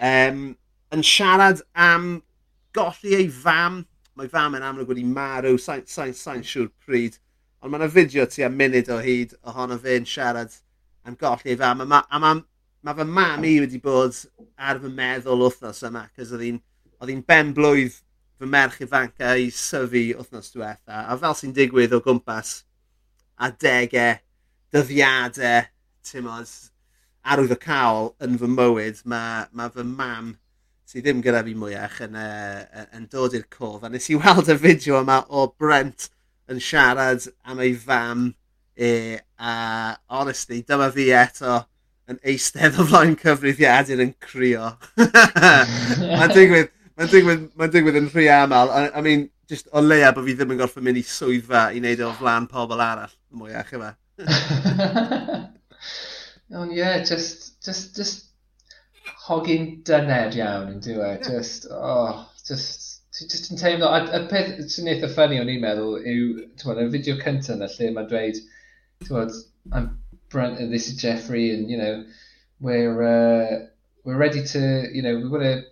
um, 0.00 0.48
yn 0.94 1.04
siarad 1.04 1.62
am 1.72 2.16
golli 2.76 3.14
ei 3.20 3.28
fam. 3.32 3.84
Mae 4.16 4.32
fam 4.32 4.56
yn 4.56 4.64
amlwg 4.64 4.90
wedi 4.94 5.04
marw, 5.04 5.58
sain, 5.60 5.84
sain, 5.90 6.14
sain 6.16 6.44
siŵr 6.44 6.70
pryd. 6.86 7.18
Ond 7.60 7.72
mae 7.72 7.82
yna 7.82 7.92
fideo 7.92 8.26
tu 8.30 8.44
a 8.46 8.50
munud 8.52 8.88
o 8.92 9.00
hyd 9.04 9.36
ohono 9.46 9.78
fe'n 9.82 10.08
siarad 10.08 10.54
am 11.06 11.18
golli 11.20 11.52
ei 11.52 11.60
fam. 11.60 11.84
A 11.84 11.88
mae 11.88 12.22
ma, 12.22 12.32
mae 12.86 12.94
fy 12.94 13.06
mam 13.10 13.44
i 13.46 13.56
wedi 13.64 13.80
bod 13.82 14.14
ar 14.56 14.78
fy 14.78 14.90
meddwl 14.94 15.42
wythnos 15.42 15.82
yma, 15.88 16.04
cos 16.14 16.30
oedd 16.36 16.44
hi'n 16.46 16.60
oedd 17.00 17.10
hi'n 17.10 17.24
ben 17.26 17.50
blwydd 17.56 17.96
fy 18.38 18.48
merch 18.52 18.78
ifanca 18.84 19.32
i 19.40 19.48
syfu 19.50 20.04
wythnos 20.20 20.52
diwetha. 20.54 21.02
A 21.02 21.16
fel 21.18 21.34
sy'n 21.34 21.54
digwydd 21.56 21.96
o 21.96 22.00
gwmpas 22.04 22.60
adegau, 23.42 24.20
dyddiadau, 24.72 25.66
tymod, 26.06 26.54
arwydd 27.26 27.56
o 27.56 27.60
cael 27.66 28.12
yn 28.22 28.38
fy 28.40 28.50
mywyd, 28.54 29.02
mae 29.10 29.46
ma 29.56 29.68
fy 29.74 29.84
mam 29.88 30.34
sydd 30.86 31.08
ddim 31.08 31.22
gyda 31.24 31.42
fi 31.42 31.56
mwyach 31.58 31.98
yn, 32.06 32.14
uh, 32.14 32.84
yn 32.94 33.08
dod 33.10 33.34
i'r 33.34 33.48
cof. 33.50 33.82
A 33.82 33.90
nes 33.90 34.06
i 34.12 34.18
weld 34.20 34.52
y 34.52 34.60
fideo 34.62 35.00
yma 35.02 35.24
o 35.26 35.48
Brent 35.58 36.12
yn 36.52 36.62
siarad 36.62 37.26
am 37.42 37.62
ei 37.64 37.74
fam 37.74 38.28
e, 38.78 39.18
a 39.42 39.96
honestly, 40.12 40.62
dyma 40.62 40.92
fi 40.94 41.10
eto 41.16 41.64
yn 42.12 42.18
eistedd 42.32 42.78
o 42.78 42.86
flaen 42.86 43.16
cyfrifiadur 43.18 44.02
yn 44.04 44.12
crio. 44.22 44.72
mae'n 45.00 46.34
digwydd, 46.34 46.70
mae'n 46.98 47.10
digwydd, 47.12 47.48
mae'n 47.58 47.72
digwydd 47.74 47.98
yn 48.02 48.10
rhy 48.12 48.28
aml. 48.32 48.70
I, 48.70 48.90
I 48.94 49.02
mean, 49.02 49.26
just 49.50 49.70
o 49.72 49.82
leia 49.82 50.12
bod 50.14 50.26
fi 50.28 50.36
ddim 50.38 50.54
yn 50.54 50.60
gorfod 50.60 50.86
mynd 50.86 51.00
i 51.00 51.04
swyddfa 51.06 51.68
i 51.74 51.82
wneud 51.82 52.04
o 52.06 52.12
flaen 52.20 52.46
pobl 52.50 52.82
arall 52.82 53.14
mwyach 53.34 53.74
yma. 53.78 53.90
Ond 56.56 56.70
ie, 56.70 56.78
yeah, 56.78 57.02
just, 57.02 57.56
just, 57.66 57.98
just 57.98 58.26
hogyn 59.26 59.68
dyned 59.86 60.38
iawn 60.38 60.70
yn 60.76 60.82
diwe. 60.84 61.10
e. 61.16 61.22
Just, 61.26 61.66
oh, 61.74 62.22
just, 62.46 63.02
just 63.18 63.50
yn 63.50 63.58
teimlo, 63.58 63.90
a, 63.90 64.04
a 64.14 64.22
peth 64.30 64.54
sy'n 64.70 64.92
eitha 64.92 65.10
ffynnu 65.10 65.42
o'n 65.42 65.50
i'n 65.50 65.62
meddwl 65.66 65.98
yw, 66.06 66.46
ti'n 66.60 66.82
y 66.84 66.88
fideo 66.94 67.18
cyntaf 67.22 67.56
yna 67.56 67.70
lle 67.74 67.92
mae'n 67.98 68.10
dweud, 68.14 68.42
ti'n 69.02 69.38
I'm 69.74 69.88
Brent 70.28 70.58
and 70.58 70.72
this 70.72 70.88
is 70.88 70.96
Jeffrey 70.96 71.50
and, 71.54 71.70
you 71.70 71.76
know, 71.76 72.04
we're, 72.60 73.02
uh, 73.02 73.66
we're 74.04 74.16
ready 74.16 74.42
to, 74.44 74.88
you 74.92 75.02
know, 75.02 75.16
we 75.16 75.28
want 75.28 75.42
to 75.42 75.62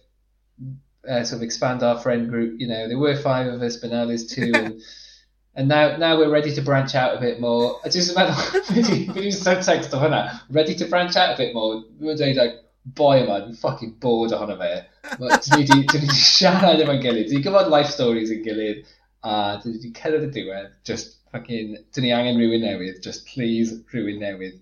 uh, 1.10 1.24
sort 1.24 1.38
of 1.38 1.42
expand 1.42 1.82
our 1.82 1.98
friend 1.98 2.28
group, 2.30 2.60
you 2.60 2.66
know, 2.66 2.88
there 2.88 2.98
were 2.98 3.16
five 3.16 3.46
of 3.46 3.60
us, 3.62 3.76
but 3.76 3.90
now 3.90 4.04
there's 4.06 4.26
two, 4.26 4.52
and, 4.54 4.80
and 5.54 5.68
now, 5.68 5.96
now 5.96 6.16
we're 6.18 6.30
ready 6.30 6.52
to 6.54 6.62
branch 6.62 6.94
out 6.94 7.16
a 7.16 7.20
bit 7.20 7.40
more. 7.40 7.78
I 7.84 7.88
just 7.88 8.16
meddwl, 8.16 8.34
fi 8.64 8.82
wedi 9.12 9.32
sent 9.32 9.64
text 9.64 9.92
o 9.94 9.98
hwnna, 9.98 10.40
ready 10.50 10.74
to 10.76 10.86
branch 10.86 11.16
out 11.16 11.34
a 11.34 11.36
bit 11.36 11.54
more. 11.54 11.82
Dwi'n 12.00 12.16
dweud, 12.18 12.36
like, 12.36 12.54
boi 12.84 13.20
yma, 13.22 13.40
dwi'n 13.44 13.56
fucking 13.60 13.92
bored 14.00 14.32
ohono 14.32 14.56
fe. 14.58 14.72
Ma- 15.20 15.36
Dyn 15.36 15.58
ni 15.60 15.64
'di- 15.68 15.86
dyn 15.92 16.00
ni 16.02 16.08
'di 16.08 16.18
siarad 16.24 16.80
efo'n 16.84 17.00
gilydd, 17.04 17.28
dyn 17.30 17.38
ni 17.40 17.44
gyfod 17.46 17.70
life 17.72 17.92
stories 17.92 18.32
yn 18.34 18.42
gilydd, 18.44 18.82
a 19.24 19.36
dyn 19.62 19.72
ni 19.72 19.78
wedi 19.78 19.92
cyrraedd 20.00 20.26
y 20.28 20.32
diwedd, 20.38 20.72
just 20.90 21.14
fucking, 21.34 21.78
dyn 21.94 22.06
ni 22.06 22.12
angen 22.14 22.38
rhywun 22.38 22.62
newydd, 22.62 23.00
just 23.02 23.26
please 23.26 23.74
rhywun 23.92 24.20
newydd. 24.22 24.60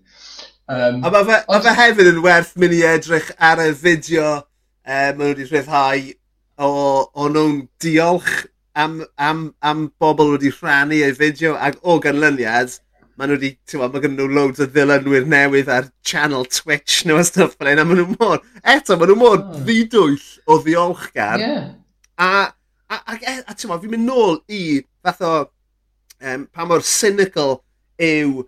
Um, 0.67 1.03
a 1.03 1.11
mae 1.11 1.25
fe, 1.27 1.39
ond... 1.51 1.65
fe 1.65 1.75
hefyd 1.77 2.09
yn 2.13 2.21
werth 2.25 2.53
mynd 2.59 2.73
i 2.77 2.81
edrych 2.87 3.29
ar 3.49 3.61
y 3.61 3.69
fideo 3.77 4.29
eh, 4.39 5.11
maen 5.11 5.19
nhw 5.19 5.33
wedi 5.33 5.47
rhyddhau 5.49 6.07
o, 6.57 6.69
o 7.13 7.27
nhw'n 7.29 7.59
diolch 7.83 8.31
am, 8.79 9.01
am, 9.21 9.43
am 9.61 9.85
bobl 10.01 10.33
wedi 10.33 10.53
rhannu 10.55 11.01
eu 11.03 11.13
fideo 11.19 11.53
ac 11.67 11.77
o 11.83 11.99
ganlyniad 12.03 12.79
maen 13.19 13.29
nhw 13.29 13.37
wedi, 13.37 13.51
ti'n 13.67 13.81
gwbod, 13.81 13.93
mae 13.93 14.05
gen 14.07 14.17
nhw 14.17 14.29
loads 14.39 14.63
o 14.63 14.69
ddilynwyr 14.71 15.27
newydd 15.29 15.69
ar 15.75 15.91
channel 16.07 16.47
Twitch 16.49 17.03
nhw 17.05 17.19
a 17.21 17.27
stuff 17.27 17.57
fel 17.59 17.73
un 17.75 17.83
a 17.83 17.85
maen 17.89 18.01
nhw 18.01 18.17
mor, 18.17 18.41
eto 18.63 18.97
maen 18.97 19.13
nhw 19.13 19.19
mor 19.19 19.37
hmm. 19.37 19.51
oh. 19.51 19.65
ddidwyll 19.67 20.29
o 20.47 20.61
ddiolchgar 20.63 21.43
yeah. 21.43 21.67
a, 22.17 22.31
a, 22.87 22.97
e, 22.97 23.19
a, 23.19 23.19
a, 23.19 23.35
a 23.51 23.57
ti'n 23.59 23.75
fi'n 23.75 23.93
mynd 23.93 24.09
nôl 24.09 24.39
i 24.47 24.63
fath 25.03 25.21
o 25.27 25.35
um, 26.23 26.47
pa 26.51 26.65
mor 26.67 26.83
cynical 26.87 27.59
yw 28.01 28.43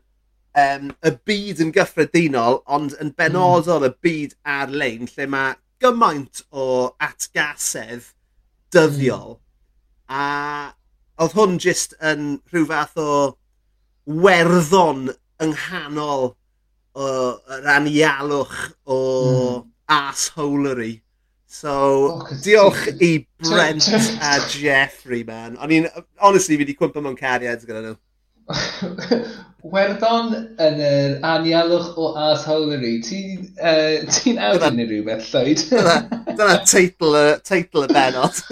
um, 0.55 0.89
y 1.05 1.13
byd 1.27 1.61
yn 1.65 1.73
gyffredinol, 1.75 2.61
ond 2.65 2.95
yn 3.03 3.11
benodol 3.17 3.83
mm. 3.83 3.91
y 3.91 4.05
byd 4.05 4.35
ar-lein, 4.55 5.09
lle 5.11 5.27
mae 5.31 5.55
gymaint 5.83 6.43
o 6.51 6.95
atgasedd 7.03 8.11
dyddiol. 8.73 9.35
Mm. 9.35 9.43
A 10.15 10.25
oedd 11.23 11.35
hwn 11.37 11.59
jyst 11.61 11.95
yn 12.03 12.35
rhyw 12.51 12.67
fath 12.69 12.97
o 13.01 13.11
werddon 14.05 15.07
yng 15.41 15.53
nghanol 15.55 16.33
o 16.95 17.07
ran 17.63 17.89
ialwch 17.91 18.57
o 18.85 18.99
mm. 18.99 19.71
assholery. 19.91 20.93
So, 21.55 22.19
oh, 22.19 22.27
diolch 22.43 22.99
i 22.99 23.23
Brent 23.39 23.87
a 23.87 24.43
Jeffrey, 24.51 25.23
man. 25.23 25.55
O'n 25.63 25.71
i'n, 25.71 25.85
honestly, 26.19 26.57
fi 26.57 26.65
wedi 26.65 26.73
cwmpa 26.75 26.99
mewn 27.03 27.15
cariad 27.15 27.61
gyda 27.63 27.79
nhw. 27.85 27.95
Werddon 29.75 30.33
yn 30.65 30.81
yr 30.83 31.13
anialwch 31.29 31.95
o 31.95 32.09
Ars 32.25 32.43
Howlery, 32.49 32.97
ti'n 33.07 33.47
uh, 33.55 34.03
ti 34.11 34.35
awdyn 34.49 34.83
i 34.83 34.85
rhywbeth, 34.89 35.31
Lloyd? 35.31 35.63
Dyna 35.71 36.57
teitl, 36.73 37.15
teitl 37.47 37.87
y 37.87 37.89
benod. 37.93 38.35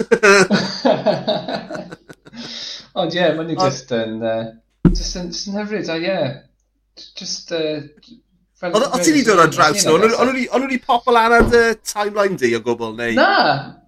Ond 3.02 3.12
ie, 3.12 3.20
yeah, 3.20 3.36
mae'n 3.36 3.52
ni 3.52 3.60
just 3.60 3.92
yn... 3.92 4.16
Uh, 4.24 4.56
just 4.94 5.20
yn 5.20 5.28
hyfryd, 5.58 5.92
a 5.92 6.00
ie. 6.00 6.08
Yeah, 6.08 6.40
just, 7.20 7.52
uh, 7.52 7.84
O 8.72 8.98
ti 9.02 9.12
wedi 9.12 9.24
dod 9.26 9.40
ar 9.42 9.50
draws 9.52 9.84
nhw? 9.84 10.10
Ond 10.22 10.64
wedi 10.64 10.78
popol 10.80 11.18
ar 11.20 11.34
y 11.42 11.62
timeline 11.84 12.38
di 12.40 12.54
o 12.56 12.60
gwbl 12.64 12.94
neu? 12.96 13.12
Na, 13.18 13.32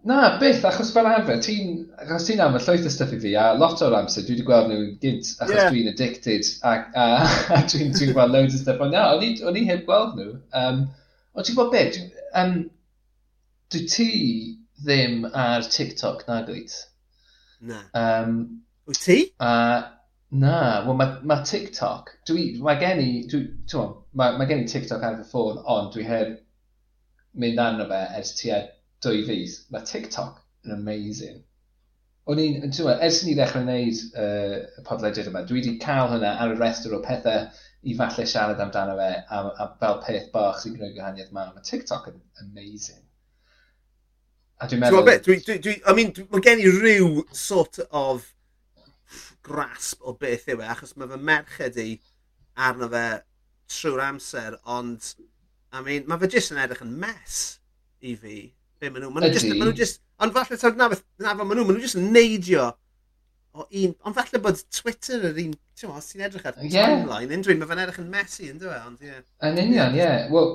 na, 0.08 0.18
byth, 0.40 0.66
achos 0.68 0.90
fel 0.92 1.08
arfer, 1.08 1.38
ti'n 1.44 1.78
achos 2.02 2.26
ti'n 2.28 2.42
am 2.44 2.58
y 2.58 2.60
llwyth 2.60 2.88
o 2.88 2.92
stuff 2.92 3.14
i 3.16 3.20
fi, 3.22 3.32
a 3.40 3.46
lot 3.56 3.80
o'r 3.86 3.96
amser 3.96 4.26
dwi 4.26 4.36
wedi 4.36 4.46
gweld 4.50 4.68
nhw'n 4.72 4.92
gynt, 5.02 5.32
achos 5.38 5.54
yeah. 5.56 5.72
dwi'n 5.72 5.90
addicted, 5.92 6.52
a, 6.60 6.74
a, 6.92 7.06
a 7.56 7.62
dwi'n 7.72 7.94
dwi 7.96 8.10
gweld 8.12 8.36
loads 8.36 8.58
o 8.58 8.60
stuff, 8.60 8.84
ond 8.84 8.96
na, 8.96 9.08
o'n 9.14 9.24
i 9.24 9.32
on 9.48 9.58
i 9.58 9.64
heb 9.70 9.86
gweld 9.88 10.20
nhw. 10.20 10.36
Um, 10.60 10.84
ond 11.32 11.48
ti'n 11.48 11.56
gwybod 11.56 11.72
beth, 11.72 11.96
dwi, 11.96 12.28
um, 12.42 12.54
dwi 13.72 13.84
ti 13.96 14.10
ddim 14.84 15.24
ar 15.32 15.64
TikTok 15.64 16.26
na 16.28 16.42
gwyt? 16.46 16.76
Na. 17.64 17.84
Um, 17.96 18.40
Wyt 18.86 19.00
ti? 19.02 19.22
Uh, 19.40 19.86
na, 20.36 20.58
wel 20.84 20.98
mae 20.98 21.16
ma 21.26 21.40
TikTok, 21.46 22.12
dwi, 22.28 22.50
mae 22.62 22.78
gen 22.82 23.00
i, 23.02 23.10
dwi, 23.30 23.46
ti'n 23.70 23.94
mae, 24.16 24.36
mae 24.38 24.48
gen 24.48 24.64
i 24.64 24.70
TikTok 24.70 25.04
ar 25.04 25.18
fy 25.20 25.28
ffôn, 25.30 25.60
ond 25.72 25.92
dwi 25.94 26.06
heb 26.08 26.34
mynd 27.40 27.60
arno 27.60 27.86
fe 27.90 28.00
ers 28.18 28.32
tua 28.38 28.62
dwy 29.04 29.22
fis. 29.28 29.60
Mae 29.72 29.84
TikTok 29.88 30.40
yn 30.66 30.74
amazing. 30.76 31.42
O'n 32.26 32.40
i'n, 32.42 32.58
yn 32.66 32.72
tywa, 32.74 32.96
ers 33.06 33.20
ni 33.22 33.36
ddechrau 33.38 33.62
wneud 33.62 34.00
uh, 34.18 34.56
y 34.80 34.84
podlediad 34.86 35.28
yma, 35.30 35.44
dwi 35.46 35.60
wedi 35.60 35.76
cael 35.82 36.10
hynna 36.10 36.32
ar 36.42 36.54
y 36.54 36.58
restr 36.58 36.96
o 36.96 37.02
pethau 37.04 37.44
i 37.86 37.94
falle 37.98 38.24
siarad 38.26 38.62
amdano 38.62 38.96
fe 38.98 39.10
a, 39.14 39.42
a 39.62 39.66
fel 39.82 40.00
peth 40.02 40.32
bach 40.32 40.58
sy'n 40.62 40.74
gwneud 40.78 40.96
gwahaniaeth 40.96 41.34
mawr. 41.36 41.52
Mae 41.54 41.68
TikTok 41.68 42.08
yn 42.10 42.18
amazing. 42.42 43.04
A 44.58 44.66
dwi'n 44.66 44.82
meddwl... 44.82 45.04
Beth, 45.06 45.22
dwi, 45.28 45.38
dwi, 45.44 45.60
dwi, 45.62 45.76
I 45.86 45.94
mean, 45.94 46.10
mae 46.32 46.42
gen 46.42 46.64
i 46.64 46.72
ryw 46.72 47.22
sort 47.36 47.78
of 47.90 48.32
grasp 49.46 50.02
o 50.02 50.16
beth 50.18 50.48
yw 50.50 50.64
e, 50.64 50.68
achos 50.72 50.96
mae 50.98 51.12
fy 51.12 51.20
merched 51.28 51.78
i 51.78 51.90
arno 52.66 52.88
fe 52.90 53.06
trwy'r 53.72 54.04
amser, 54.10 54.58
ond 54.76 55.14
I 55.76 55.82
mean, 55.84 56.06
mae 56.08 56.20
fe 56.22 56.30
jyst 56.36 56.54
yn 56.54 56.62
edrych 56.62 56.84
yn 56.84 56.94
mes 57.02 57.36
i 58.06 58.14
fi. 58.16 58.38
Be 58.80 58.90
maen 58.90 59.06
nhw, 59.06 59.12
maen 59.12 59.26
nhw 59.26 59.34
just, 59.34 59.48
maen 59.50 59.68
nhw 59.68 59.76
just, 59.76 60.02
ond 60.22 60.34
falle 60.36 60.58
ta'n 60.60 60.78
nabod, 60.80 61.02
nabod 61.22 61.48
maen 61.48 61.60
nhw, 61.60 61.66
maen 61.68 61.78
nhw 61.78 61.86
jyst 61.86 61.98
yn 62.00 62.10
neidio 62.14 62.70
o 63.56 63.64
un, 63.64 63.94
ond 64.04 64.16
falle 64.16 64.40
bod 64.44 64.60
Twitter 64.74 65.24
yr 65.30 65.40
un, 65.42 65.54
ti'n 65.76 65.92
os 65.92 66.10
ti'n 66.10 66.24
edrych 66.26 66.46
ar 66.48 66.56
yeah. 66.62 66.92
timeline, 66.92 67.32
unrhyw, 67.36 67.58
mae 67.60 67.70
fe'n 67.70 67.82
edrych 67.84 68.00
yn 68.02 68.10
messy, 68.12 68.50
yn 68.52 68.60
dweud, 68.60 68.82
ond 68.84 69.04
ie. 69.04 69.10
Yeah. 69.10 69.22
Yn 69.48 69.60
union, 69.62 69.96
ie. 69.96 70.02
Yeah. 70.02 70.26
Wel, 70.32 70.50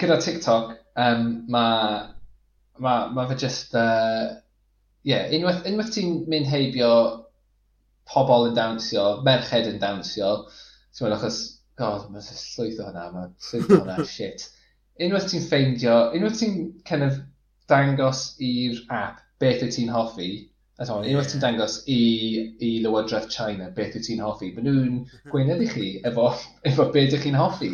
gyda 0.00 0.18
TikTok, 0.24 0.72
um, 1.04 1.26
mae 1.52 1.98
ma, 2.82 2.94
ma 3.12 3.26
fe 3.30 3.38
jyst, 3.44 3.76
uh, 3.76 4.38
yeah, 5.08 5.28
unwaith, 5.36 5.66
unwaith 5.68 5.92
ti'n 5.94 6.22
mynd 6.32 6.48
heibio 6.48 6.92
pobl 8.12 8.48
yn 8.48 8.56
dawnsio, 8.56 9.06
merched 9.26 9.68
yn 9.68 9.80
dawnsio, 9.82 10.32
ti'n 10.96 11.06
meddwl, 11.06 11.18
achos 11.20 11.42
god, 11.80 12.08
mae'n 12.12 12.24
llwyth 12.28 12.80
o 12.80 12.88
hwnna, 12.88 13.04
mae'n 13.14 13.34
llwyth 13.48 13.70
o 13.70 13.78
hwnna, 13.80 14.06
shit. 14.14 14.46
Unwaith 15.02 15.28
ti'n 15.30 15.44
ffeindio, 15.46 15.98
unwaith 16.16 16.38
ti'n 16.40 16.56
kind 16.88 17.06
of 17.06 17.20
dangos 17.72 18.24
i'r 18.44 18.80
app 18.92 19.22
beth 19.42 19.62
wyt 19.64 19.76
ti'n 19.76 19.92
hoffi, 19.92 20.30
a 20.78 20.86
ton, 20.88 21.06
unwaith 21.08 21.32
ti'n 21.32 21.42
dangos 21.44 21.78
i, 21.90 22.00
i 22.60 22.70
Lywodraeth 22.84 23.30
China 23.32 23.70
beth 23.76 23.96
wyt 23.96 24.08
ti'n 24.08 24.22
hoffi, 24.24 24.52
maen 24.56 24.68
nhw'n 24.68 24.92
mhm. 25.00 25.32
gweinedd 25.32 25.64
i 25.64 25.70
chi 25.72 25.88
efo, 26.10 26.28
efo 26.68 26.88
beth 26.94 27.08
ydych 27.08 27.26
chi'n 27.26 27.40
hoffi. 27.40 27.72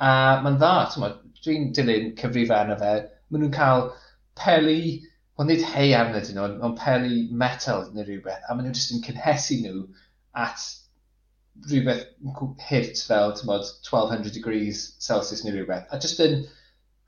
A 0.00 0.12
mae'n 0.44 0.60
dda, 0.60 1.14
dwi'n 1.44 1.70
dilyn 1.76 2.12
cyfrifau 2.20 2.58
arno 2.58 2.76
fe, 2.80 2.92
maen 3.30 3.46
nhw'n 3.46 3.56
cael 3.56 3.86
peli, 4.40 4.82
wel 5.38 5.48
nid 5.48 5.64
hei 5.72 5.94
arno 5.96 6.20
dyn 6.20 6.36
nhw, 6.36 6.52
ond 6.68 6.78
peli 6.80 7.24
metal 7.42 7.86
neu 7.94 8.04
rhywbeth, 8.04 8.44
a 8.44 8.54
maen 8.54 8.68
nhw'n 8.68 8.76
just 8.76 8.92
yn 8.96 9.04
cynhesu 9.06 9.60
nhw 9.64 9.86
at 10.44 10.68
rhywbeth 11.68 12.06
hit 12.68 13.02
fel 13.10 13.34
t'mod 13.36 13.66
1200 13.66 14.34
degrees 14.38 14.82
Celsius 15.06 15.44
neu 15.44 15.54
rhywbeth. 15.56 15.86
a 15.90 16.00
jyst 16.04 16.24
yn 16.26 16.40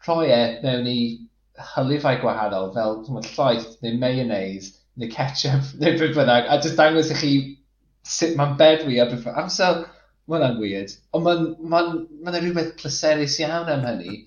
rhoi 0.06 0.28
e 0.34 0.42
mewn 0.66 0.90
i 0.92 0.98
hylifau 1.72 2.20
gwahanol 2.22 2.70
fel 2.76 3.00
t'mod 3.06 3.28
llaeth 3.36 3.74
neu 3.86 3.98
mayonnaise 4.04 4.74
neu 4.96 5.10
ketchup 5.16 5.72
neu 5.82 5.98
beth 5.98 6.16
bynnag 6.20 6.48
a 6.50 6.60
jyst 6.66 6.78
dangos 6.80 7.12
i 7.14 7.18
chi 7.22 7.32
sut 8.16 8.38
mae'n 8.38 8.56
bedwi 8.60 9.00
a 9.02 9.08
beth 9.10 9.28
am 9.32 9.50
so 9.56 9.72
ma' 10.28 10.36
hwnna'n 10.38 10.58
weird. 10.62 10.92
Ond 11.16 11.24
mae'n 11.26 11.46
ma, 11.72 11.80
ma' 12.24 12.32
'na 12.32 12.40
rywbeth 12.42 12.74
pleserus 12.80 13.38
iawn 13.42 13.70
am 13.72 13.86
hynny. 13.86 14.18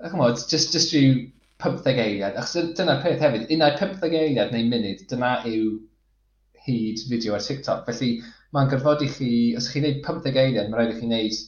A 0.00 0.10
chymod, 0.12 0.40
jyst 0.50 0.72
jyst 0.76 0.94
rhyw 0.94 1.18
15 1.64 2.00
eiliad. 2.04 2.38
Achos 2.40 2.72
dyna'r 2.78 3.02
peth 3.04 3.24
hefyd. 3.24 3.50
Unai 3.56 3.72
pymtheg 3.80 4.16
eiliad 4.20 4.54
neu 4.54 4.64
munud 4.70 5.04
dyna 5.10 5.34
yw 5.50 5.68
hyd 6.66 7.04
fideo 7.10 7.36
ar 7.36 7.44
TikTok. 7.44 7.84
Felly 7.88 8.10
mae'n 8.54 8.70
gorfodi 8.70 9.08
chi, 9.10 9.30
os 9.58 9.68
chi'n 9.70 9.82
gwneud 9.82 10.02
15 10.06 10.40
eiliad, 10.40 10.68
mae'n 10.70 10.78
rhaid 10.78 10.92
i 10.94 10.98
chi 10.98 11.08
wneud 11.08 11.38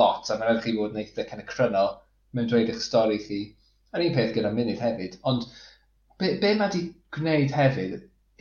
lot, 0.00 0.28
a 0.28 0.36
mae'n 0.36 0.50
rhaid 0.50 0.60
i 0.60 0.64
chi 0.64 0.74
fod 0.78 0.96
yn 0.96 1.02
eitha 1.02 1.24
kind 1.28 1.44
of 1.44 1.48
cryno 1.50 1.84
mewn 2.36 2.50
dweud 2.50 2.72
eich 2.72 2.82
stori 2.84 3.20
chi. 3.22 3.40
A'r 3.94 4.04
un 4.04 4.16
peth 4.16 4.34
gyda 4.34 4.50
munud 4.52 4.82
hefyd, 4.82 5.16
ond 5.30 5.46
be, 6.18 6.34
be 6.42 6.50
mae 6.58 6.66
wedi 6.66 6.82
gwneud 7.16 7.54
hefyd 7.54 7.94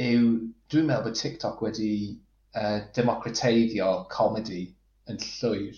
yw, 0.03 0.29
dwi'n 0.73 0.87
meddwl 0.89 1.07
bod 1.07 1.19
TikTok 1.19 1.61
wedi 1.63 1.91
uh, 2.59 2.79
democrateiddio 2.97 3.91
comedi 4.13 4.63
yn 5.11 5.19
llwyr. 5.23 5.77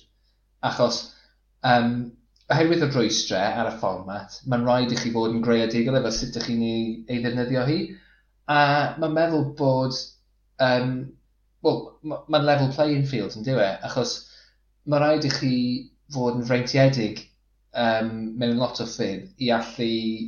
Achos, 0.70 1.02
um, 1.74 1.92
oherwydd 2.54 2.86
y 2.86 2.90
rwystre 2.94 3.42
ar 3.42 3.70
y 3.70 3.76
fformat, 3.82 4.40
mae'n 4.50 4.66
rhaid 4.66 4.96
i 4.96 5.00
chi 5.02 5.12
fod 5.14 5.36
yn 5.36 5.44
greadigol 5.46 6.00
efo 6.00 6.14
sut 6.14 6.32
ydych 6.32 6.50
chi'n 6.50 6.66
ei 6.66 7.22
ddefnyddio 7.22 7.68
hi. 7.70 7.78
A 8.50 8.60
mae'n 9.02 9.16
meddwl 9.18 9.48
bod 9.60 9.98
um, 10.64 10.98
well, 11.66 11.80
mae'n 12.06 12.46
level 12.46 12.72
playing 12.76 13.06
field 13.10 13.36
yn 13.40 13.46
diwe, 13.48 13.70
achos 13.88 14.18
mae 14.86 15.02
rhaid 15.02 15.26
i 15.26 15.32
chi 15.34 15.56
fod 16.14 16.38
yn 16.40 16.46
freintiedig 16.50 17.24
um, 17.84 18.12
mewn 18.40 18.60
lot 18.62 18.82
o 18.84 18.86
ffyrdd 18.90 19.46
i 19.46 19.50
allu 19.56 19.88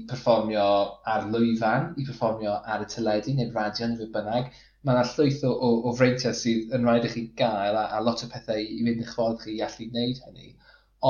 perfformio 0.09 0.69
ar 1.15 1.27
lwyfan, 1.33 1.91
i 1.97 2.07
perfformio 2.07 2.55
ar 2.75 2.85
y 2.85 2.87
teledu 2.93 3.35
neu'r 3.37 3.53
radio 3.55 3.91
neu 3.91 4.01
fe 4.01 4.09
bynnag. 4.15 4.49
Mae 4.85 4.95
yna 4.95 5.05
llwyth 5.11 5.43
o, 5.47 5.51
o, 5.51 5.69
o 5.89 5.93
freintiau 5.99 6.35
sydd 6.37 6.73
yn 6.75 6.87
rhaid 6.87 7.05
i 7.07 7.13
chi 7.13 7.23
gael 7.39 7.77
a, 7.77 7.85
a 7.97 8.01
lot 8.03 8.23
o 8.23 8.31
pethau 8.33 8.63
i 8.63 8.81
fynd 8.81 9.05
i'ch 9.05 9.13
ffordd 9.13 9.43
chi 9.43 9.55
i 9.57 9.63
allu 9.67 9.87
gwneud 9.91 10.21
hynny. 10.25 10.51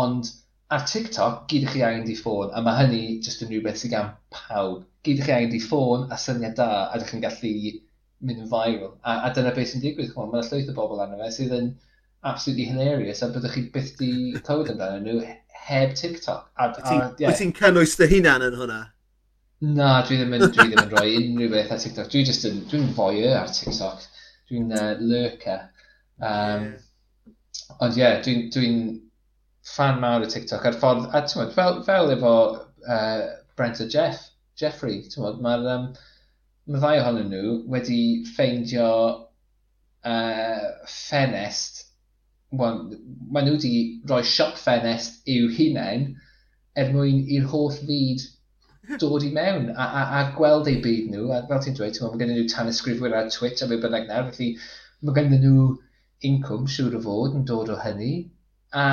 Ond 0.02 0.32
ar 0.74 0.86
TikTok, 0.92 1.44
gyd 1.52 1.66
i 1.68 1.74
chi 1.74 1.84
angen 1.88 2.08
di 2.08 2.16
ffôn, 2.20 2.52
a 2.52 2.64
mae 2.64 2.84
hynny 2.84 3.04
jyst 3.26 3.44
yn 3.46 3.52
rhywbeth 3.54 3.82
sydd 3.82 3.96
gan 3.96 4.14
pawb. 4.34 4.84
Gyd 5.08 5.22
i 5.22 5.28
chi 5.28 5.36
angen 5.36 5.54
di 5.54 5.62
ffôn 5.64 6.08
a 6.12 6.20
syniad 6.20 6.58
da, 6.60 6.70
a 6.88 6.98
ydych 6.98 7.14
chi'n 7.14 7.24
gallu 7.24 7.54
mynd 8.26 8.44
yn 8.44 8.50
viral. 8.52 8.96
A, 9.04 9.20
a 9.28 9.34
dyna 9.36 9.54
beth 9.56 9.72
sy'n 9.72 9.84
digwydd, 9.84 10.14
chwan, 10.14 10.32
mae'n 10.32 10.46
llwyth 10.48 10.72
o 10.72 10.76
bobl 10.78 11.04
arno 11.04 11.20
fe 11.22 11.30
sydd 11.36 11.56
yn 11.58 11.72
absolutely 12.28 12.66
hilarious 12.72 13.22
a 13.22 13.30
byddwch 13.34 13.56
chi 13.56 13.64
byth 13.74 13.94
di 14.00 14.12
clywed 14.46 14.72
amdano 14.74 15.00
nhw 15.04 15.18
heb 15.68 15.96
TikTok. 16.00 16.48
Wyt 16.58 17.22
yeah. 17.22 17.36
ti'n 17.38 17.54
cynnwys 17.58 17.98
dy 18.00 18.10
hunan 18.16 18.46
yn 18.48 18.58
hwnna? 18.58 18.80
Na, 19.78 19.90
dwi 20.06 20.20
ddim 20.20 20.36
yn, 20.38 20.46
dwi 20.54 20.68
ddim 20.70 20.84
yn 20.84 20.92
rhoi 20.94 21.16
unrhyw 21.20 21.54
beth 21.54 21.74
ar 21.74 21.82
TikTok. 21.84 22.12
Dwi 22.14 22.24
just 22.28 22.46
yn, 22.50 22.62
dwi'n 22.72 22.92
foio 22.98 23.34
ar 23.38 23.50
TikTok. 23.54 24.06
Dwi'n 24.50 24.74
uh, 24.74 24.94
lurker. 25.02 25.66
Um, 26.22 26.70
yeah. 26.72 26.84
Ond 27.84 27.98
ie, 27.98 28.02
yeah, 28.02 28.20
dwi'n 28.26 28.48
dwi, 28.54 28.68
dwi 28.70 29.74
fan 29.76 30.02
mawr 30.02 30.26
o 30.26 30.30
TikTok. 30.32 30.66
A'r 30.66 30.78
ffordd, 30.82 31.10
a 31.12 31.24
ti'n 31.26 31.54
fel, 31.56 31.82
fel 31.88 32.14
efo 32.16 32.34
uh, 32.88 33.24
Brent 33.58 33.82
a 33.84 33.90
Jeff, 33.90 34.30
Jeffrey, 34.58 35.02
ti'n 35.12 35.42
mae'r 35.44 35.68
um, 35.74 35.90
mae 36.68 36.84
ddau 36.84 37.02
ohonyn 37.02 37.34
nhw 37.34 37.58
wedi 37.74 38.00
ffeindio 38.30 38.88
uh, 40.12 40.64
ffenest 40.86 41.84
Wel, 42.60 42.78
maen 43.36 43.44
nhw 43.48 43.58
wedi 43.58 43.72
rhoi 44.10 44.24
siop 44.24 44.56
ffenest 44.56 45.26
i'w 45.34 45.50
hunain 45.58 46.06
er 46.80 46.94
mwyn 46.94 47.26
i'r 47.36 47.48
holl 47.52 47.74
fyd 47.76 48.24
dod 49.02 49.26
i 49.28 49.32
mewn 49.36 49.68
a, 49.74 49.86
a, 49.86 50.04
a 50.20 50.22
gweld 50.38 50.70
eu 50.72 50.80
byd 50.86 51.10
nhw. 51.12 51.26
A 51.36 51.42
fel 51.50 51.60
ti'n 51.66 51.76
dweud, 51.76 52.00
mae 52.04 52.22
gen 52.22 52.32
nhw 52.32 52.46
tan 52.54 52.72
ysgrifwyr 52.72 53.16
ar 53.20 53.28
Twitch 53.34 53.66
a 53.66 53.68
fe 53.68 53.80
bynnag 53.84 54.08
nawr, 54.08 54.30
felly 54.32 54.50
mae 55.04 55.18
gen 55.18 55.36
nhw 55.44 55.66
incwm 56.30 56.70
siŵr 56.72 56.96
o 57.00 57.02
fod 57.04 57.36
yn 57.40 57.44
dod 57.52 57.74
o 57.74 57.80
hynny. 57.82 58.14
A 58.72 58.86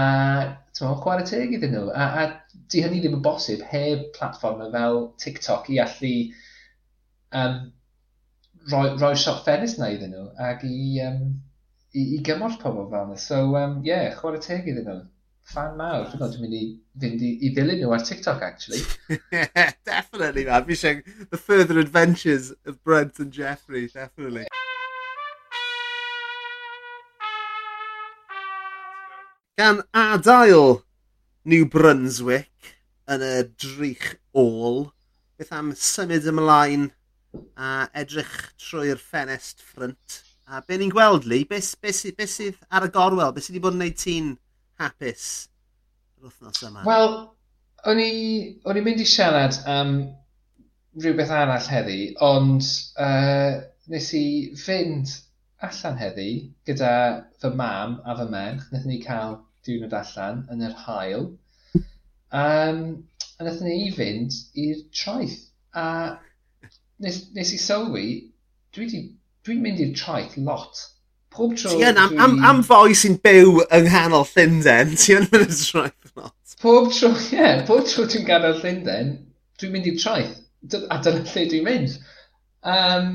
tyma, 0.75 0.97
chwarae 1.05 1.29
teg 1.31 1.55
iddyn 1.55 1.77
nhw. 1.77 1.93
A, 1.95 2.09
a 2.25 2.59
di 2.75 2.83
hynny 2.83 2.99
ddim 3.05 3.21
yn 3.21 3.25
bosib 3.29 3.63
heb 3.71 4.09
platfform 4.19 4.67
fel 4.75 5.01
TikTok 5.23 5.71
i 5.71 5.79
allu 5.85 6.15
um, 7.41 7.59
roi, 8.73 8.87
roi 9.01 9.15
siop 9.19 9.43
ffenest 9.45 9.81
na 9.81 9.91
iddyn 9.95 10.15
nhw 10.15 10.29
ac 10.51 10.63
i, 10.69 11.01
um, 11.07 11.21
i, 11.95 12.05
i 12.17 12.21
gymorth 12.27 12.61
pobl 12.63 12.87
fel 12.93 13.11
yna. 13.11 13.19
So, 13.21 13.43
ie, 13.51 13.65
um, 13.65 13.81
yeah, 13.87 14.15
chwarae 14.21 14.43
teg 14.45 14.71
iddyn 14.71 14.89
nhw. 14.89 15.03
Fan 15.53 15.75
mawr. 15.77 16.07
Dwi'n 16.09 16.23
dwi'n 16.23 16.41
mynd 16.41 16.57
i 16.57 16.63
fynd 17.03 17.25
i, 17.27 17.31
i 17.45 17.51
ddilyn 17.53 17.83
nhw 17.83 17.93
ar 17.93 18.05
TikTok, 18.09 18.41
actually. 18.47 18.81
yeah, 19.35 19.73
definitely, 19.85 20.47
man. 20.49 20.65
Fi 20.65 20.79
eisiau 20.79 21.29
the 21.31 21.41
further 21.41 21.79
adventures 21.79 22.53
of 22.65 22.83
Brent 22.83 23.19
and 23.19 23.33
Jeffrey, 23.33 23.89
definitely. 23.89 24.47
Gan 29.61 29.85
adael 29.95 30.81
New 31.45 31.67
Brunswick 31.71 32.75
yn 33.07 33.23
y 33.23 33.35
drych 33.61 34.15
ôl, 34.35 34.87
beth 35.39 35.53
am 35.53 35.75
symud 35.77 36.25
ymlaen 36.31 36.89
a 37.57 37.73
edrych 38.03 38.35
trwy'r 38.61 39.01
ffenest 39.01 39.63
ffrynt. 39.65 40.21
A 40.47 40.61
be 40.61 40.77
ni'n 40.79 40.93
gweld, 40.93 41.25
Lee, 41.25 41.47
beth 41.49 41.75
be, 41.81 41.93
be 42.19 42.27
sydd 42.29 42.59
ar 42.71 42.85
y 42.87 42.91
gorwel? 42.93 43.33
Beth 43.33 43.47
sydd 43.47 43.57
wedi 43.57 43.65
bod 43.65 43.77
yn 43.77 43.85
gwneud 43.85 44.01
ti'n 44.03 44.35
hapus 44.83 45.29
yr 46.19 46.29
wythnos 46.29 46.67
yma? 46.69 46.85
Wel, 46.89 47.15
o'n 47.91 48.03
i'n 48.05 48.85
mynd 48.85 49.03
i 49.03 49.09
siarad 49.09 49.57
am 49.71 49.95
rhywbeth 51.01 51.33
arall 51.35 51.71
heddi, 51.73 52.01
ond 52.23 52.67
uh, 53.03 53.63
nes 53.91 54.11
i 54.17 54.27
fynd 54.61 55.11
allan 55.65 55.99
heddi 55.99 56.29
gyda 56.69 56.93
fy 57.43 57.51
mam 57.57 57.99
a 58.05 58.17
fy 58.21 58.29
merch. 58.35 58.69
Nethon 58.73 58.93
ni 58.93 59.01
cael 59.03 59.39
diwrnod 59.67 59.97
allan 60.01 60.45
yn 60.53 60.63
yr 60.69 60.77
hael. 60.85 61.27
Um, 62.45 62.81
a 63.39 63.47
nethon 63.47 63.69
ni 63.69 63.91
fynd 63.97 64.39
i'r 64.67 64.85
traeth. 65.01 65.41
A 65.75 65.87
nes, 67.03 67.21
nes 67.35 67.53
i 67.55 67.61
sylwi, 67.61 68.09
dwi 68.75 68.89
di, 68.91 69.03
dwi'n 69.47 69.63
mynd 69.65 69.83
i'r 69.85 69.95
traeth 69.99 70.37
lot. 70.47 70.83
Pob 71.35 71.57
tro... 71.59 71.75
Ti 71.75 71.89
yn, 71.89 71.99
am, 71.99 72.17
am, 72.23 72.39
am 72.47 72.63
foi 72.67 72.95
sy'n 72.99 73.19
byw 73.25 73.61
yng 73.65 73.89
nghanol 73.89 74.27
Llundain, 74.31 74.95
ti 74.99 75.17
yn 75.19 75.29
mynd 75.33 75.51
i'r 75.51 75.61
traeth 75.61 76.13
lot. 76.15 76.57
Pob 76.63 76.91
tro, 76.95 77.11
ie, 77.33 77.37
yeah, 77.37 77.63
pob 77.69 77.87
tro 77.91 78.07
dwi'n 78.11 78.27
gadael 78.29 78.61
Llundain, 78.61 79.15
dwi'n 79.61 79.75
mynd 79.75 79.91
i'r 79.91 80.01
traeth. 80.01 80.37
A 80.89 81.01
dyna 81.05 81.25
lle 81.27 81.47
dwi'n 81.51 81.67
mynd. 81.67 81.97
Um, 82.65 83.11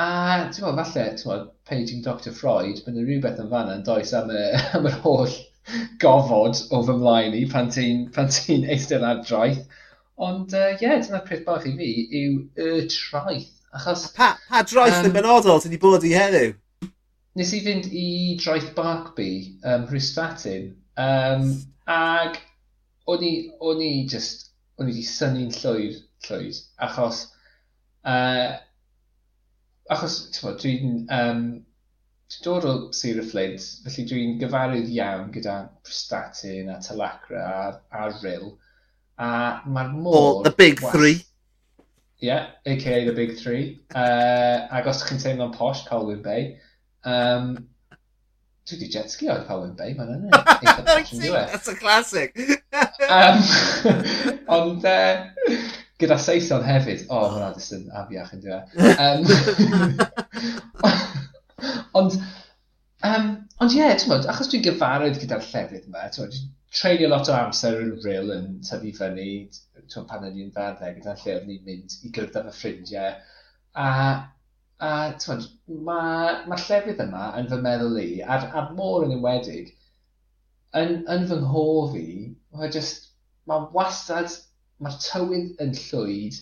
a 0.00 0.08
ti'n 0.48 0.64
meddwl, 0.64 0.78
falle, 0.78 1.06
ti'n 1.18 1.30
meddwl, 1.32 1.46
paging 1.68 2.04
Dr 2.06 2.32
Freud, 2.36 2.80
mae 2.84 2.94
yna 2.94 3.04
rhywbeth 3.04 3.42
yn 3.42 3.50
fanna 3.52 3.76
yn 3.78 3.86
does 3.86 4.14
am, 4.16 4.30
y, 4.32 4.46
am 4.78 4.88
yr 4.88 5.00
holl 5.04 5.36
gofod 6.02 6.62
o 6.74 6.80
fy 6.86 6.96
mlaen 6.98 7.36
i 7.36 7.44
pan 7.50 7.68
ti'n 7.74 8.06
ti 8.14 8.56
eistedd 8.74 9.06
ar 9.06 9.20
draeth. 9.26 9.60
Ond 10.20 10.52
ie, 10.52 10.60
uh, 10.60 10.76
yeah, 10.82 10.98
dyna'r 11.00 11.24
peth 11.24 11.46
bach 11.46 11.64
i 11.64 11.72
fi 11.78 11.90
yw 12.20 12.32
y 12.60 12.84
traeth. 12.92 13.48
Achos, 13.78 14.08
pa, 14.16 14.34
pa 14.50 14.60
draeth 14.66 14.98
um, 14.98 15.06
yn 15.08 15.14
benodol 15.14 15.62
ti 15.62 15.70
wedi 15.70 15.80
bod 15.80 16.04
i 16.04 16.10
heddiw? 16.12 16.52
Nes 17.38 17.52
i 17.56 17.60
fynd 17.64 17.86
i 17.94 18.06
draeth 18.42 18.72
Barkby, 18.76 19.30
um, 19.62 19.86
Rhysfatin, 19.88 20.72
um, 21.00 21.46
ag 21.88 22.36
o'n 23.08 23.24
i, 23.24 23.32
o'n 23.64 23.80
i 23.86 23.90
just, 24.10 24.50
o'n 24.76 24.90
i 24.90 24.92
wedi 24.92 25.06
syni'n 25.06 25.54
llwyd, 25.56 26.00
llwyd, 26.26 26.60
achos, 26.88 27.24
uh, 28.04 28.58
achos, 29.94 30.20
ti'n 30.36 30.58
dwi'n, 30.64 30.96
um, 31.16 31.44
dwi'n 32.34 32.44
dod 32.44 32.68
o 32.68 32.74
Sir 32.96 33.22
y 33.22 33.28
Flint, 33.30 33.70
felly 33.86 34.08
dwi'n 34.10 34.36
gyfarwydd 34.42 34.92
iawn 34.98 35.30
gyda 35.34 35.62
Rhysfatin 35.86 36.74
a 36.74 36.80
Talacra 36.84 37.46
a, 37.54 37.70
a 38.02 38.10
Ryl, 38.18 38.50
A 39.20 39.60
mae'r 39.68 39.90
môr... 39.92 40.14
Oh, 40.16 40.42
the 40.42 40.50
big 40.50 40.80
well, 40.80 40.92
three. 40.92 41.20
Yeah, 42.20 42.46
aka 42.66 43.04
the 43.04 43.12
big 43.12 43.36
three. 43.36 43.80
Uh, 43.94 44.66
ac 44.72 44.88
os 44.88 45.02
chi'n 45.08 45.20
teimlo'n 45.20 45.52
posh, 45.56 45.84
Colwyn 45.88 46.22
Bay. 46.24 46.56
Um, 47.04 47.52
dwi 48.68 48.78
wedi 48.78 48.88
jet 48.92 49.12
ski 49.12 49.28
oedd 49.32 49.46
Colwyn 49.48 49.76
Bay, 49.76 49.92
mae'n 49.98 50.14
yna. 50.16 50.40
That's 51.52 51.68
a 51.68 51.76
classic. 51.76 52.36
um, 53.10 53.40
ond 54.56 54.84
uh, 54.88 55.26
gyda 56.00 56.18
Saeson 56.20 56.64
hefyd, 56.64 57.04
o, 57.08 57.20
oh, 57.20 57.28
hwnna 57.34 57.52
jyst 57.56 57.76
yn 57.76 57.84
afiach 58.00 58.32
yn 58.36 58.44
dweud. 58.44 58.64
Um, 58.96 59.20
ond, 62.00 62.20
um, 63.04 63.32
Ond 63.60 63.74
ie, 63.76 63.86
t'mod, 64.00 64.24
achos 64.32 64.48
dwi'n 64.48 64.62
gyfarwydd 64.64 65.18
gyda'r 65.20 65.42
llefydd 65.44 65.88
yma, 65.90 66.06
t'mod, 66.14 66.36
treulio 66.72 67.08
lot 67.10 67.28
o 67.28 67.34
amser 67.36 67.74
yn 67.82 67.90
ril 68.00 68.30
yn 68.32 68.44
tyfu 68.64 68.92
fyny, 68.96 69.24
t'mod, 69.82 70.06
pan 70.08 70.22
o'n 70.24 70.38
i'n 70.40 70.52
fadde 70.54 70.92
gyda'r 70.94 71.18
lle 71.20 71.34
o'n 71.36 71.50
i'n 71.54 71.66
mynd 71.66 71.96
i 72.06 72.12
gwrdd 72.16 72.38
â 72.40 72.42
fy 72.46 72.54
ffrindiau, 72.56 73.18
a, 73.84 73.88
a 74.88 74.92
t'mod, 75.20 75.44
mae'r 75.88 76.38
ma 76.48 76.56
llefydd 76.62 77.02
yma 77.04 77.26
yn 77.40 77.50
fy 77.50 77.58
meddwl 77.66 77.98
i, 78.00 78.06
a'r, 78.24 78.46
ar 78.62 78.70
môr 78.78 79.04
yn 79.04 79.12
enwedig, 79.18 79.74
yn, 80.80 80.94
yn 81.16 81.26
fy 81.28 81.38
nghof 81.42 81.98
i, 82.00 82.06
mae 82.56 82.70
just, 82.78 83.10
mae 83.50 83.66
wastad, 83.76 84.38
mae'r 84.80 84.96
tywydd 85.04 85.60
yn 85.66 85.74
llwyd, 85.82 86.38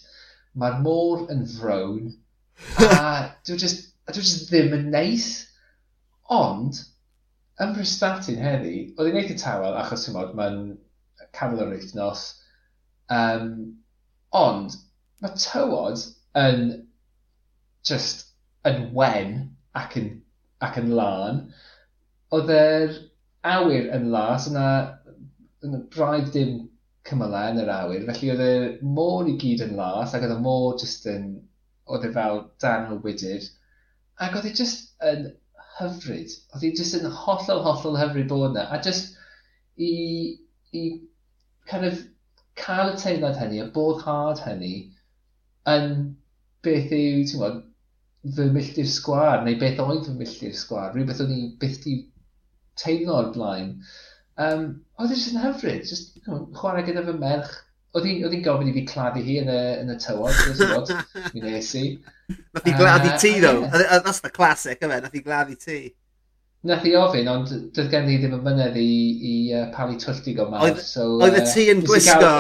mae'r 0.63 0.79
môr 0.87 1.27
yn 1.35 1.43
frown, 1.57 2.15
a 2.87 2.93
dwi'n 3.43 3.59
just, 3.65 3.91
dwi 4.07 4.23
just 4.23 4.47
ddim 4.53 4.79
yn 4.79 4.87
neis. 4.95 5.27
Ond, 6.39 6.79
Yn 7.65 7.75
Prestatyn 7.75 8.39
heddi, 8.43 8.75
oedd 8.97 9.11
hi'n 9.11 9.33
y 9.35 9.39
tawel, 9.41 9.77
achos 9.81 10.05
ti'n 10.07 10.15
modd, 10.15 10.35
mae'n 10.39 10.61
canol 11.39 11.65
yr 11.65 11.73
wythnos. 11.75 12.25
Um, 13.15 13.49
ond, 14.39 14.77
mae 15.23 15.35
tywod 15.43 16.05
yn 16.39 16.65
just 17.89 18.29
yn 18.69 18.89
wen 18.95 19.35
ac 19.81 19.97
yn, 20.01 20.11
ac 20.65 20.79
yn 20.81 20.93
lân. 20.99 21.43
Oedd 22.37 22.53
yr 22.55 22.97
awyr 23.57 23.91
yn 23.97 24.09
las, 24.15 24.49
yna, 24.51 24.67
yna 25.65 25.83
braidd 25.95 26.33
dim 26.35 26.57
cymylau 27.09 27.53
yn 27.53 27.63
yr 27.63 27.71
awyr, 27.73 28.07
felly 28.09 28.33
oedd 28.35 28.45
e 28.45 28.51
y 28.55 28.95
môr 28.97 29.29
i 29.31 29.37
gyd 29.41 29.65
yn 29.67 29.77
las, 29.79 30.15
ac 30.15 30.25
oedd 30.25 30.35
e 30.35 30.39
y 30.39 30.45
môr 30.45 30.79
jyst 30.83 31.07
yn, 31.11 31.29
oedd 31.89 32.07
e 32.07 32.13
fel 32.15 32.43
dan 32.63 32.91
o 32.93 32.99
wydyr, 33.05 33.47
ac 34.27 34.37
oedd 34.39 34.51
e 34.51 34.55
jyst 34.61 34.91
yn 35.11 35.31
hyfryd. 35.79 36.35
Oedd 36.53 36.67
hi 36.67 36.73
jyst 36.77 36.99
yn 36.99 37.09
hollol, 37.25 37.63
hollol 37.67 37.99
hyfryd 38.01 38.29
bod 38.31 38.51
yna. 38.51 38.67
A 38.75 38.81
jyst 38.85 39.17
i, 39.79 39.93
i 40.75 40.85
kind 41.71 41.89
of 41.89 42.03
cael 42.59 42.93
y 42.93 42.99
teimlad 43.01 43.39
hynny, 43.41 43.63
y 43.63 43.71
bod 43.75 44.03
hard 44.05 44.43
hynny, 44.45 44.75
yn 45.71 45.91
beth 46.67 46.93
yw, 46.95 47.23
ti'n 47.23 47.41
gwybod, 47.41 47.65
fy 48.37 48.49
milltir 48.55 48.89
sgwar, 48.91 49.45
neu 49.45 49.59
beth 49.61 49.81
oedd 49.85 50.07
fy 50.09 50.15
milltir 50.19 50.55
sgwar, 50.59 50.91
rhywbeth 50.95 51.23
o'n 51.25 51.35
i 51.35 51.41
byth 51.63 51.81
di 51.85 51.97
teimlo 52.83 53.19
o'r 53.21 53.33
blaen. 53.37 53.73
Um, 54.39 54.67
oedd 54.99 55.09
oh, 55.09 55.15
jyst 55.15 55.33
yn 55.33 55.43
hyfryd, 55.43 55.87
jyst 55.87 56.19
you 56.19 56.25
know, 56.27 56.45
chwarae 56.59 56.85
gyda 56.87 57.05
fy 57.07 57.15
merch, 57.19 57.55
Oedd 57.97 58.05
hi'n 58.05 58.43
gofyn 58.45 58.69
i 58.69 58.75
fi 58.75 58.83
claddu 58.89 59.23
hi 59.25 59.39
yn 59.41 59.49
y, 59.49 59.61
yn 59.81 59.93
y 59.95 59.97
tywod, 60.03 60.35
gwybod, 60.59 60.91
mi 61.33 61.41
nes 61.45 61.71
i. 61.79 61.85
Nath 62.29 62.67
hi 62.69 62.75
gladdu 62.77 63.15
ti, 63.23 63.31
ddo. 63.41 63.55
E, 63.65 63.87
that's 64.05 64.21
the 64.21 64.29
classic, 64.29 64.83
yma, 64.85 65.01
Nath 65.01 65.17
hi 65.17 65.23
gladdu 65.25 65.57
ti. 65.57 65.79
Nath 66.69 66.85
i 66.85 66.93
ofyn, 66.99 67.31
ond 67.33 67.49
doedd 67.73 67.89
gen 67.95 68.11
i 68.13 68.19
ddim 68.21 68.37
yn 68.37 68.45
mynedd 68.45 68.77
i, 68.77 68.91
i 69.31 69.35
uh, 69.57 69.65
palu 69.73 69.97
twlltig 70.03 70.43
o 70.43 70.49
mawr. 70.53 70.77
So, 70.85 71.15
oedd 71.25 71.41
y 71.41 71.47
ti 71.49 71.69
yn 71.73 71.81
gwisgo... 71.87 72.35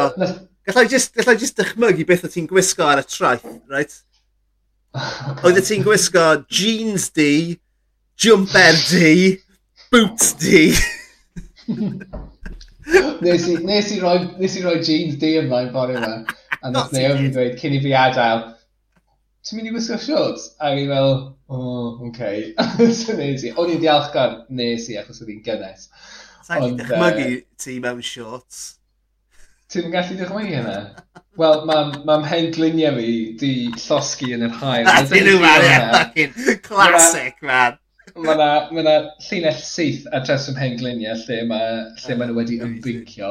Gallai 0.68 0.84
just, 0.92 1.14
gallai 1.16 1.38
just 1.40 1.56
dychmygu 1.56 2.04
beth 2.04 2.26
o 2.26 2.28
ti'n 2.28 2.48
gwisgo 2.50 2.84
ar 2.84 3.00
y 3.00 3.06
traeth, 3.08 3.46
right? 3.72 3.94
Oedd 5.46 5.62
y 5.62 5.64
ti'n 5.64 5.86
gwisgo 5.86 6.26
jeans 6.52 7.08
di, 7.16 7.56
jumper 8.20 8.76
di, 8.90 9.38
boots 9.88 10.34
di. 10.42 10.66
nes, 13.24 13.48
i, 13.48 13.56
nes, 13.66 13.90
i 13.94 13.98
roi, 14.02 14.20
nes 14.38 14.56
i 14.58 14.62
roi 14.64 14.78
jeans 14.84 15.18
di 15.20 15.34
ymlaen 15.40 15.72
bore 15.74 15.98
yma. 15.98 16.14
A 16.58 16.72
nes 16.74 16.94
Naomi 16.94 17.32
dweud, 17.34 17.58
cyn 17.60 17.76
i 17.76 17.82
fi 17.82 17.92
adael, 17.96 18.46
ti'n 19.46 19.60
mynd 19.60 19.70
i 19.70 19.74
wisgo 19.76 19.98
shorts? 20.02 20.48
A 20.60 20.72
i 20.76 20.86
fel, 20.88 21.12
o, 21.48 21.58
oh, 21.58 22.08
okay. 22.08 22.54
so 23.00 23.16
nes 23.18 23.46
i. 23.46 23.52
O'n 23.56 23.74
i'n 23.74 23.82
diolchgar, 23.84 24.42
nes 24.48 24.88
i, 24.90 24.98
achos 25.00 25.22
oedd 25.22 25.32
hi'n 25.34 25.44
gynnes. 25.46 25.88
Sa'n 26.48 26.64
gallu 26.64 26.76
dychmygu 26.80 27.28
uh, 27.28 27.40
ti 27.60 27.78
mewn 27.84 28.04
shorts? 28.04 28.64
Ti'n 29.72 29.92
gallu 29.92 30.16
dychmygu 30.18 30.56
hynna? 30.56 30.78
Wel, 31.38 31.60
mae'n 31.68 31.92
ma 32.08 32.18
hen 32.26 32.48
gliniau 32.54 32.96
fi 32.98 33.10
di 33.38 33.52
llosgi 33.76 34.32
yn 34.34 34.46
yr 34.48 34.56
hael. 34.62 34.88
A 34.90 35.04
dyn 35.06 35.28
nhw, 35.28 35.42
man. 35.44 36.32
Classic, 36.64 37.36
man. 37.46 37.78
Mae 38.16 38.34
yna 38.34 38.48
ma, 38.86 38.94
llinell 39.26 39.58
syth 39.64 40.06
a 40.14 40.20
treswm 40.24 40.58
hen 40.60 40.76
gliniau 40.80 41.18
lle 41.24 41.38
mae 41.50 41.72
lle 42.02 42.16
ma 42.18 42.28
nhw 42.28 42.36
wedi 42.38 42.58
ah, 42.60 42.66
ymbincio. 42.68 43.30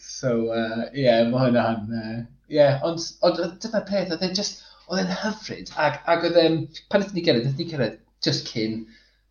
So, 0.00 0.32
ie, 0.46 0.60
uh, 0.60 0.84
yeah, 0.94 1.22
mae 1.30 1.42
hwnna 1.46 1.64
han... 1.66 1.88
Ie, 1.90 2.02
uh, 2.02 2.20
yeah, 2.58 2.78
ond, 2.86 3.02
ond 3.26 3.42
dyma 3.62 3.82
peth, 3.88 4.12
oedd 4.14 4.24
e'n 4.26 4.36
just, 4.38 4.62
oedd 4.88 5.02
e'n 5.04 5.18
hyfryd. 5.22 5.72
Ag, 5.86 5.98
ag 6.12 6.28
oedd 6.28 6.38
e'n, 6.42 6.60
pan 6.92 7.04
ydyn 7.04 7.18
ni 7.18 7.26
gyrraedd, 7.26 7.50
ydyn 7.50 7.60
ni 7.64 7.68
gyrraedd 7.72 7.98
just 8.26 8.52
cyn 8.52 8.78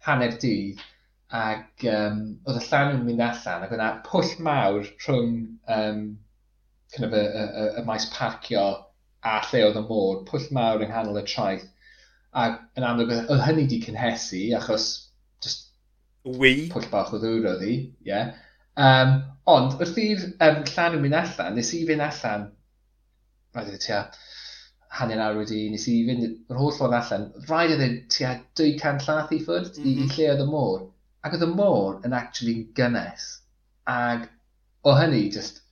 hanner 0.08 0.36
dydd, 0.44 0.84
ac 1.36 1.86
um, 1.92 2.20
oedd 2.46 2.60
y 2.62 2.66
llan 2.68 2.94
yn 2.96 3.06
mynd 3.08 3.24
allan, 3.26 3.66
ac 3.66 3.72
oedd 3.72 3.80
yna 3.80 3.92
pwll 4.06 4.34
mawr 4.46 4.84
rhwng 5.06 5.38
um, 5.78 6.04
kind 6.94 7.08
of 7.08 7.16
y, 7.18 7.24
y, 7.24 7.46
y, 7.46 7.70
y 7.82 7.86
maes 7.88 8.06
parcio 8.14 8.66
a 9.26 9.40
lle 9.50 9.64
oedd 9.68 9.80
y 9.82 9.86
môr, 9.88 10.22
pwll 10.30 10.52
mawr 10.56 10.84
yng 10.86 10.92
nghanol 10.94 11.22
y 11.22 11.26
traeth, 11.32 11.66
A 12.36 12.48
yn 12.76 12.84
amlwg, 12.84 13.14
oedd 13.24 13.44
hynny 13.46 13.66
di 13.72 13.80
cynhesu, 13.84 14.42
achos 14.58 14.90
just... 15.44 15.70
Wi? 16.26 16.68
Pwll 16.74 16.90
bach 16.92 17.14
o 17.16 17.22
ddŵr 17.22 17.48
oedd 17.54 17.64
hi, 17.64 17.76
ie. 17.76 18.10
Yeah. 18.10 18.34
Um, 18.76 19.14
ond, 19.48 19.78
wrth 19.80 20.00
i'r 20.02 20.24
um, 20.44 20.64
llan 20.68 20.98
yn 20.98 21.04
mynd 21.06 21.16
allan, 21.22 21.56
nes 21.56 21.72
i 21.78 21.86
fynd 21.88 22.04
allan, 22.04 22.50
rhaid 23.56 23.78
i 23.78 23.84
tia... 23.88 24.06
hanner 24.96 25.20
awr 25.20 25.42
wedi, 25.42 25.62
nes 25.72 25.86
i 25.92 25.94
fynd 26.08 26.26
yr 26.26 26.60
holl 26.60 26.74
ffordd 26.76 26.96
allan, 26.96 27.26
rhaid 27.50 27.74
iddo 27.76 27.88
tia 28.16 28.30
200 28.60 29.08
llath 29.08 29.34
i 29.36 29.40
ffwrdd 29.44 29.80
mm 29.80 29.84
-hmm. 29.84 29.90
i, 29.90 29.96
i 29.96 30.06
mhm. 30.06 30.12
lle 30.16 30.28
oedd 30.34 30.44
y 30.44 30.50
môr. 30.52 30.86
Ac 31.28 31.36
oedd 31.36 31.48
y 31.48 31.50
môr 31.52 31.98
yn 32.08 32.16
actually 32.20 32.56
gynnes. 32.80 33.26
Ac 33.96 34.28
o 34.88 34.94
hynny, 35.00 35.24
just, 35.34 35.64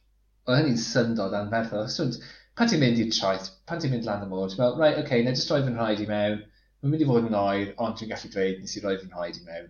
o 0.47 0.55
hynny'n 0.57 0.79
syndod 0.81 1.35
anferthol. 1.39 1.87
So, 1.91 2.09
pan 2.57 2.71
ti'n 2.71 2.81
mynd 2.83 2.99
i'r 3.03 3.13
traeth, 3.15 3.51
pan 3.69 3.83
ti'n 3.83 3.93
mynd 3.93 4.07
lan 4.09 4.25
y 4.25 4.31
môr, 4.31 4.49
ti'n 4.49 4.63
meddwl, 4.63 4.81
right, 4.81 4.99
okay, 5.03 5.23
na 5.23 5.35
just 5.37 5.51
roi 5.51 5.61
fy 5.63 5.71
nhraed 5.75 6.03
i 6.03 6.09
mewn, 6.09 6.41
mae'n 6.83 6.91
mynd 6.91 7.03
i 7.05 7.07
fod 7.07 7.27
yn 7.29 7.37
oer, 7.39 7.69
ond 7.79 7.95
dwi'n 7.95 8.09
gallu 8.11 8.29
dweud 8.33 8.57
nes 8.59 8.73
i 8.75 8.81
roi 8.83 8.97
fy 8.99 9.05
nhoed 9.07 9.37
i 9.39 9.45
mewn. 9.47 9.67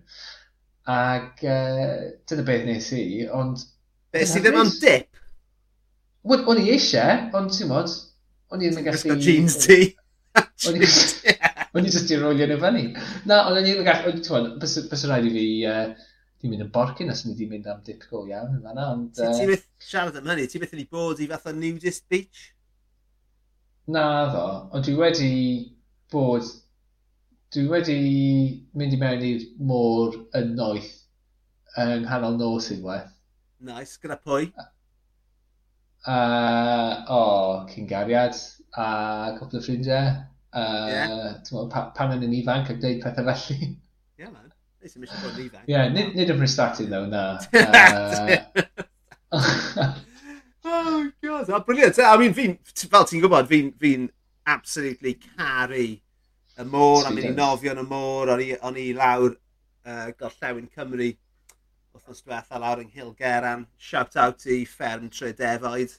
Ac 0.89 1.43
uh, 1.45 2.07
dyna 2.29 2.45
beth 2.47 2.63
nes 2.65 2.87
i, 2.97 3.03
ond... 3.29 3.61
Be 4.13 4.23
si 4.29 4.41
ddim 4.41 4.57
am 4.57 4.71
dip? 4.81 5.19
O'n 6.25 6.61
i 6.63 6.71
eisiau, 6.73 7.27
ond 7.37 7.53
ti'n 7.53 7.69
modd, 7.69 7.93
o'n 8.49 8.63
i 8.63 8.71
ddim 8.71 8.81
yn 8.81 8.87
gallu... 8.87 9.19
jeans 9.21 9.59
ti. 9.61 9.77
O'n 10.65 10.79
i 11.85 11.91
jyst 11.91 12.09
i 12.13 12.17
rolio 12.17 12.47
nhw 12.49 12.57
fyny. 12.63 12.87
Na, 13.29 13.43
ond 13.43 13.59
o'n 13.59 13.61
i 13.61 13.69
ddim 13.69 13.83
yn 13.83 13.89
gallu... 13.91 14.15
Ti'n 14.25 14.49
bys 14.63 15.05
rhaid 15.05 15.29
i 15.29 15.35
fi... 15.37 15.45
Uh, 15.69 16.09
Ti'n 16.43 16.51
mynd 16.51 16.65
yn 16.65 16.71
borcyn 16.73 17.07
os 17.07 17.21
ni 17.23 17.31
wedi 17.31 17.45
mynd 17.47 17.67
am 17.71 17.77
dip 17.87 18.01
go 18.11 18.25
iawn 18.27 18.57
yn 18.57 18.65
fanna, 18.65 18.89
ond... 18.91 19.21
Uh... 19.21 19.29
Ti'n 19.37 19.47
byth 19.53 19.61
siarad 19.79 20.17
am 20.19 20.25
hynny? 20.27 20.49
Ti'n 20.51 20.59
byth 20.65 20.73
yn 20.75 20.81
ei 20.81 20.89
bod 20.91 21.21
i 21.23 21.29
fath 21.29 21.45
o 21.47 21.53
nudist 21.55 22.03
beach? 22.11 22.41
Na 23.95 24.03
ddo, 24.33 24.41
ond 24.75 24.83
dwi 24.83 24.97
wedi 24.99 25.29
bod 26.11 26.49
dwi 27.53 27.67
wedi 27.69 27.97
mynd 28.73 28.95
i 28.95 28.97
mewn 28.97 29.23
i'r 29.27 29.43
môr 29.69 30.15
yn 30.39 30.53
noeth 30.57 30.91
yng 31.77 32.05
nghanol 32.05 32.37
nos 32.39 32.69
unwaith. 32.73 33.11
Nice, 33.63 33.99
gyda 34.01 34.17
pwy? 34.21 34.49
Uh, 36.03 37.03
o, 37.07 37.17
oh, 37.17 37.51
cyngariad 37.69 38.35
a 38.75 38.87
cwpl 39.37 39.59
o 39.59 39.63
ffrindiau. 39.63 40.15
Uh, 40.53 40.87
eh? 40.89 40.95
yeah. 40.95 41.67
Pa, 41.71 41.85
pan 41.97 42.15
yn 42.17 42.25
yn 42.27 42.35
ifanc 42.41 42.73
ac 42.73 42.81
dweud 42.81 43.01
pethau 43.05 43.29
felly. 43.29 43.69
Yeah, 44.17 44.33
man. 44.33 44.49
Nes 44.81 44.97
i'n 44.97 45.05
mynd 45.05 45.13
bod 45.13 45.37
yn 45.37 45.45
ifanc. 45.45 45.69
Yeah, 45.69 45.93
nid, 45.93 46.17
nid 46.17 46.33
yn 46.33 46.41
prestatyn 46.41 46.89
ddo, 46.91 47.05
na. 47.13 47.25
Uh... 49.33 49.87
oh, 50.63 51.09
God. 51.23 51.49
Oh, 51.49 51.59
brilliant. 51.65 51.97
I 51.97 52.17
mean, 52.21 52.35
fi, 52.37 52.51
fel 52.85 53.07
ti'n 53.09 53.23
gwybod, 53.23 53.47
fi'n 53.49 53.71
fi 53.81 53.95
absolutely 54.45 55.15
caru 55.23 55.87
y 56.59 56.65
môr, 56.69 57.07
a 57.07 57.11
mynd 57.13 57.31
i 57.31 57.33
nofio 57.37 57.73
yn 57.73 57.81
y 57.81 57.87
môr, 57.89 58.31
o'n 58.33 58.41
i 58.43 58.51
on 58.61 58.77
i 58.77 58.91
lawr 58.97 59.33
uh, 59.33 60.09
gorllewin 60.19 60.69
Cymru 60.73 61.09
wrthnos 61.93 62.23
diwetha 62.25 62.59
lawr 62.61 62.81
yng 62.81 62.91
Nghyl 62.91 63.13
Geran. 63.17 63.65
Shout 63.77 64.17
out 64.17 64.45
i 64.49 64.63
fferm 64.69 65.09
Tredefoed. 65.13 65.95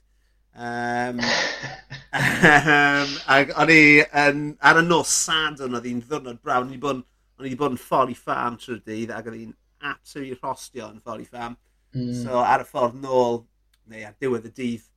Um, 0.54 1.18
um, 1.18 3.14
ac 3.34 3.50
o'n 3.58 3.72
i 3.74 3.82
um, 4.22 4.44
ar 4.62 4.78
y 4.78 4.84
nos 4.86 5.14
sadwn 5.24 5.78
oedd 5.78 5.88
hi'n 5.90 6.02
ddwrnod 6.06 6.40
brawn. 6.42 6.68
O'n 6.68 6.76
i 6.76 6.80
bod, 6.82 7.02
o'n 7.40 7.50
i 7.50 7.56
bod 7.58 7.74
yn 7.74 7.82
ffordd 7.82 8.14
ffam 8.18 8.58
trwy'r 8.62 8.82
dydd 8.86 9.14
ac 9.14 9.30
oedd 9.30 9.40
hi'n 9.40 9.54
absolutely 9.90 10.38
rhostio 10.38 10.90
yn 10.90 11.02
ffordd 11.02 11.28
ffam. 11.30 11.58
Mm. 11.94 12.14
So 12.22 12.42
ar 12.42 12.62
y 12.62 12.68
ffordd 12.70 12.98
nôl, 13.02 13.42
neu 13.90 14.06
ar 14.06 14.18
diwedd 14.22 14.50
y 14.50 14.54
dydd, 14.58 14.88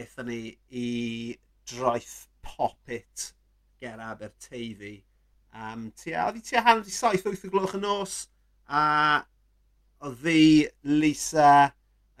eithon 0.00 0.30
ni 0.30 0.42
i 0.70 0.88
droeth 1.70 2.16
popit 2.46 3.30
ger 3.80 4.00
Aberteifi. 4.04 4.98
Um, 5.50 5.90
tia, 5.98 6.28
oedd 6.28 6.38
hi 6.38 6.46
tua 6.46 6.62
hanner 6.66 6.86
i 6.86 6.94
7-8 6.94 7.48
o 7.48 7.52
gloch 7.52 7.74
y 7.74 7.82
nos, 7.82 8.16
a 8.70 8.84
oedd 10.06 10.18
fi, 10.22 10.40
Lisa, 10.86 11.52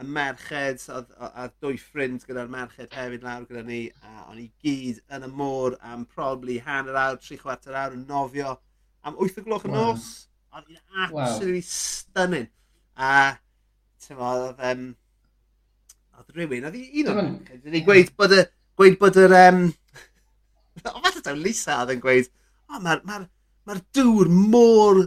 y 0.00 0.06
merched, 0.16 0.86
a 0.88 1.46
dwy 1.60 1.76
ffrind 1.80 2.24
gyda'r 2.24 2.48
merched 2.50 2.94
hefyd 2.96 3.24
lawr 3.26 3.44
gyda 3.48 3.62
ni, 3.66 3.82
a 4.00 4.24
o'n 4.30 4.40
i 4.40 4.46
gyd 4.64 5.00
yn 5.12 5.26
y 5.26 5.30
môr 5.36 5.76
am 5.92 6.06
probably 6.08 6.56
hanner 6.64 6.96
awr, 6.96 7.20
tri 7.20 7.36
chwarter 7.40 7.76
awr 7.76 7.96
yn 7.98 8.06
nofio 8.08 8.56
am 9.04 9.18
wyth 9.20 9.38
o 9.40 9.44
gloch 9.44 9.66
y 9.68 9.72
wow. 9.72 9.90
nos. 9.90 10.08
Oedd 10.56 10.70
hi'n 10.72 10.80
absolutely 11.04 11.60
wow. 11.60 11.68
stunning. 11.68 12.48
A, 12.96 13.12
ti'n 14.02 14.18
mo, 14.18 14.32
oedd, 14.48 14.64
um, 14.70 14.86
oedd 16.16 16.32
rhywun, 16.38 16.70
oedd 16.70 16.80
hi 16.80 17.04
un 17.04 17.12
o'n, 17.14 17.30
dwi'n 17.50 17.86
gweud 17.86 18.14
bod 18.18 18.36
y, 18.38 18.46
gweud 18.80 18.98
bod 19.02 19.20
yr, 19.20 19.36
um, 19.44 19.66
O 20.86 21.00
falle 21.02 21.22
taw 21.24 21.36
Lisa 21.36 21.80
oedd 21.82 21.94
yn 21.96 22.02
gweud, 22.04 22.30
o 22.70 22.76
oh, 22.76 22.82
mae'r 22.84 23.04
ma 23.08 23.20
ma, 23.68 23.76
dŵr 23.96 24.30
mor, 24.30 25.04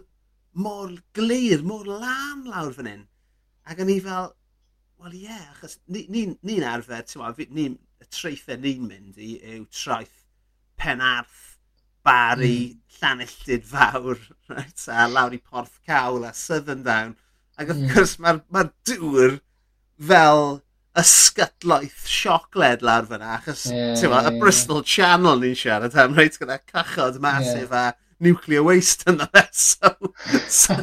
mor 0.53 0.93
glir, 1.17 1.63
mor 1.65 1.87
lam 1.87 2.45
lawr 2.49 2.73
fan 2.77 2.89
hyn. 2.91 3.05
Ac 3.69 3.81
o'n 3.83 3.91
i 3.93 3.99
fel, 4.03 4.29
wel 5.01 5.15
ie, 5.17 5.23
yeah, 5.27 5.47
achos 5.53 5.79
ni'n 5.87 6.11
ni, 6.13 6.25
ni, 6.45 6.59
arfer, 6.67 7.05
ti'n 7.07 7.23
gwybod, 7.23 7.55
ni, 7.55 7.69
y 8.03 8.09
treithau 8.11 8.59
ni'n 8.61 8.85
mynd 8.89 9.19
i 9.19 9.33
yw 9.55 9.65
traeth 9.71 10.19
Penarth, 10.79 11.41
Bari, 12.03 12.57
mm. 12.73 12.99
llanelltid 12.99 13.63
Fawr, 13.67 14.19
right, 14.51 14.85
a 14.91 15.07
lawr 15.07 15.35
i 15.37 15.39
Porth 15.39 15.79
Cawl 15.87 16.27
a 16.27 16.33
Southern 16.35 16.83
Down. 16.83 17.15
Ac 17.55 17.69
wrth 17.69 17.79
mm. 17.79 17.91
gwrs 17.93 18.17
mae'r 18.19 18.41
ma 18.51 18.65
dŵr 18.89 19.37
fel 20.09 20.43
ysgytlaeth 20.99 22.05
siocled 22.05 22.83
lawr 22.85 23.07
fyna, 23.09 23.33
achos 23.39 23.65
yeah, 23.71 23.95
ma, 24.11 24.21
yeah, 24.21 24.29
y 24.29 24.39
Bristol 24.41 24.81
yeah. 24.81 24.89
Channel 24.93 25.39
ni'n 25.41 25.55
siarad 25.57 25.95
am 25.97 26.13
reit 26.17 26.37
gyda 26.41 26.59
cachod 26.69 27.17
masif 27.23 27.71
yeah. 27.71 27.89
a 27.89 28.23
nuclear 28.23 28.63
waste 28.63 29.07
yna 29.09 29.27
fe. 29.33 29.43
So, 29.51 29.89
so, 30.47 30.75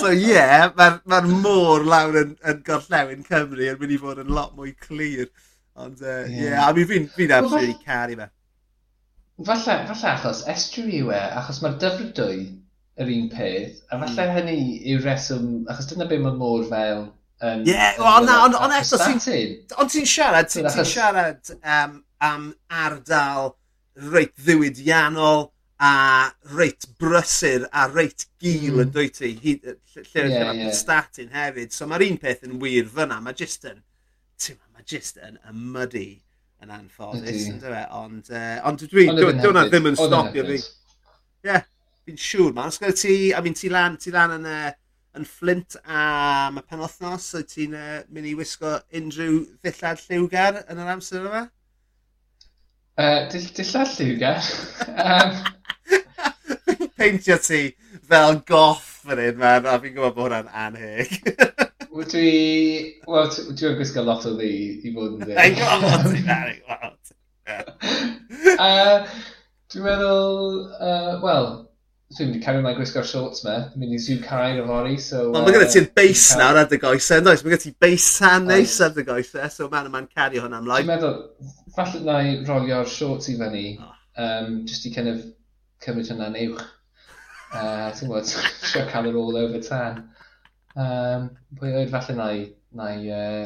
so 0.00 0.10
yeah, 0.10 0.70
mae'r 0.78 1.00
ma, 1.10 1.20
môr 1.26 1.82
lawr 1.88 2.20
yn, 2.22 2.36
yn 2.46 2.62
gorllewin 2.68 3.26
Cymru 3.26 3.66
yn 3.72 3.80
mynd 3.80 3.96
i 3.96 3.98
fod 4.04 4.22
yn 4.22 4.30
lot 4.38 4.54
mwy 4.58 4.72
clir. 4.86 5.28
Ond, 5.74 5.98
uh, 6.02 6.22
yeah. 6.30 6.38
yeah, 6.38 6.68
a 6.68 6.74
mi 6.76 6.86
fi'n 6.86 7.10
fi 7.10 7.26
absolutely 7.34 7.74
caru 7.82 8.20
fe. 8.20 8.30
Falle, 9.44 9.78
falle 9.90 10.10
achos 10.12 10.44
estuary 10.50 11.00
yw 11.02 11.10
e, 11.10 11.20
achos 11.40 11.58
mae'r 11.64 11.80
dyfrdwy 11.82 12.44
yr 13.02 13.10
un 13.10 13.26
peth, 13.32 13.80
a 13.90 13.98
falle 13.98 14.28
mm. 14.28 14.34
hynny 14.38 14.58
yw 14.92 15.02
reswm, 15.02 15.48
achos 15.72 15.90
dyna 15.90 16.06
beth 16.06 16.22
mae 16.22 16.38
môr 16.38 16.68
fel 16.70 17.08
Um, 17.44 17.62
yeah, 17.66 17.92
well, 17.98 18.24
na, 18.24 18.38
ond 18.46 18.56
on, 18.56 18.72
eto, 18.72 18.96
ond 19.76 19.90
ti'n 19.92 20.06
siarad, 20.08 20.48
ti'n 20.48 20.68
ti 20.72 20.84
siarad 20.88 21.50
um, 21.60 21.98
am 22.24 22.46
ardal 22.72 23.50
reit 24.14 24.32
ddiwydiannol 24.40 25.50
a 25.84 26.30
reit 26.56 26.86
brysur 26.96 27.66
a 27.68 27.84
reit 27.90 28.24
gil 28.40 28.78
mm. 28.78 28.84
yn 28.86 28.92
dwi 28.94 29.10
ti, 29.12 29.34
lle 29.42 29.74
yeah, 29.92 30.30
yeah. 30.30 30.52
yeah. 30.62 30.72
statin 30.72 31.34
hefyd. 31.34 31.74
So 31.76 31.88
mae'r 31.90 32.06
un 32.06 32.16
peth 32.22 32.46
yn 32.48 32.56
wir 32.62 32.88
fyna, 32.94 33.20
mae 33.20 33.36
jyst 33.36 33.68
yn, 33.68 33.82
ti'n 34.40 34.56
mae 34.72 34.86
jyst 34.88 35.20
yn 35.20 35.36
y 35.44 36.06
yn 36.64 36.72
anffodus, 36.72 37.44
yn 37.50 37.60
dweud, 37.60 37.92
ond, 37.92 38.30
uh, 38.32 38.56
ond 38.64 38.86
dwi, 38.88 39.04
dwi'n 39.12 39.42
ddim 39.68 39.90
yn 39.90 39.98
stopio 40.00 40.46
fi. 40.48 40.56
Ie, 41.44 41.60
fi'n 42.08 42.20
siŵr, 42.30 42.54
man. 42.56 42.72
Os 42.72 42.80
gyda 42.80 42.96
ti, 42.96 43.16
I 43.36 43.42
mean, 43.44 43.58
ti 43.58 43.68
lan, 43.68 43.98
ti 44.00 44.14
lan 44.14 44.38
yn, 44.38 44.48
uh, 44.48 44.72
yn 45.18 45.26
Flint 45.28 45.76
am 45.84 46.60
y 46.60 46.64
penwthnos. 46.68 47.26
Oed 47.38 47.50
ti'n 47.50 47.76
uh, 47.78 48.00
mynd 48.14 48.30
i 48.30 48.34
wisgo 48.38 48.76
unrhyw 49.00 49.42
ddillad 49.64 50.02
lliwgar 50.06 50.62
yn 50.64 50.80
yr 50.82 50.94
amser 50.94 51.28
yma? 51.28 51.44
Uh, 52.94 53.20
dill, 53.32 53.50
dillad 53.58 53.94
lliwgar? 53.98 54.42
um... 54.94 55.30
Peintio 56.98 57.36
ti 57.42 57.62
fel 58.08 58.38
goff 58.48 59.00
fan 59.04 59.20
hyn, 59.20 59.38
man, 59.40 59.66
a 59.68 59.78
fi'n 59.82 59.96
gwybod 59.96 60.14
bod 60.16 60.30
hwnna'n 60.30 60.50
anheg. 60.66 61.10
dwi... 62.10 62.30
Wel, 63.06 63.30
dwi'n 63.58 63.76
gwisgo 63.78 64.02
lot 64.06 64.26
o 64.28 64.34
ddi 64.38 64.50
i 64.82 64.92
fod 64.94 65.12
yn 65.16 65.20
dweud. 65.24 65.38
Ei, 65.42 65.54
gwybod 65.58 65.82
lot 65.84 66.08
i 66.14 66.22
na, 66.24 66.38
ei. 66.48 66.58
Dwi'n 69.74 69.86
meddwl, 69.88 70.58
uh, 70.78 71.12
wel, 71.24 71.46
Dwi'n 72.12 72.28
mynd 72.28 72.36
i 72.36 72.44
cario 72.44 72.60
mai 72.62 72.74
gwisgo'r 72.76 73.06
shorts 73.08 73.42
me. 73.46 73.54
Dwi'n 73.72 73.80
mynd 73.80 73.96
i 73.96 74.00
zoo 74.04 74.20
caer 74.22 74.60
fori. 74.68 74.98
so... 75.00 75.22
Ond 75.30 75.46
mae 75.46 75.54
gyda 75.56 75.70
ti'n 75.72 75.88
beis 75.96 76.26
nawr 76.38 76.60
ar 76.60 76.68
dy 76.70 76.78
goesau, 76.82 77.22
ynddoes? 77.22 77.42
Mae 77.42 77.54
gyda 77.54 77.62
ti 77.62 77.72
beis 77.80 78.08
san 78.18 78.44
neis 78.50 78.76
ar 78.84 78.92
dy 78.94 79.06
goesau, 79.08 79.48
so 79.50 79.68
man 79.72 79.88
yma'n 79.88 80.10
cario 80.12 80.44
hwnna 80.44 80.60
ymlaen. 80.62 80.84
Dwi'n 80.84 80.92
meddwl, 80.92 81.16
falle 81.74 82.02
na 82.04 82.18
i 82.20 82.36
rolio'r 82.44 82.90
shorts 82.92 83.30
i 83.32 83.38
fyny, 83.40 83.64
um, 84.20 84.60
just 84.68 84.84
i 84.86 84.92
kind 84.94 85.10
of 85.14 85.24
cymryd 85.84 86.12
hwnna'n 86.12 86.40
uwch. 86.46 86.64
Uh, 87.54 87.86
ti'n 87.94 88.08
gwybod, 88.10 88.30
trio 88.66 88.80
cael 88.90 89.06
yr 89.06 89.16
all 89.20 89.36
over 89.38 89.60
tan. 89.62 90.00
Um, 90.74 91.28
pwy 91.54 91.70
oed 91.78 91.92
falle 91.92 92.16
na 92.18 92.24
i, 92.34 92.40
na 92.74 92.88
i 92.90 93.12
uh, 93.14 93.44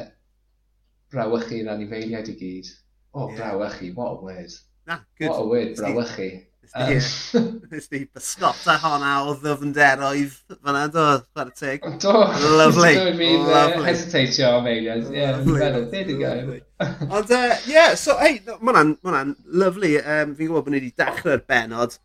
brawychu'r 1.12 1.68
anifeiliaid 1.74 2.30
i 2.32 2.36
gyd. 2.38 2.70
O, 3.12 3.26
oh, 3.26 3.26
yeah. 3.28 3.36
brawychu, 3.42 3.90
what 3.98 4.14
a 4.14 4.24
word. 4.24 4.54
Na, 4.88 5.02
good. 5.18 5.28
What 5.28 5.42
a 5.42 5.50
word, 5.50 5.74
brawychu. 5.76 6.30
Nes 6.76 7.88
ni 7.92 8.00
bysgota 8.04 8.76
honna 8.82 9.12
o 9.24 9.34
ddyfnderoedd 9.40 10.34
fyna, 10.52 10.84
do, 10.92 11.04
chwarae 11.32 11.54
teg. 11.56 11.86
Do. 12.02 12.14
Lovely. 12.58 12.94
Don't 12.98 13.18
mean 13.18 13.40
uh, 13.40 13.52
Lovely. 13.54 13.84
hesitatio 13.88 14.50
am 14.58 14.68
aliens. 14.70 15.10
Yeah, 15.14 15.38
Lovely. 15.38 16.62
Ond, 17.08 17.30
uh, 17.30 17.56
yeah, 17.66 17.94
so, 17.94 18.18
hey, 18.20 18.40
ma 18.60 18.74
hwnna'n 18.76 19.34
lyflu. 19.62 19.94
Um, 20.02 20.34
fi'n 20.38 20.50
gwybod 20.50 20.68
bod 20.68 20.74
ni 20.74 20.80
wedi 20.82 20.94
dechrau'r 20.98 21.44
benod 21.48 21.98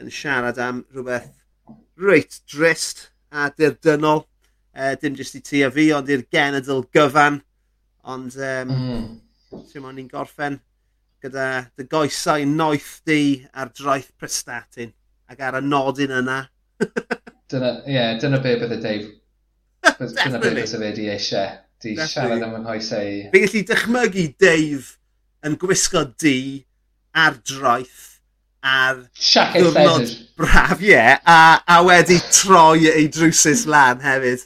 yn 0.00 0.12
siarad 0.14 0.60
am 0.62 0.84
rhywbeth 0.94 1.30
reit 2.00 2.40
drist 2.50 3.08
a 3.32 3.50
dirdynol. 3.56 4.26
Uh, 4.70 4.94
dim 5.00 5.16
jyst 5.18 5.36
i 5.36 5.44
ti 5.44 5.64
a 5.66 5.70
fi, 5.74 5.90
ond 5.96 6.10
i'r 6.10 6.26
genedl 6.32 6.84
gyfan. 6.94 7.40
Ond, 8.10 8.36
um, 8.36 8.74
mm. 8.74 9.62
ti'n 9.72 9.88
ni'n 9.96 10.10
gorffen 10.10 10.60
gyda 11.24 11.46
dy 11.78 11.86
goesau 11.90 12.46
noeth 12.48 13.00
di 13.08 13.20
a'r 13.52 13.72
draeth 13.76 14.10
prestatyn 14.20 14.92
ac 15.30 15.42
ar 15.46 15.60
y 15.60 15.64
nodyn 15.64 16.14
yna. 16.20 16.42
dyna, 17.50 17.72
ie, 17.86 17.94
yeah, 17.94 18.14
dyna 18.20 18.40
be 18.42 18.56
bydde 18.60 18.80
Dave. 18.82 19.10
dyna 19.98 20.38
be 20.38 20.54
bydde 20.54 20.80
fe 20.84 20.92
di 20.96 21.10
eisiau. 21.12 21.58
Di 21.80 21.94
Definitely. 21.96 22.12
siarad 22.12 22.42
am 22.44 22.56
yn 22.58 22.66
hoesau. 22.68 23.04
E 23.04 23.12
i. 23.16 23.28
Fe 23.32 23.44
gallu 23.46 23.64
dychmygu 23.70 24.26
Dave 24.40 24.96
yn 25.48 25.56
gwisgo 25.60 26.04
di 26.20 26.36
ar 27.16 27.38
draeth 27.48 28.06
ar 28.60 28.98
diwrnod 29.54 30.10
braf, 30.36 30.82
ie, 30.82 30.90
yeah, 30.92 31.16
a, 31.24 31.62
a 31.64 31.80
wedi 31.86 32.18
troi 32.28 32.90
ei 32.90 33.08
drwsus 33.12 33.64
lan 33.70 34.02
hefyd. 34.04 34.44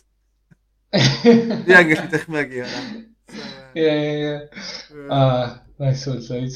Fi 0.94 1.34
yn 1.34 1.90
gallu 1.90 2.06
dychmygu 2.12 2.62
hwnna. 2.62 3.02
Ie, 3.74 3.90
ie, 3.90 4.30
ie. 4.30 5.14
Nice 5.76 6.06
one, 6.06 6.20
Lloyd. 6.20 6.52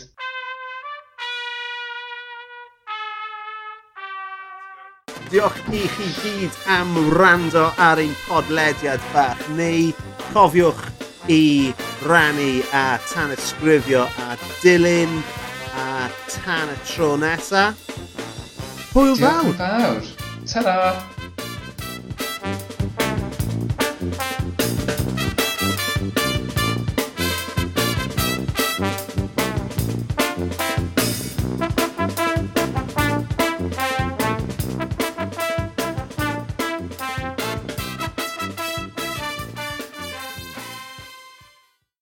Diolch 5.29 5.59
i 5.75 5.81
chi 5.91 6.07
gyd 6.23 6.61
am 6.71 6.95
wrando 7.11 7.65
ar 7.83 7.99
ein 7.99 8.15
podlediad 8.29 9.03
bach 9.11 9.43
neu 9.59 9.91
cofiwch 10.31 10.87
i 11.35 11.75
rannu 12.07 12.63
a 12.71 12.87
tan 13.11 13.35
ysgrifio 13.35 14.07
a 14.07 14.39
dilyn 14.63 15.19
a 15.75 16.07
tan 16.31 16.71
y 16.71 16.81
tro 16.87 17.17
nesa. 17.19 17.69
Hwyl 18.95 19.19
fawr! 19.19 19.51
Diolch 19.51 19.53
yn 19.53 19.63
fawr! 19.67 20.13
Ta-ra! 20.47 21.18